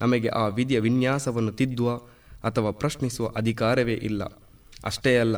[0.00, 1.96] ನಮಗೆ ಆ ವಿಧಿಯ ವಿನ್ಯಾಸವನ್ನು ತಿದ್ದುವ
[2.44, 4.24] ಅಥವಾ ಪ್ರಶ್ನಿಸುವ ಅಧಿಕಾರವೇ ಇಲ್ಲ.
[4.84, 5.36] ಅಷ್ಟೇ ಅಲ್ಲ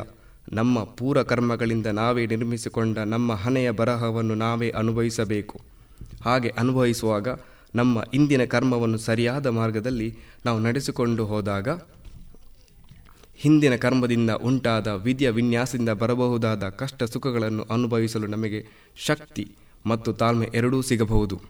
[0.53, 5.61] ನಮ್ಮ ಪೂರ ಕರ್ಮಗಳಿಂದ ನಾವೇ ನಿರ್ಮಿಸಿಕೊಂಡ ನಮ್ಮ ಹಣೆಯ ಬರಹವನ್ನು ನಾವೇ ಅನುಭವಿಸಬೇಕು.
[6.25, 7.27] ಹಾಗೆ ಅನುಭವಿಸುವಾಗ
[7.75, 11.69] ನಮ್ಮ ಇಂದಿನ ಕರ್ಮವನ್ನು ಸರಿಯಾದ ಮಾರ್ಗದಲ್ಲಿ ನಾವು ನಡೆಸಿಕೊಂಡು ಹೋದಾಗ
[13.35, 19.51] ಹಿಂದಿನ ಕರ್ಮದಿಂದ ಉಂಟಾದ ವಿಧಿಯ ವಿನ್ಯಾಸದಿಂದ ಬರಬಹುದಾದ ಕಷ್ಟ ಸುಖಗಳನ್ನು ಅನುಭವಿಸಲು ನಮಗೆ ಶಕ್ತಿ
[19.85, 21.41] ಮತ್ತು ತಾಳ್ಮೆ ಎರಡೂ ಸಿಗಬಹುದು.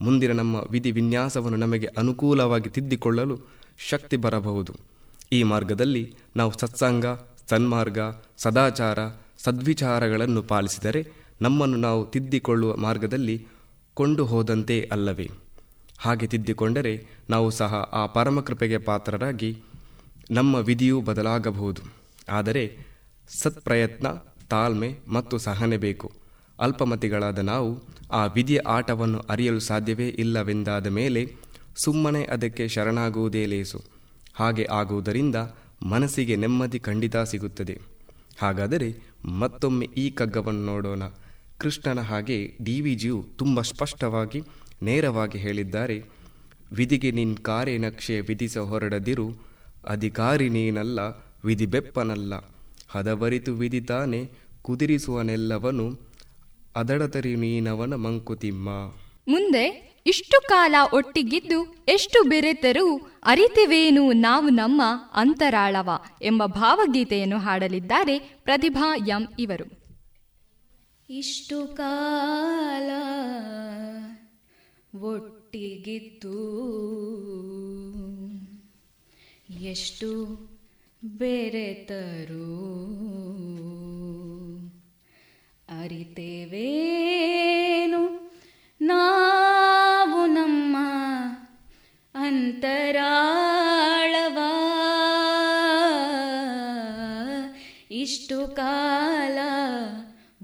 [0.00, 3.40] ಮುಂದಿನ ನಮ್ಮ ವಿಧಿ ವಿನ್ಯಾಸವನ್ನು ನಮಗೆ ಅನುಕೂಲವಾಗಿ ತಿದ್ದಿಕೊಳ್ಳಲು
[3.78, 4.72] ಶಕ್ತಿ ಬರಬಹುದು.
[5.32, 7.06] ಈ ಮಾರ್ಗದಲ್ಲಿ ನಾವು ಸತ್ಸಂಗ
[7.50, 7.98] ಸನ್ಮಾರ್ಗ,
[8.36, 8.98] ಸದಾಚಾರ,
[9.38, 11.06] ಸದ್ವಿಚಾರಗಳನ್ನು ಪಾಲಿಸಿದರೆ
[11.42, 13.46] ನಮ್ಮನ್ನು ನಾವು ತಿದ್ದಿಕೊಳ್ಳುವ ಮಾರ್ಗದಲ್ಲಿ
[13.94, 15.30] ಕೊಂಡು ಹೋದಂತೆ ಅಲ್ಲವೇ?
[15.98, 19.62] ಹಾಗೆ ತಿದ್ದಿಕೊಂಡರೆ ನಾವು ಸಹ ಆ ಪರಮಕೃಪೆಗೆ ಪಾತ್ರರಾಗಿ
[20.30, 21.82] ನಮ್ಮ ವಿಧಿಯೂ ಬದಲಾಗಬಹುದು.
[22.28, 22.78] ಆದರೆ
[23.28, 24.06] ಸತ್ಪ್ರಯತ್ನ,
[24.50, 26.12] ತಾಳ್ಮೆ ಮತ್ತು ಸಹನೆ ಬೇಕು.
[26.60, 27.82] ಅಲ್ಪಮತಿಗಳಾದ ನಾವು
[28.12, 31.36] ಆ ವಿಧಿಯ ಆಟವನ್ನು ಅರಿಯಲು ಸಾಧ್ಯವೇ ಇಲ್ಲವೆಂದಾದ ಮೇಲೆ
[31.76, 33.82] ಸುಮ್ಮನೆ ಅದಕ್ಕೆ ಶರಣಾಗುವುದೇ ಲೇಸು.
[34.34, 35.36] ಹಾಗೆ ಆಗುವುದರಿಂದ
[35.82, 37.80] ಮನಸ್ಸಿಗೆ ನೆಮ್ಮದಿ ಖಂಡಿತ ಸಿಗುತ್ತದೆ.
[38.38, 41.02] ಹಾಗಾದರೆ ಮತ್ತೊಮ್ಮೆ ಈ ಕಗ್ಗವನ್ನು ನೋಡೋಣ.
[41.58, 44.42] ಕೃಷ್ಣನ ಹಾಗೆ ಡಿ ವಿ ಜಿಯು ತುಂಬ ಸ್ಪಷ್ಟವಾಗಿ,
[44.82, 46.04] ನೇರವಾಗಿ ಹೇಳಿದ್ದಾರೆ,
[46.72, 49.36] ವಿಧಿಗೆ ನಿನ್ ಕಾರೆ ನಕ್ಷೆ ವಿಧಿಸ ಹೊರಡದಿರು,
[49.88, 51.00] ಅಧಿಕಾರಿ ನೀನಲ್ಲ
[51.44, 52.34] ವಿಧಿ ಬೆಪ್ಪನಲ್ಲ
[52.88, 54.30] ಹದವರಿತು ವಿಧಿ ತಾನೆ,
[54.62, 55.98] ಕುದಿರಿಸುವನೆಲ್ಲವನು,
[56.76, 58.68] ಅದಡತರಿ ನೀನವನ ಮಂಕುತಿಮ್ಮ.
[59.28, 64.82] ಮುಂದೆ ಇಷ್ಟು ಕಾಲ ಒಟ್ಟಿಗಿದ್ದು ಎಷ್ಟು ಬೆರೆತರೂ ಅರಿತೆವೇನು ನಾವು ನಮ್ಮ
[65.14, 65.90] ಅಂತರಾಳವ
[66.22, 69.86] ಎಂಬ ಭಾವಗೀತೆಯನ್ನು ಹಾಡಲಿದ್ದಾರೆ ಪ್ರತಿಭಾ ಎಂ ಇವರು.
[71.10, 72.90] ಇಷ್ಟು ಕಾಲ
[75.00, 76.38] ಒಟ್ಟಿಗಿದ್ದು
[79.60, 80.26] ಎಷ್ಟು
[81.04, 82.46] ಬೆರೆತರು
[85.82, 88.25] ಅರಿತೇವೇನು
[88.80, 90.76] ನಾವು ನಮ್ಮ
[92.14, 94.38] ಅಂತರಾಳವ.
[97.90, 99.38] ಇಷ್ಟು ಕಾಲ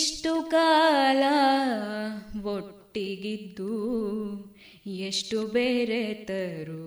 [0.00, 1.22] ಇಷ್ಟು ಕಾಲ
[2.42, 3.72] ಒಟ್ಟಿಗಿದ್ದು
[4.86, 6.86] ಎಷ್ಟು ಬೆರೆತರು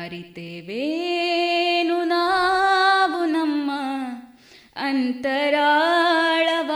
[0.00, 3.70] ಅರಿತೇವೇನು ನಾವು ನಮ್ಮ
[4.76, 6.70] ಅಂತರಾಳವ?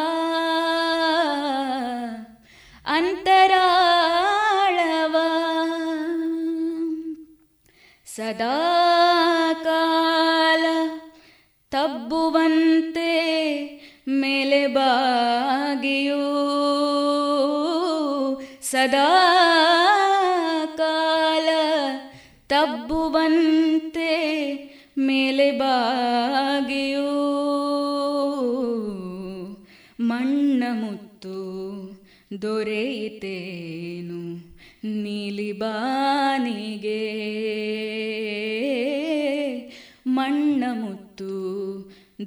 [2.87, 5.17] ಅಂತರಾಳವ?
[8.07, 8.78] ಸದಾ
[18.71, 19.09] ಸದಾ
[20.77, 21.49] ಕಾಲ
[22.49, 24.11] ತಬ್ಬುವಂತೆ
[24.99, 27.05] ಮೇಲೆ ಬಾಗಿಯೂ
[30.01, 31.37] ಮಣ್ಣ ಮುತ್ತು
[32.43, 34.21] ದೊರೆಯಿತೇನು
[35.03, 35.73] ನೀಲಿಬಾನಿಗೆ
[40.07, 41.33] ಮಣ್ಣ ಮುತ್ತು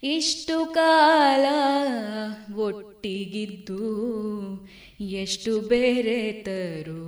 [0.05, 1.45] ಇಷ್ಟು ಕಾಲ
[2.57, 3.85] ಒಟ್ಟಿಗಿದ್ದು
[5.01, 7.05] ಎಷ್ಟು ಬೆರೆತರು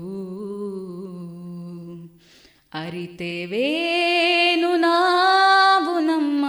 [2.74, 6.44] ಅರಿತೇವೇನು ನಾವು ನಮ್ಮ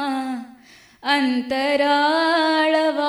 [1.04, 3.00] ಅಂತರಾಳವ?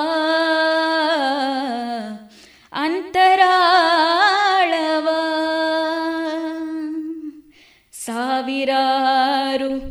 [2.71, 5.07] ಅಂತರಾಳವ?
[7.91, 9.86] ಸಾವಿರಾರು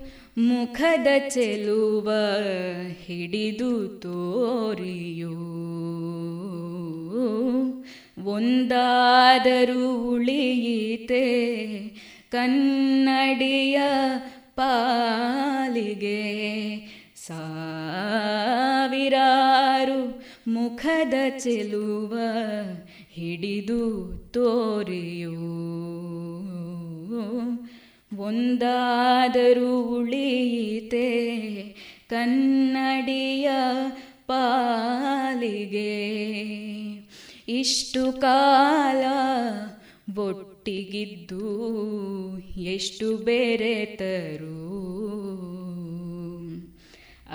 [0.66, 2.12] ಮುಖದ ಚೆಲುವ
[3.04, 5.28] ಹಿಡಿದು ತೋರಿಯೋ.
[8.24, 11.56] ಒಂದಾದರೂ ಉಳಿಯಿತೆ
[12.30, 13.80] ಕನ್ನಡಿಯ
[14.54, 16.46] ಪಾಲಿಗೆ.
[17.26, 22.18] ಸಾವಿರಾರು ಮುಖದ ಚೆಲುವ
[23.10, 25.66] ಹಿಡಿದು ತೋರಿಯೋ.
[28.16, 31.06] ಒಂದಾದರೂ ಉಳಿಯಿತೆ
[32.10, 33.50] ಕನ್ನಡಿಯ
[34.26, 35.96] ಪಾಲಿಗೆ.
[37.48, 39.04] ಇಷ್ಟು ಕಾಲ
[40.18, 41.46] ಒಟ್ಟಿಗಿದ್ದು
[42.56, 44.56] ಎಷ್ಟು ಬೇರೆತರು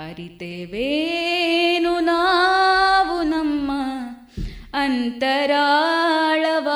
[0.08, 3.72] ಅರಿತೇವೇನು ನಾವು ನಮ್ಮ
[4.72, 6.68] ಅಂತರಾಳವ?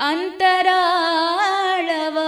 [0.00, 2.18] ಅಂತರಾಳವ.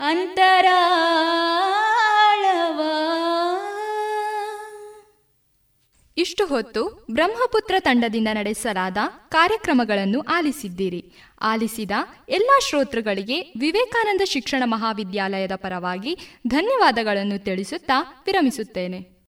[0.00, 2.80] ಅಂತರಾಳವ.
[6.16, 8.96] ಇಷ್ಟು ಹೊತ್ತು ಬ್ರಹ್ಮಪುತ್ರ ತಂಡದಿಂದ ನಡೆಸಲಾದ
[9.28, 11.12] ಕಾರ್ಯಕ್ರಮಗಳನ್ನು ಆಲಿಸಿದ್ದೀರಿ.
[11.40, 11.90] ಆಲಿಸಿದ
[12.28, 16.18] ಎಲ್ಲಾ ಶ್ರೋತೃಗಳಿಗೆ ವಿವೇಕಾನಂದ ಶಿಕ್ಷಣ ಮಹಾವಿದ್ಯಾಲಯದ ಪರವಾಗಿ
[16.48, 19.26] ಧನ್ಯವಾದಗಳನ್ನು ತಿಳಿಸುತ್ತಾ ವಿರಮಿಸುತ್ತೇನೆ.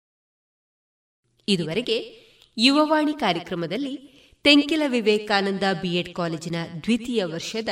[1.47, 2.23] ಇದುವರೆಗೆ
[2.57, 4.12] ಯುವವಾಣಿ ಕಾರ್ಯಕ್ರಮದಲ್ಲಿ
[4.43, 7.69] ತೆಂಕಿಲ ವಿವೇಕಾನಂದ ಬಿಎಡ್ ಕಾಲೇಜಿನ ದ್ವಿತೀಯ ವರ್ಷದ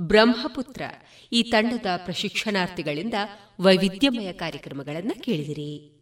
[0.00, 0.82] ಬ್ರಹ್ಮಪುತ್ರ.
[1.32, 3.14] ಈ ತಂಡದ ಪ್ರಶಿಕ್ಷಣಾರ್ಥಿಗಳಿಂದ
[3.60, 5.94] ವೈವಿಧ್ಯಮಯ ಕಾರ್ಯಕ್ರಮಗಳನ್ನು ಕೇಳಿದಿರಿ.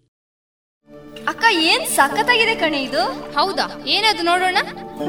[1.28, 3.02] ಅಕ್ಕ ಏನ್ ಸಖತ್ತಾಗಿದೆ ಕಣೆ ಇದು?
[3.32, 3.84] ಹೌದಾ?
[3.86, 4.56] ಏನದು ನೋಡೋಣ?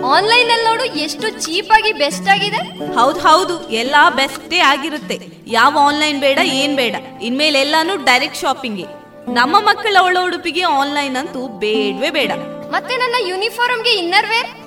[0.05, 2.93] ಆನ್ಲೈನ್ ಅಲ್ಲಿ ನೋಡು ಎಷ್ಟು ಚೀಪ್ ಆಗಿ ಬೆಸ್ಟ್ ಆಗಿದೆ.
[2.93, 5.19] ಹೌದು ಹೌದು ಎಲ್ಲಾ ಬೆಸ್ಟೇ ಆಗಿರುತ್ತೆ.
[5.47, 6.95] ಯಾವ ಆನ್ಲೈನ್ ಬೇಡ ಏನ್ ಬೇಡ.
[7.21, 8.85] ಇನ್ಮೇಲೆ ಎಲ್ಲಾನು ಡೈರೆಕ್ಟ್ ಶಾಪಿಂಗ್.
[9.34, 12.31] ನಮ್ಮ ಮಕ್ಕಳ ಒಳ ಉಡುಪಿಗೆ ಆನ್ಲೈನ್ ಅಂತೂ ಬೇಡವೇ ಬೇಡ.
[12.71, 14.66] ಮತ್ತೆ ನನ್ನ ಯೂನಿಫಾರ್ಮ್ಗೆ ಇನ್ನರ್ ವೇರ್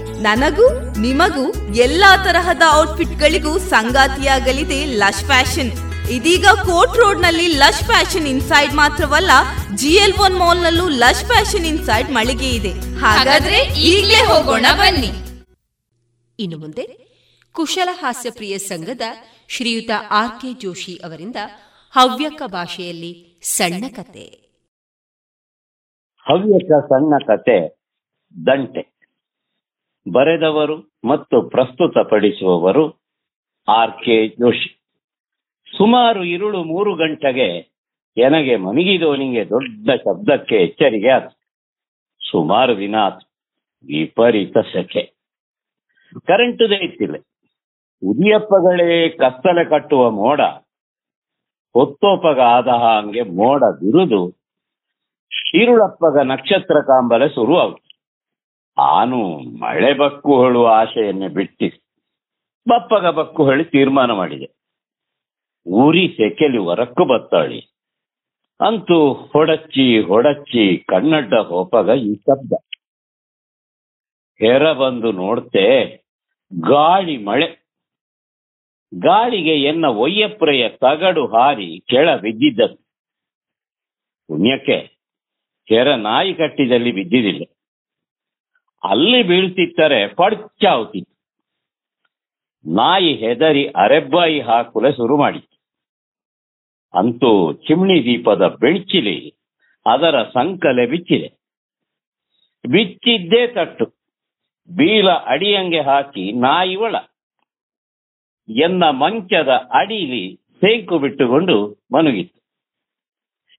[0.21, 0.67] ನನಗೂ
[0.99, 5.71] ನಿಮಗೂ ಎಲ್ಲಾ ತರಹದ ಔಟ್ಫಿಟ್ ಗಳಿಗೂ ಸಂಗಾತಿಯಾಗಲಿದೆ ಲಶ್ ಫ್ಯಾಷನ್.
[6.09, 9.31] ಇದೀಗ ಕೋರ್ಟ್ ರೋಡ್ನಲ್ಲಿ ಲಶ್ ಫ್ಯಾಷನ್ ಇನ್ಸೈಡ್ ಮಾತ್ರವಲ್ಲ
[9.75, 12.73] ಜಿ ಎಲ್ ಒನ್ ಮಾಲ್ ನಲ್ಲೂ ಲಶ್ ಫ್ಯಾಷನ್ ಇನ್ಸೈಡ್ ಮಳಿಗೆ ಇದೆ.
[12.99, 15.11] ಹಾಗಾದ್ರೆ ಈಗಲೇ ಹೋಗೋಣ ಬನ್ನಿ.
[16.39, 16.85] ಇನ್ನು ಮುಂದೆ
[17.51, 19.01] ಕುಶಲ ಹಾಸ್ಯಪ್ರಿಯ ಸಂಘದ
[19.47, 21.35] ಶ್ರೀಯುತ ಆರ್ ಕೆ ಜೋಶಿ ಅವರಿಂದ
[21.91, 24.27] ಹವ್ಯಕ ಭಾಷೆಯಲ್ಲಿ ಸಣ್ಣ ಕತೆ.
[26.27, 27.77] ಹವ್ಯಕ ಸಣ್ಣ ಕತೆ
[28.47, 28.90] ದಂಟೆ.
[30.09, 33.01] ಬರೆದವರು ಮತ್ತು ಪ್ರಸ್ತುತಪಡಿಸುವವರು
[33.67, 34.81] ಆರ್ ಕೆ ಜೋಶಿ.
[35.77, 37.71] ಸುಮಾರು ಇರುಳು ಮೂರು ಗಂಟೆಗೆ
[38.17, 41.29] ಎನಗೆ ಮನಗಿದವನಿಗೆ ದೊಡ್ಡ ಶಬ್ದಕ್ಕೆ ಎಚ್ಚರಿಕೆ ಆತು.
[42.31, 42.95] ಸುಮಾರು ದಿನ
[43.85, 45.13] ವಿಪರೀತ ಸೆಕೆ.
[46.27, 47.15] ಕರೆಂಟುದೇ ಇತ್ತಿಲ್ಲ.
[48.03, 50.41] ಉದಿಯಪ್ಪಗಳೇ ಕತ್ತಲೆ ಕಟ್ಟುವ ಮೋಡ.
[51.73, 54.41] ಹೊತ್ತೋಪಗ ಆದ ಹಂಗೆ ಮೋಡ ಬಿರುದು.
[55.33, 57.90] ಶಿರುಳಪ್ಪಗ ನಕ್ಷತ್ರ ಕಾಂಬಲೆ ಶುರುವಾಗುತ್ತೆ
[58.77, 61.69] ಆನು ಮಳೆ ಬಕ್ಕು ಹೇಳುವ ಆಶೆಯನ್ನೇ ಬಿಟ್ಟಿ
[62.69, 64.55] ಬಪ್ಪಗ ಬಕ್ಕು ಹೇಳಿ ತೀರ್ಮಾನ ಮಾಡಿದೆ.
[65.67, 67.61] ಊರಿ ಸೆಕೆಲಿ ಹೊರಕ್ಕು ಬತ್ತಾಳಿ.
[68.67, 72.53] ಅಂತೂ ಹೊಡಚ್ಚಿ ಹೊಡಚ್ಚಿ ಕಣ್ಣಡ್ಡ ಹೋಪಗ ಈ ಶಬ್ದ.
[74.39, 75.95] ಹೆರ ಬಂದು ನೋಡ್ತೆ
[76.59, 77.61] ಗಾಳಿ ಮಳೆ.
[78.99, 82.75] ಗಾಳಿಗೆ ಎನ್ನ ಒಯ್ಯಪ್ರೆಯ ತಗಡು ಹಾರಿ ಕೆಳ ಬಿದ್ದಿದ್ದದು
[84.27, 84.97] ಪುಣ್ಯಕ್ಕೆ
[85.67, 87.50] ಕೆರ ನಾಯಿ ಕಟ್ಟಿದಲ್ಲಿ ಬಿದ್ದಿದ್ದಿಲ್ಲ.
[88.83, 91.11] ಅಲ್ಲಿ ಬೀಳ್ತಿತ್ತರೆ ಪಡ್ಚಾವ್ತಿತ್ತು.
[92.73, 95.57] ನಾಯಿ ಹೆದರಿ ಅರೆಬ್ಬಾಯಿ ಹಾಕುಲೆ ಶುರು ಮಾಡಿತ್ತು.
[96.99, 99.35] ಅಂತೂ ಚಿಮಣಿ ದೀಪದ ಬೆಳ್ಚಿಲಿ
[99.85, 101.41] ಅದರ ಸಂಕಲೆ ಬಿಚ್ಚಿದೆ.
[102.67, 103.85] ಬಿಚ್ಚಿದ್ದೇ ತಟ್ಟು.
[104.77, 106.95] ಬೀಲ ಅಡಿಯಂಗೆ ಹಾಕಿ ನಾಯಿ ಒಳ.
[108.49, 112.41] ಎನ್ನ ಮಂಚದ ಅಡಿಲಿ ಸೇಂಕು ಬಿಟ್ಟುಕೊಂಡು ಮನುಗಿತ್ತು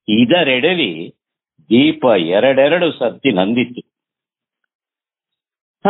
[0.09, 1.15] ಇದರೆಡಲಿ
[1.63, 3.92] ದೀಪ ಎರಡೆರಡು ಸತ್ತಿ ನಂದಿತ್ತು.
[5.87, 5.89] ಹ,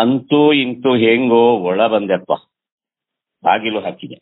[0.00, 2.32] ಅಂತೂ ಇಂತೂ ಹೆಂಗೋ ಒಳ ಬಂದೆಪ್ಪ.
[3.44, 4.14] ಬಾಗಿಲು ಹಾಕಿದೆ.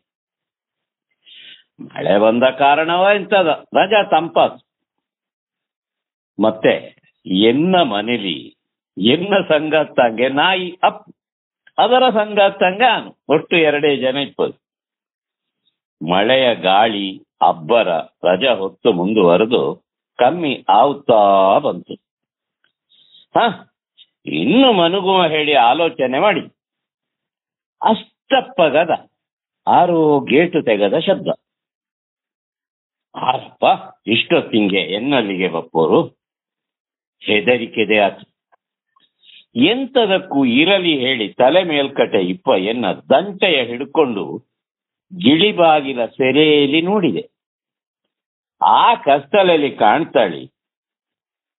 [1.80, 3.64] ಮಳೆ ಬಂದ ಕಾರಣವ ಇಂಥದ.
[3.74, 4.64] ರಜಾ ತಂಪಾಸ್.
[6.42, 6.96] ಮತ್ತೆ
[7.26, 8.56] ಎನ್ನ ಮನೇಲಿ,
[8.98, 11.08] ಎನ್ನ ಸಂಗತ್ತಂಗೆ ನಾಯಿ ಅಪ್,
[11.78, 14.64] ಅದರ ಸಂಗತ್ತಂಗೆ ನಾನು ಒಟ್ಟು ಎರಡೇ ಜನ ಇಪ್ಪದು
[16.08, 17.18] ಮಳೆಯ ಗಾಳಿ,
[17.48, 19.84] ಅಬ್ಬರ, ರಜಾ ಹೊತ್ತು ಮುಂದುವರೆದು
[20.18, 21.94] ಕಮ್ಮಿ ಆವುತ್ತಾ ಬಂತು.
[23.34, 23.38] ಹ
[24.26, 26.40] ಇನ್ನು ಮನುಗುವ ಹೇಳಿ ಆಲೋಚನೆ ಮಾಡಿ.
[27.82, 29.10] ಅಷ್ಟಪ್ಪಗದ,
[29.66, 31.28] ಆರು ಗೇಟು ತೆಗೆದ ಶಬ್ದ.
[33.14, 33.64] ಆರಪ್ಪ
[34.06, 36.06] ಇಷ್ಟೊತ್ತಿಂಗೆ ಎನ್ನಲ್ಲಿಗೆ ಬಪ್ಪೋರು.
[37.20, 38.34] ಹೆದರಿಕೆದೆ ಆತು.
[39.56, 44.38] ಎಂತದಕ್ಕೂ ಇರಲಿ ಹೇಳಿ ತಲೆ ಮೇಲ್ಕಟೆ ಇಪ್ಪ ಎನ್ನ ದಂಟೆಯ ಹಿಡ್ಕೊಂಡು
[45.22, 47.30] ಗಿಳಿಬಾಗಿಲ ಸೆರೆಯಲ್ಲಿ ನೋಡಿದೆ.
[48.62, 50.53] ಆ ಕಸ್ತಲಲ್ಲಿ ಕಾಣ್ತಾಳಿ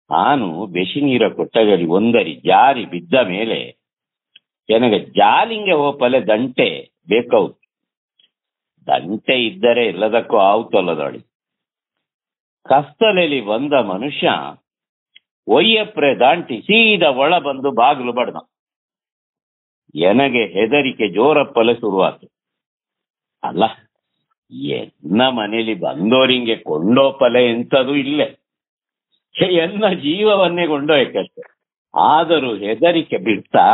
[0.09, 3.59] ನಾನು ಬೆಸಿ ನೀರ ಕೊಟ್ಟಗಲಿ ಒಂದರಿ ಜಾರಿ ಬಿದ್ದ ಮೇಲೆ
[4.69, 7.61] ನನಗೆ ಜಾಲಿಂಗೆ ಹೋಪಲೆ ದಂಟೆ ಬೇಕೌತು
[8.87, 11.21] ದಂಟೆ ಇದ್ದರೆ ಎಲ್ಲದಕ್ಕೂ ಆವುತ್ತಲ್ಲದಳಿ
[12.65, 14.29] ಕಸ್ತಲೆಯಲ್ಲಿ ಬಂದ ಮನುಷ್ಯ
[15.47, 18.37] ಒಯ್ಯಪ್ರೆ ದಾಂಟಿ ಸೀದಾ ಒಳ ಬಂದು ಬಾಗಿಲು ಬಡ್ದ.
[19.95, 22.27] ಎನಗೆ ಹೆದರಿಕೆ ಜೋರಪ್ಪಲೆ ಶುರುವಾತು.
[23.43, 23.63] ಅಲ್ಲ,
[24.51, 28.44] ಎನ್ನ ಮನೇಲಿ ಬಂದೋರಿಂಗೆ ಕೊಂಡೋಪಲೆ ಎಂಥದು ಇಲ್ಲೇ.
[29.35, 31.43] ಎನ್ನ ಜೀವವನ್ನೇ ಕೊಂಡೊಯ್ಯಕ್ಕಷ್ಟೆ.
[31.93, 33.65] ಆದರೂ ಹೆದರಿಕೆ ಬಿಡ್ತಾ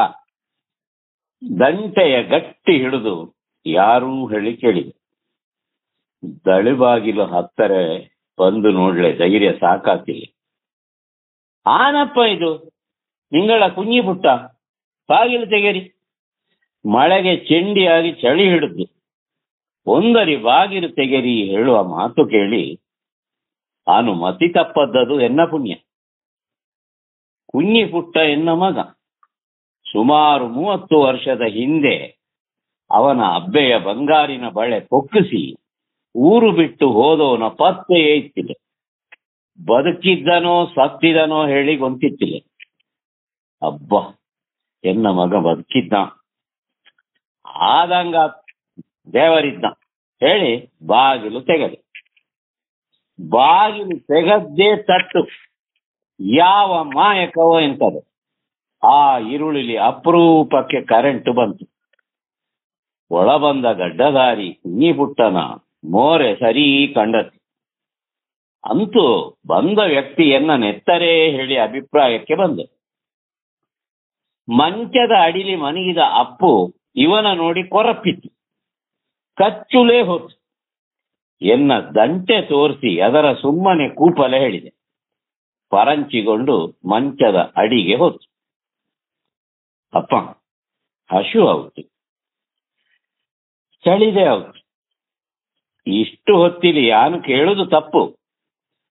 [1.42, 3.16] ದಂಟೆಯ ಗಟ್ಟಿ ಹಿಡಿದು
[3.66, 4.94] ಯಾರೂ ಹೇಳಿ ಕೇಳಿದೆ
[6.46, 7.84] ದಳಿಬಾಗಿಲು ಹತ್ತರೆ
[8.38, 10.26] ಬಂದು ನೋಡ್ಲೆ ಧೈರ್ಯ ಸಾಕಾತಿಲ್ಲ
[11.66, 12.52] ಆನಪ್ಪ ಇದು,
[13.32, 14.26] ನಿಂಗಳ ಕುಂಜಿ ಪುಟ್ಟ,
[15.10, 15.82] ಬಾಗಿಲು ತೆಗೆರಿ
[16.86, 18.86] ಮಳೆಗೆ ಚೆಂಡಿಯಾಗಿ ಚಳಿ ಹಿಡಿದು,
[19.88, 22.64] ಒಂದರಿ ಬಾಗಿಲು ತೆಗೆರಿ ಹೇಳುವ ಮಾತು ಕೇಳಿ
[23.86, 25.76] ತಾನು ಮತಿ ತಪ್ಪದ್ದದು ಎನ್ನ ಪುಣ್ಯ?
[27.46, 28.80] ಕುഞ്ഞി ಪುಟ್ಟ ಎನ್ನ ಮಗ?
[29.92, 32.18] ಸುಮಾರು ಮೂವತ್ತು ವರ್ಷದ ಹಿಂದೆ
[32.92, 35.56] ಅವನ ಅಬ್ಬೆಯ ಬಂಗಾರಿನ ಬಳೆ ಕೊಕ್ಕಿಸಿ
[36.16, 38.52] ಊರು ಬಿಟ್ಟು ಹೋದವನ ಪತ್ತೆಯೇ ಇತ್ತಿಲ್ಲ
[39.60, 42.38] ಬದುಕಿದ್ದನೋ ಸತ್ತಿದನೋ ಹೇಳಿ ಗೊಂತಿತ್ತಿಲ್ಲ
[43.62, 43.94] ಅಬ್ಬ,
[44.84, 45.94] ಎನ್ನ ಮಗ ಬದುಕಿದ್ದ?
[47.46, 48.16] ಆದಂಗ
[49.14, 49.66] ದೇವರಿದ್ದ.
[50.20, 51.91] ಹೇಳಿ ಬಾಗಿಲು ತೆಗೆದೆ.
[53.30, 55.28] ಬಾಗಿಲು ತೆಗದ್ದೇ ತಟ್ಟು.
[56.20, 58.12] ಯಾವ ಮಾಯಕವೋ ಎಂತದು
[58.88, 61.66] ಆ ಈರುಳ್ಳಿ ಅಪರೂಪಕ್ಕೆ ಕರೆಂಟ್ ಬಂತು.
[63.12, 65.38] ಒಳ ಬಂದ ಗಡ್ಡದಾರಿ ನೀ ಪುಟ್ಟನ
[65.92, 67.38] ಮೋರೆ ಸರಿ ಕಂಡತಿ.
[68.70, 72.82] ಅಂತೂ ಬಂದ ವ್ಯಕ್ತಿಯನ್ನ ನೆತ್ತರೇ ಹೇಳಿ ಅಭಿಪ್ರಾಯಕ್ಕೆ ಬಂದೆ.
[74.56, 78.30] ಮಂಚದ ಅಡಿಲಿ ಮನಗಿದ ಅಪ್ಪು ಇವನ ನೋಡಿ ಕೊರಪಿತ್ತು
[79.36, 80.41] ಕಚ್ಚುಲೇ ಹೋತು
[81.42, 84.72] ಎನ್ನ ದಂಟೆ ತೋರಿಸಿ ಅದರ ಸುಮ್ಮನೆ ಕೂಪಲೆ ಹೇಳಿದೆ.
[85.70, 86.56] ಪರಂಚಿಕೊಂಡು
[86.90, 88.26] ಮಂಚದ ಅಡಿಗೆ ಹೋತು
[89.94, 90.14] ಅಪ್ಪ,
[91.10, 91.84] ಹಶು ಆಗುತ್ತೆ
[93.86, 94.60] ಚಳಿದೆ ಹೌದು
[95.88, 98.02] ಇಷ್ಟು ಹೊತ್ತಿಲಿ ಯಾನು ಕೇಳುದು ತಪ್ಪು.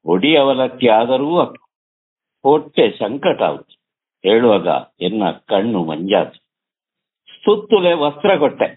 [0.04, 1.62] ಒಡಿ ಅವಲಕ್ಕಿ ಆದರೂ ಅಪ್ಪು.
[2.44, 3.76] ಹೊಟ್ಟೆ ಸಂಕಟ ಆಗುತ್ತೆ
[4.28, 4.68] ಹೇಳುವಾಗ
[5.00, 6.38] ಎನ್ನ ಕಣ್ಣು ಮಂಜಾತು.
[7.44, 8.68] ಸುತ್ತುಲೆ ವಸ್ತ್ರ ಕೊಟ್ಟೆ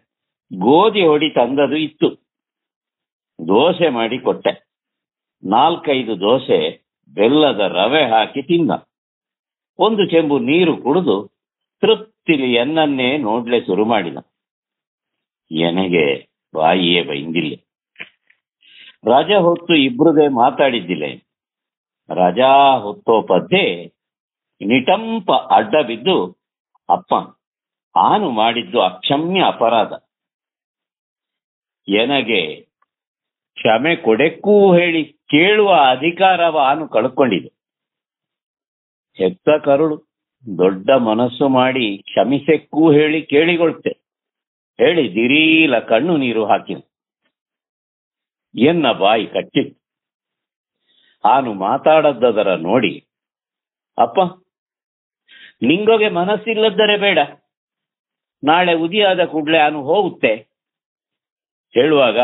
[0.52, 2.23] ಗೋಧಿ ಹೊಡಿ ತಂದದು ಇತ್ತು.
[3.48, 4.68] ದೋಸೆ ಮಾಡಿ ಕೊಟ್ಟೆ.
[5.44, 8.72] ನಾಲ್ಕೈದು ದೋಸೆ, ಬೆಲ್ಲದ ರವೆ ಹಾಕಿ ತಿಂದ.
[9.80, 11.32] ಒಂದು ಚೆಂಬು ನೀರು ಕುಡಿದು
[11.82, 14.18] ತೃಪ್ತಿಲಿ ಎನ್ನನ್ನೇ ನೋಡ್ಲೆ ಶುರು ಮಾಡಿದ.
[15.52, 17.56] ಎನಗೆ ಬಾಯಿಯೇ ಬೈಂದಿಲ್ಲ.
[19.06, 21.04] ರಜಾ ಹೊತ್ತು ಇಬ್ರದೇ ಮಾತಾಡಿದ್ದಿಲ್ಲ.
[22.10, 23.86] ರಜಾ ಹೊತ್ತೋ ಪದ್ದೆ
[24.62, 26.38] ನಿಟಂಪ ಅಡ್ಡ ಬಿದ್ದು
[26.90, 27.14] ಅಪ್ಪ
[27.98, 29.94] ಆನು ಮಾಡಿದ್ದು ಅಕ್ಷಮ್ಯ ಅಪರಾಧ.
[31.88, 32.73] ಎನಗೆ
[33.58, 35.02] ಕ್ಷಮೆ ಕೊಡೆಕ್ಕೂ ಹೇಳಿ
[35.34, 37.52] ಕೇಳುವ ಅಧಿಕಾರವ ಆನು ಕಳ್ಕೊಂಡಿದೆ.
[39.18, 39.98] ಹೆತ್ತ ಕರುಳು,
[40.58, 43.92] ದೊಡ್ಡ ಮನಸ್ಸು ಮಾಡಿ ಕ್ಷಮಿಸೆಕ್ಕೂ ಹೇಳಿ ಕೇಳಿಕೊಳ್ತೆ
[44.80, 46.76] ಹೇಳಿ ದಿರೀಲ ಕಣ್ಣು ನೀರು ಹಾಕಿ
[48.56, 49.80] ಎನ್ನ ಬಾಯಿ ಕಟ್ಟಿತ್ತು
[51.24, 52.94] ಆನು ಮಾತಾಡದ್ದದರ ನೋಡಿ,
[53.98, 54.20] ಅಪ್ಪ,
[55.62, 57.20] ನಿಂಗೊಗೆ ಮನಸ್ಸಿಲ್ಲದ್ದರೆ ಬೇಡ.
[58.44, 60.34] ನಾಳೆ ಉದಿಯಾದ ಕೂಡಲೇ ಆನು ಹೋಗುತ್ತೆ.
[61.76, 62.20] ಹೇಳುವಾಗ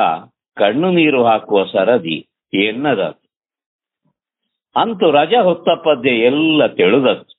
[0.60, 3.02] ಕಣ್ಣು ನೀರು ಹಾಕುವ ಸರದಿ ಎನ್ನದ
[4.76, 7.34] ಅಂತೂ ಹೊತ್ತ ಹೊತ್ತಪ್ಪದ್ದೆ ಎಲ್ಲ ತಿಳಿದದ್ದು.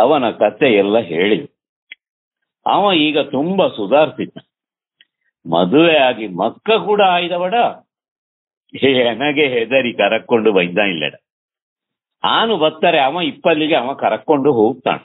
[0.00, 1.46] ಅವನ ಕತೆ ಎಲ್ಲ ಹೇಳಿದ
[2.66, 4.38] ಅವ ಈಗ ತುಂಬಾ ಸುಧಾರಿಸಿದ್ದ.
[5.50, 7.54] ಮದುವೆ ಆಗಿ ಮಕ್ಕ ಕೂಡ ಆಯ್ದವಡ?
[8.82, 11.14] ಎನಗೆ ಹೆದರಿ ಕರಕೊಂಡು ಬೈದ ಇಲ್ಲಡ.
[12.24, 15.04] ಆನು ಬತ್ತರೆ ಅವ ಇಪ್ಪಲ್ಲಿಗೆ ಅವ ಕರಕೊಂಡು ಹೋಗ್ತಾನೆ.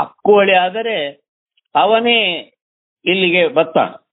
[0.00, 1.22] ಅಕ್ಕುವಳಿ ಆದರೆ
[1.74, 2.20] ಅವನೇ
[3.04, 4.03] ಇಲ್ಲಿಗೆ ಬತ್ತಾನ.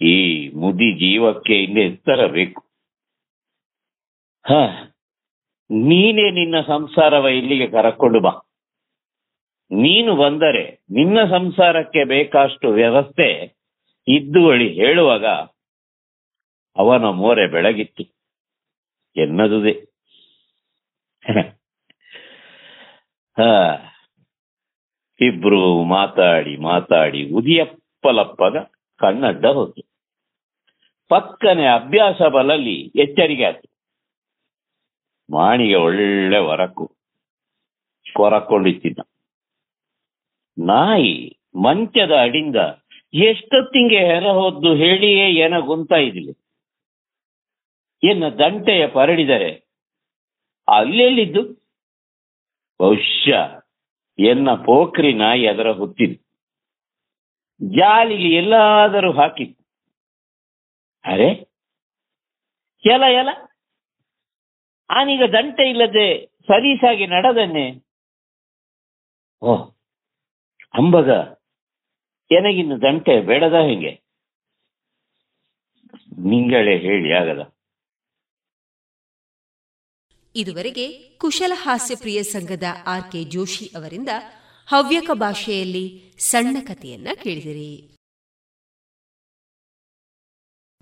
[0.00, 0.16] ಈ
[0.54, 2.60] ಮುದಿ ಜೀವಕ್ಕೆ ಇಲ್ಲಿ ಎತ್ತರ ಬೇಕು
[4.44, 4.52] ಹ,
[5.70, 8.32] ನೀನೇ ನಿನ್ನ ಸಂಸಾರವ ಇಲ್ಲಿಗೆ ಕರಕೊಂಡು ಬಾ.
[9.70, 13.28] ನೀನು ಬಂದರೆ ನಿನ್ನ ಸಂಸಾರಕ್ಕೆ ಬೇಕಾಷ್ಟು ವ್ಯವಸ್ಥೆ
[14.06, 15.26] ಇದ್ದುವಳಿ ಹೇಳುವಾಗ
[16.76, 18.04] ಅವನ ಮೋರೆ ಬೆಳಗಿತ್ತು.
[19.16, 19.74] ಎನ್ನದುದೆ.
[23.36, 23.42] ಹ,
[25.20, 28.56] ಇಬ್ರು ಮಾತಾಡಿ ಮಾತಾಡಿ ಉದಿಯಪ್ಪಲಪ್ಪಗ
[29.00, 29.82] ಕಣ್ಣಡ್ಡ ಹೋತು.
[31.10, 33.68] ಪಕ್ಕನೆ ಅಭ್ಯಾಸ ಬಲಲ್ಲಿ ಎಚ್ಚರಿಕೆ ಆಯ್ತು
[35.28, 36.84] ಮಾಣಿಗೆ ಒಳ್ಳೆ ಹೊರಕು
[38.06, 39.00] ಕೊರಕೊಂಡಿತ್ತಿದ್ದ
[40.58, 41.14] ನಾಯಿ
[41.56, 42.56] ಮಂಚದ ಅಡಿಂದ
[43.14, 46.34] ಎಷ್ಟೊತ್ತಿಂಗೆ ಹೆರ ಹೋದ್ದು ಹೇಳಿಯೇ ಏನ ಗುಂತಾ ಇದ್ಲಿ
[48.02, 49.50] ಎನ್ನ ದಂಟೆಯ ಪರಡಿದರೆ
[50.68, 51.42] ಅಲ್ಲೆಲ್ಲಿದ್ದು?
[52.80, 53.46] ಬಹುಶಃ
[54.18, 56.18] ಎನ್ನ ಪೋಖ್ರಿ ನಾಯಿ ಅದರ ಹುತ್ತಿದ್ದು
[57.60, 59.57] ಜಾಲಿಗೆ ಎಲ್ಲಾದರೂ ಹಾಕಿತ್ತು.
[61.08, 61.30] ಅರೆ?
[62.84, 63.28] ಎಲ ಎಲ.
[64.90, 67.84] ಆನೀಗ ದಂಟೆ ಇಲ್ಲದೆ ಸಲೀಸಾಗಿ ನಡೆದನ್ನೇ?
[69.42, 69.64] ಓ
[70.74, 71.08] ಅಂಬಗ.
[72.30, 74.02] ಎನಗಿನ್ನು ದಂಟೆ ಬೇಡದ ಹೆಂಗೆ?
[76.18, 77.52] ನಿಂಗಳೇ ಹೇಳಿ ಆಗದ.
[80.36, 84.08] ಇದುವರೆಗೆ ಕುಶಲ ಹಾಸ್ಯ ಪ್ರಿಯ ಸಂಘದ ಆರ್ ಕೆ ಜೋಶಿ ಅವರಿಂದ
[84.66, 87.97] ಹವ್ಯಕ ಭಾಷೆಯಲ್ಲಿ ಸಣ್ಣ ಕಥೆಯನ್ನ ಕೇಳಿದಿರಿ.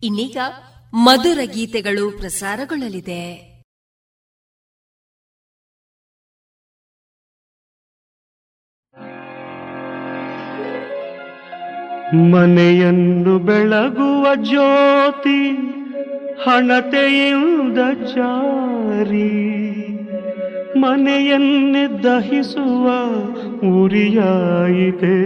[0.02, 0.38] ಇನ್ನೀಗ
[0.92, 3.22] ಮಧುರ ಗೀತೆಗಳು ಪ್ರಸಾರಗೊಳ್ಳಲಿದೆ.
[12.14, 15.40] ಮನೆಯನ್ನು ಬೆಳಗುವ ಜ್ಯೋತಿ
[16.44, 17.78] ಹಣತೆಯಿಂದ
[18.12, 19.32] ಚಾರಿ
[20.80, 22.86] ಮನೆಯನ್ನೇ ದಹಿಸುವ
[23.82, 25.16] ಉರಿಯಾಯಿತೆ.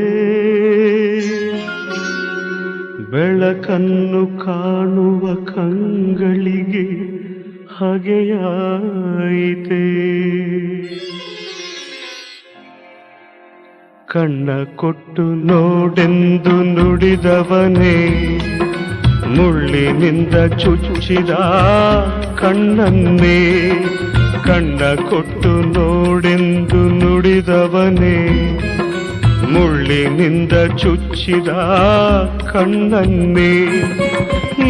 [3.11, 6.85] ಬೆಳಕನ್ನು ಕಾಣುವ ಕಂಗಳಿಗೆ
[7.79, 8.41] ಹಗೆಯಾಯಿತೆ.
[14.07, 17.97] ಕಣ್ಣ ಕೊಟ್ಟು ನೋಡೆಂದು ನುಡಿದವನೇ,
[19.37, 21.31] ಮುಳ್ಳಿನಿಂದ ಚುಚ್ಚಿದ
[22.41, 23.71] ಕಣ್ಣನ್ನೇ.
[24.45, 28.17] ಕಣ್ಣ ಕೊಟ್ಟು ನೋಡೆಂದು ನುಡಿದವನೇ
[29.53, 31.49] ಮುಳ್ಳಿನಿಂದ ಚುಚ್ಚಿದ
[32.53, 33.53] ಕಣ್ಣನ್ನೇ,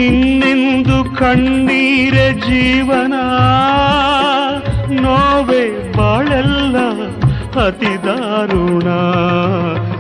[0.07, 3.15] ಇನ್ನೆಂದು ಕಣ್ಣೀರ ಜೀವನ.
[5.01, 6.77] ನೋವೆ ಬಾಳೆಲ್ಲ
[7.67, 8.89] ಅತಿ ದಾರುಣ.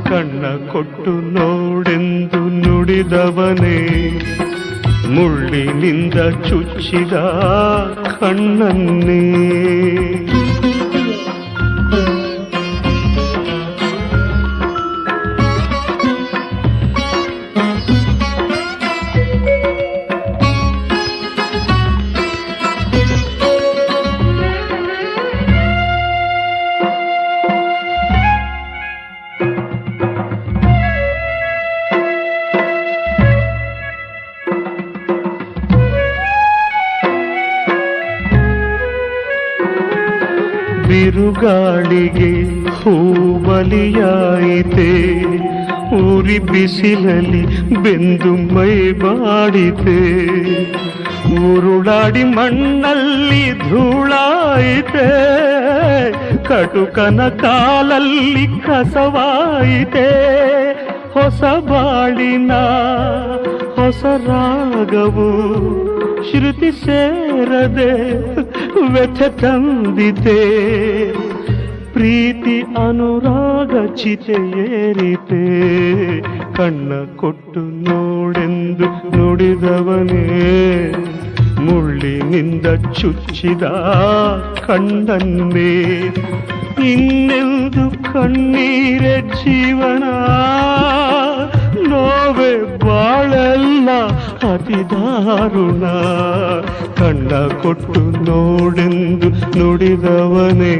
[0.08, 3.78] ಕಣ್ಣ ಕೊಟ್ಟು ನೋಡೆಂದು ನುಡಿದವನೇ,
[5.08, 6.14] ಮುಳ್ಳಿನಿಂದ
[6.48, 7.12] ಚುಚ್ಚಿದ
[8.20, 9.20] ಕಣ್ಣನ್ನೇ.
[41.30, 42.30] ಬಿರುಗಾಳಿಗೆ
[42.78, 43.66] ಹೂವಲಿಯಾಯಿತೆ,
[45.96, 47.42] ಊರಿ ಬಿಸಿಲಲ್ಲಿ
[47.82, 49.98] ಬೆಂದು ಮೈ ಬಾಡಿತೆ.
[51.42, 55.06] ಉರುಳಾಡಿ ಮಣ್ಣಲ್ಲಿ ಧೂಳಾಯಿತೆ,
[56.48, 60.08] ಕಟುಕನ ಕಾಲಲ್ಲಿ ಕಸವಾಯಿತೆ.
[61.14, 62.52] ಹೊಸ ಬಾಳಿನ
[63.78, 65.30] ಹೊಸ ರಾಗವು
[66.28, 67.90] ಶ್ರುತಿ ಸೇರದೆ
[68.92, 70.40] ವ್ಯಥೆ ತಂದಿದೆ
[71.94, 74.38] ಪ್ರೀತಿ ಅನುರಾಗ ಚಿತೆ
[74.80, 75.42] ಏರಿತೆ
[76.56, 80.24] ಕಣ್ಣ ಕೊಟ್ಟು ನೋಡೆಂದು ನುಡಿದವನೇ
[81.60, 82.66] ಮುಳ್ಳಿನಿಂದ
[82.98, 83.64] ಚುಚ್ಚಿದ
[84.60, 85.72] ಕಣ್ಣನ್ನೇ
[86.92, 90.04] ಇನ್ನೆಂದು ಕಣ್ಣೀರ ಜೀವನ
[92.00, 92.50] ನೋವೆ
[92.84, 93.88] ಬಾಳೆಲ್ಲ
[94.50, 95.84] ಅತಿ ದಾರುಣ
[96.98, 97.30] ಕಣ್ಣ
[97.62, 99.28] ಕೊಟ್ಟು ನೋಡೆಂದು
[99.58, 100.74] ನುಡಿದವನೇ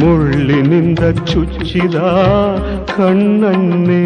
[0.00, 1.96] ಮುಳ್ಳಿನಿಂದ ಚುಚ್ಚಿದ
[2.94, 4.04] ಕಣ್ಣನ್ನೇ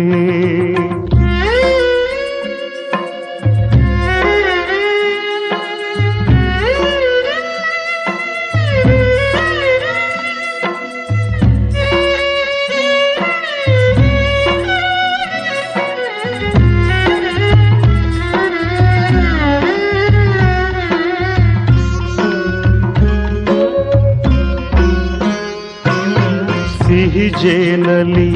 [27.45, 28.29] ಜೇನಲ್ಲಿ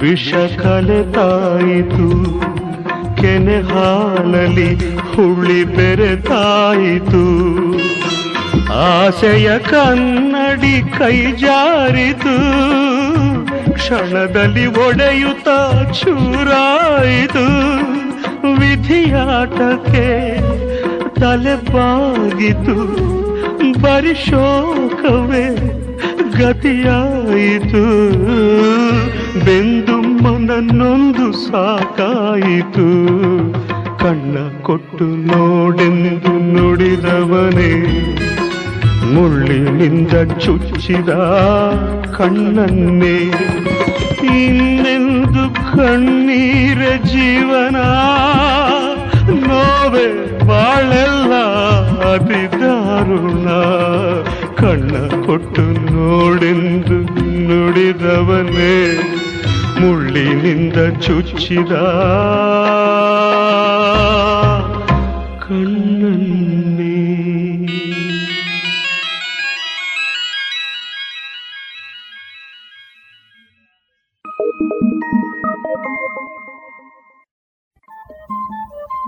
[0.00, 2.06] ವಿಷ ಕಲೆತಾಯಿತು
[3.20, 4.70] ಕೆನೆ ಹಾಲಲ್ಲಿ
[5.10, 7.24] ಹುಳಿ ಬೆರೆತಾಯಿತು
[8.82, 12.34] ಆಸೆಯ ಕನ್ನಡಿ ಕೈ ಜಾರಿತು
[13.74, 15.48] ಕ್ಷಣದಲ್ಲಿ ಒಡೆಯುತ್ತ
[15.92, 17.46] ಚೂರಾಯಿತು
[18.60, 20.08] ವಿಧಿಯಾಟಕ್ಕೆ
[21.20, 22.76] ತಲೆ ಬಾಗಿತು
[23.82, 25.46] ಬರಿ ಶೋಕವೇ
[26.39, 28.11] ಗತಿಯಾಯಿತು.
[29.45, 32.87] ಬೆಂದು ಮನನ್ನೊಂದು ಸಾಕಾಯಿತು.
[33.99, 37.85] ಕಣ್ಣ ಕೊಟ್ಟು ನೋಡೆಂದು ನುಡಿದವನೇ.
[39.13, 41.09] ಮುಳ್ಳಿನಿಂದ ಚುಚ್ಚಿದ
[42.17, 43.17] ಕಣ್ಣನ್ನೇ.
[44.23, 47.75] ಇನ್ನೆಂದು ಕಣ್ಣೀರ ಜೀವನ.
[49.47, 51.33] ನೋವೆ ಬಾಳೆಲ್ಲ
[52.11, 53.47] ಅತಿ ದಾರುಣ
[54.59, 54.93] ಕಣ್ಣ
[55.25, 56.97] ಕೊಟ್ಟು ನೋಡೆಂದು
[57.47, 58.75] ನುಡಿದವನೇ
[59.81, 61.73] ಮುಳ್ಳಿನಿಂದ ಚುಚ್ಚಿದ.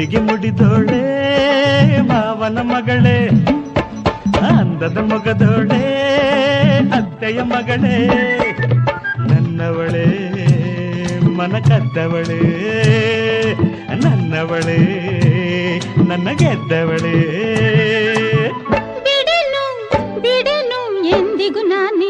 [0.00, 3.28] ಮಲ್ಲಿಗೆ ಮುಡಿದೋಳೆ, ಮಾವನ ಮಗಳೇ.
[4.40, 5.82] ಅಂದದ ಮಗದೋಳೆ,
[6.96, 8.06] ಅತ್ತೆಯ ಮಗಳೇ.
[9.18, 10.06] ನನ್ನವಳೇ,
[11.36, 12.40] ಮನ ಕದ್ದವಳೇ.
[14.04, 14.78] ನನ್ನವಳೇ,
[16.08, 17.20] ನನ್ನ ಗೆದ್ದವಳೇ.
[19.04, 19.80] ಬಿಡೆನು
[20.20, 22.09] ಬಿಡೆನು ಎಂದಿಗೂ ನಾನಿನ್ನ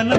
[0.00, 0.18] அவன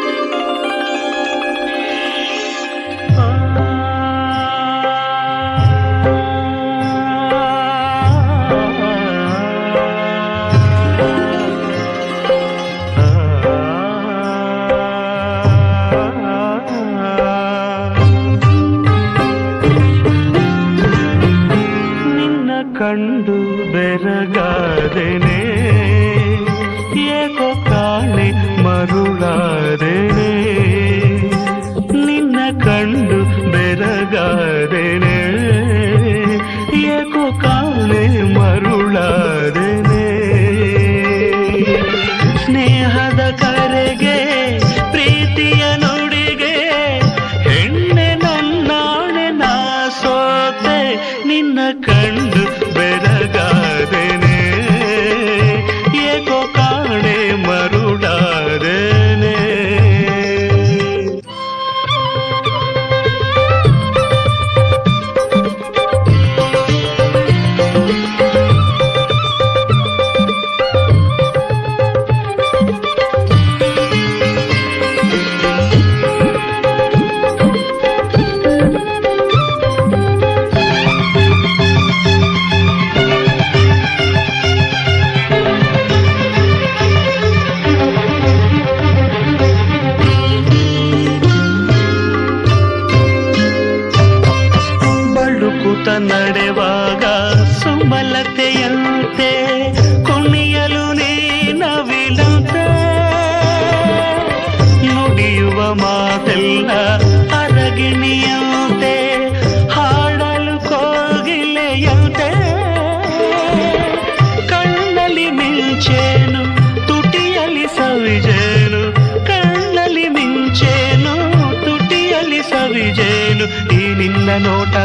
[124.37, 124.75] ನೋಟ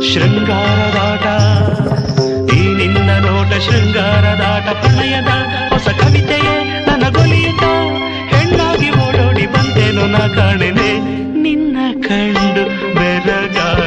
[0.00, 1.26] ಶೃಂಗಾರದಾಟ
[2.54, 5.28] ಈ ನಿನ್ನ ನೋಟ ಶೃಂಗಾರದಾಟ ಪ್ರಣಯದ
[5.68, 7.64] ಹೊಸ ಕವಿತೆಯೇ ನನಗೊಲಿಯುತ್ತ
[8.34, 10.90] ಹೆಣ್ಣಾಗಿ ಓಡೋಡಿ ಬಂದೇನು ನಾ ಕಾಣೆನೆ.
[11.42, 11.76] ನಿನ್ನ
[12.08, 13.83] ಕಂಡು ಬೆರಗಾದೆನೆ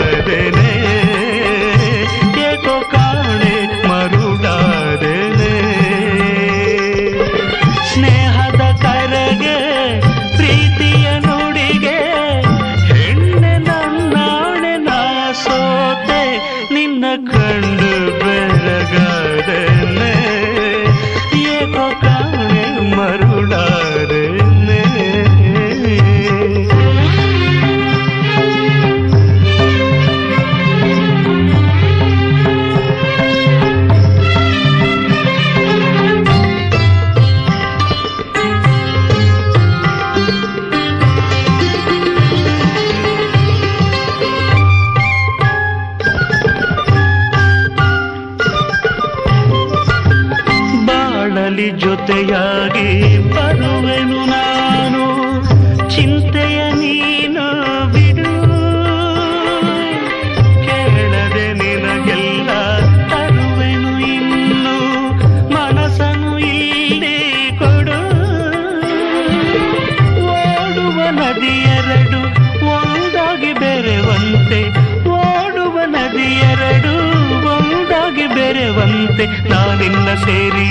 [79.18, 80.68] ಬೆರೆವಂತೆ ನಾನಿನ್ನ ಸೇರಿ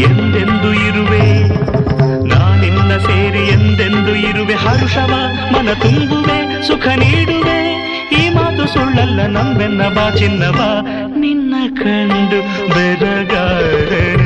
[0.00, 1.48] ಎಂದೆಂದು ಇರುವೆ?
[2.24, 4.54] ನಾನಿನ್ನ ಸೇರಿ ಎಂದೆಂದು ಇರುವೆ?
[4.54, 5.14] ಹರುಷವ
[5.52, 7.86] ಮನ ತುಂಬುವೆ, ಸುಖ ನೀಡುವೆ.
[8.12, 10.86] ಈ ಮಾತು ಸುಳ್ಳಲ್ಲ ನಂಬೆನ್ನ ಬಾ ಚಿನ್ನವ.
[11.16, 14.25] ನಿನ್ನ ಕಂಡು ಬೆರಗಾರೆ.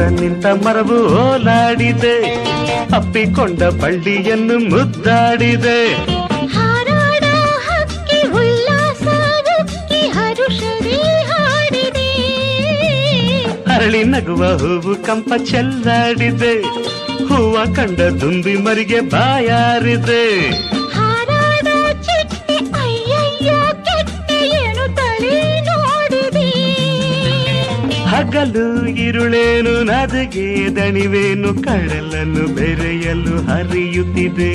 [0.00, 2.34] ನಿಂತ ಮರವು ಓಲಾಡಿದೆ
[2.94, 6.10] ಅಪ್ಪಿಕೊಂಡ ಬಳ್ಳಿಯನ್ನು ಮುದ್ದಾಡಿದೆ.
[13.74, 16.62] ಅರಳಿ ನಗುವ ಹೂವು ಕಂಪ ಚೆಲ್ಲಾಡಿದೆ.
[17.28, 20.50] ಹೂವ ಕಂಡ ದುಂಬಿ ಮರಿಗೆ ಬಾಯಾರಿದೆ.
[28.10, 30.46] ಹಗಲು ಕಣ್ಣಿಗಿರುಳೇನು ನದಗೆ
[30.76, 34.54] ದಣಿವೇನು ಕಡಲನ್ನು ಬೆರೆಯಲು ಹರಿಯುತ್ತಿದೆ?